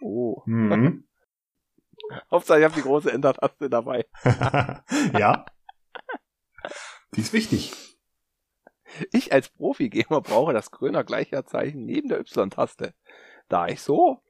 Oh. 0.00 0.42
Mhm. 0.46 1.06
Hauptsache, 2.30 2.58
ich 2.58 2.64
habe 2.64 2.74
die 2.74 2.82
große 2.82 3.12
Enter-Taste 3.12 3.70
dabei. 3.70 4.06
ja. 5.18 5.44
Die 7.14 7.20
ist 7.20 7.32
wichtig. 7.32 7.72
Ich 9.12 9.32
als 9.32 9.48
Profi-Gamer 9.48 10.20
brauche 10.20 10.52
das 10.52 10.70
grüner 10.70 11.04
Gleicherzeichen 11.04 11.84
neben 11.84 12.08
der 12.08 12.20
Y-Taste, 12.20 12.94
da 13.48 13.66
ich 13.68 13.80
so 13.80 14.22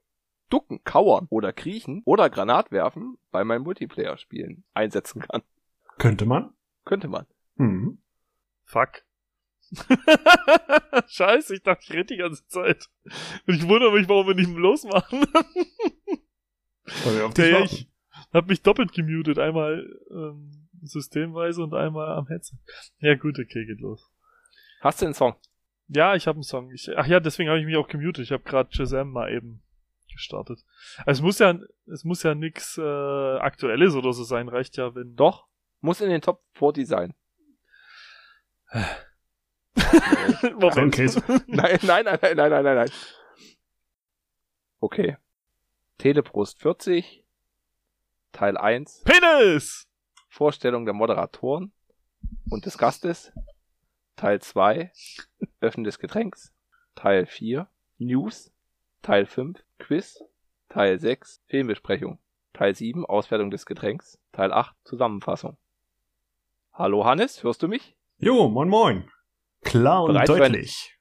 ducken, 0.51 0.83
kauern 0.85 1.27
oder 1.31 1.53
kriechen 1.53 2.03
oder 2.05 2.29
Granat 2.29 2.73
werfen 2.73 3.19
bei 3.31 3.45
meinen 3.45 3.63
Multiplayer-Spielen 3.63 4.65
einsetzen 4.75 5.23
kann. 5.23 5.43
Könnte 5.99 6.27
man. 6.27 6.53
Könnte 6.85 7.09
man. 7.09 7.27
Mhm. 7.57 8.03
Fuck. 8.65 9.05
Scheiße, 11.07 11.55
ich 11.55 11.63
dachte, 11.63 11.85
ich 11.85 11.93
rede 11.93 12.07
die 12.07 12.17
ganze 12.17 12.45
Zeit. 12.49 12.89
Und 13.47 13.55
ich 13.55 13.69
wundere 13.69 13.93
mich, 13.93 14.09
warum 14.09 14.27
wir 14.27 14.35
nicht 14.35 14.51
losmachen. 14.51 15.25
Weil 17.05 17.51
ja, 17.51 17.61
ich 17.63 17.89
hab 18.33 18.49
mich 18.49 18.63
doppelt 18.63 18.93
gemutet. 18.93 19.39
Einmal 19.39 19.87
ähm, 20.11 20.69
systemweise 20.83 21.63
und 21.63 21.75
einmal 21.75 22.17
am 22.17 22.27
Headset. 22.27 22.57
Ja 22.99 23.15
gut, 23.15 23.39
okay, 23.39 23.65
geht 23.67 23.81
los. 23.81 24.11
Hast 24.81 25.01
du 25.01 25.07
den 25.07 25.15
Song? 25.15 25.37
Ja, 25.89 26.15
ich 26.15 26.27
habe 26.27 26.37
einen 26.37 26.43
Song. 26.43 26.71
Ich, 26.73 26.91
ach 26.97 27.07
ja, 27.07 27.21
deswegen 27.21 27.49
habe 27.51 27.61
ich 27.61 27.67
mich 27.67 27.77
auch 27.77 27.89
gemutet. 27.89 28.25
Ich 28.25 28.33
habe 28.33 28.43
gerade 28.43 28.73
Shazam 28.75 29.11
mal 29.11 29.33
eben 29.33 29.63
gestartet. 30.13 30.65
Also 31.05 31.21
es 31.21 31.23
muss 31.23 31.39
ja, 31.39 31.59
es 31.87 32.05
muss 32.05 32.23
ja 32.23 32.35
nix 32.35 32.79
äh, 32.79 32.83
Aktuelles 33.39 33.95
oder 33.95 34.13
so 34.13 34.25
sein. 34.25 34.49
Reicht 34.49 34.77
ja, 34.77 34.95
wenn 34.95 35.17
Doch. 35.17 35.47
Muss 35.81 36.01
in 36.01 36.11
den 36.11 36.21
Top 36.21 36.43
40 36.55 36.87
sein. 36.87 37.15
Moment. 40.59 40.99
Nein, 41.49 41.79
nein, 41.83 42.05
nein, 42.05 42.19
nein, 42.21 42.37
nein, 42.37 42.51
nein, 42.51 42.65
nein. 42.65 42.91
Okay. 44.79 45.17
Teleprost 45.99 46.61
40. 46.61 47.25
Teil 48.33 48.57
1. 48.57 49.03
Penis! 49.05 49.89
Vorstellung 50.29 50.85
der 50.85 50.95
Moderatoren 50.95 51.73
und 52.49 52.65
des 52.67 52.79
Gastes. 52.79 53.33
Teil 54.21 54.43
2. 54.43 54.93
Öffnen 55.63 55.85
des 55.85 55.99
Getränks. 55.99 56.53
Teil 56.95 57.25
4. 57.25 57.67
News. 57.97 58.53
Teil 59.01 59.25
5. 59.25 59.59
Quiz. 59.79 60.23
Teil 60.69 60.99
6. 61.01 61.43
Filmbesprechung. 61.47 62.19
Teil 62.53 62.75
7. 62.75 63.07
Auswertung 63.07 63.51
des 63.51 63.65
Getränks. 63.65 64.19
Teil 64.33 64.53
8. 64.53 64.77
Zusammenfassung. 64.85 65.57
Hallo 66.75 67.07
Hannes, 67.07 67.43
hörst 67.43 67.63
du 67.63 67.69
mich? 67.69 67.97
Jo, 68.19 68.51
moin 68.51 68.69
moin. 68.69 69.11
Klar 69.63 70.03
und 70.03 70.13
Bereit 70.13 70.27
für 70.29 70.35
ein- 70.35 70.53
deutlich. 70.53 70.99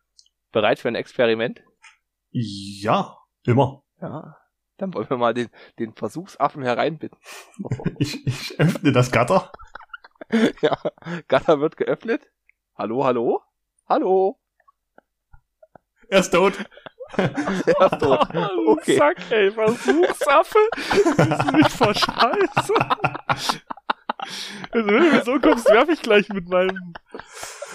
Bereit 0.54 0.80
für 0.80 0.88
ein 0.88 0.96
Experiment? 0.96 1.62
Ja, 2.32 3.18
immer. 3.46 3.84
Ja. 4.00 4.38
Dann 4.78 4.94
wollen 4.94 5.10
wir 5.10 5.18
mal 5.18 5.34
den, 5.34 5.50
den 5.78 5.94
Versuchsaffen 5.94 6.64
hereinbitten. 6.64 7.20
Ich, 8.00 8.26
ich 8.26 8.58
öffne 8.62 8.94
das 8.94 9.12
Gatter. 9.12 9.52
ja. 10.62 10.78
Gatter 11.28 11.60
wird 11.60 11.76
geöffnet. 11.76 12.26
Hallo, 12.80 13.04
hallo? 13.04 13.44
Hallo? 13.90 14.40
Er 16.08 16.22
ist 16.22 16.30
tot. 16.30 16.54
Er 17.18 17.92
ist 17.92 18.00
tot. 18.00 18.26
Oh, 18.34 18.68
Okay. 18.72 18.96
Sack, 18.96 19.18
ey, 19.32 19.52
Versuchsaffe. 19.52 20.60
Willst 21.18 21.44
du 21.44 21.52
mich 21.58 21.68
verscheißen? 21.68 22.76
Also, 24.72 24.88
wenn 24.88 24.88
du 24.88 25.12
mir 25.12 25.22
so 25.26 25.38
kommst, 25.42 25.66
werf 25.66 25.90
ich 25.90 26.02
gleich 26.02 26.30
mit 26.30 26.48
meinem 26.48 26.94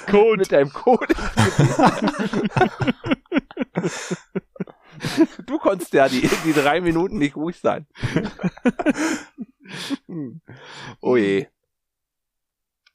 Code. 0.07 0.39
Mit 0.39 0.53
deinem 0.53 0.73
Code. 0.73 1.15
du 5.45 5.59
konntest 5.59 5.93
ja 5.93 6.09
die, 6.09 6.27
die 6.47 6.55
drei 6.55 6.81
Minuten 6.81 7.19
nicht 7.19 7.37
ruhig 7.37 7.61
sein. 7.61 7.87
Hm. 10.07 10.41
oh 11.03 11.17
je. 11.17 11.49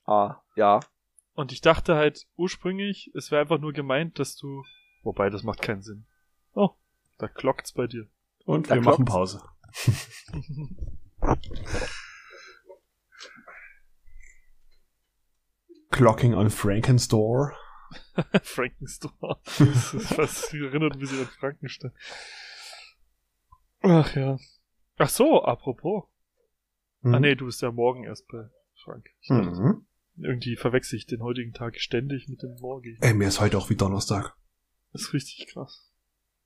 Ah, 0.08 0.38
ja. 0.56 0.80
Und 1.40 1.54
ich 1.54 1.62
dachte 1.62 1.96
halt 1.96 2.28
ursprünglich, 2.36 3.12
es 3.16 3.32
wäre 3.32 3.40
einfach 3.40 3.60
nur 3.60 3.72
gemeint, 3.72 4.20
dass 4.20 4.36
du. 4.36 4.66
Wobei, 5.04 5.30
das 5.30 5.44
macht 5.44 5.62
keinen 5.62 5.82
Sinn. 5.82 6.06
Oh, 6.54 6.72
da 7.18 7.30
klockt's 7.30 7.72
bei 7.72 7.88
dir. 7.88 8.10
Und 8.44 8.70
Da 8.70 8.76
wir 8.76 8.82
machen. 8.82 9.06
Pause. 9.06 9.42
Clocking 15.92 16.34
on 16.34 16.50
Frankenstore. 16.50 17.54
Frankenstore. 18.44 19.40
Das 19.46 19.94
ist 19.94 20.14
fast 20.14 20.54
erinnert 20.54 20.92
ein 20.92 21.00
bisschen 21.00 21.22
an 21.22 21.28
Frankenstein. 21.40 21.94
Ach 23.80 24.14
ja. 24.14 24.38
Ach 24.98 25.08
so, 25.10 25.42
apropos. 25.42 26.04
Mhm. 27.00 27.16
Ah 27.16 27.20
nee, 27.22 27.36
du 27.36 27.46
bist 27.46 27.62
ja 27.62 27.72
morgen 27.72 28.04
erst 28.04 28.28
bei 28.28 28.50
Frank. 28.84 29.10
Ich 29.22 29.30
dachte, 29.30 29.52
Mhm. 29.52 29.86
Irgendwie 30.22 30.56
verwechsel 30.56 30.98
ich 30.98 31.06
den 31.06 31.22
heutigen 31.22 31.54
Tag 31.54 31.80
ständig 31.80 32.28
mit 32.28 32.44
dem 32.44 32.56
morgigen. 32.60 33.02
Ey, 33.02 33.14
mir 33.14 33.28
ist 33.28 33.40
heute 33.40 33.58
auch 33.58 33.70
wie 33.70 33.76
Donnerstag. 33.76 34.36
Das 34.92 35.04
ist 35.04 35.14
richtig 35.14 35.48
krass. 35.48 35.89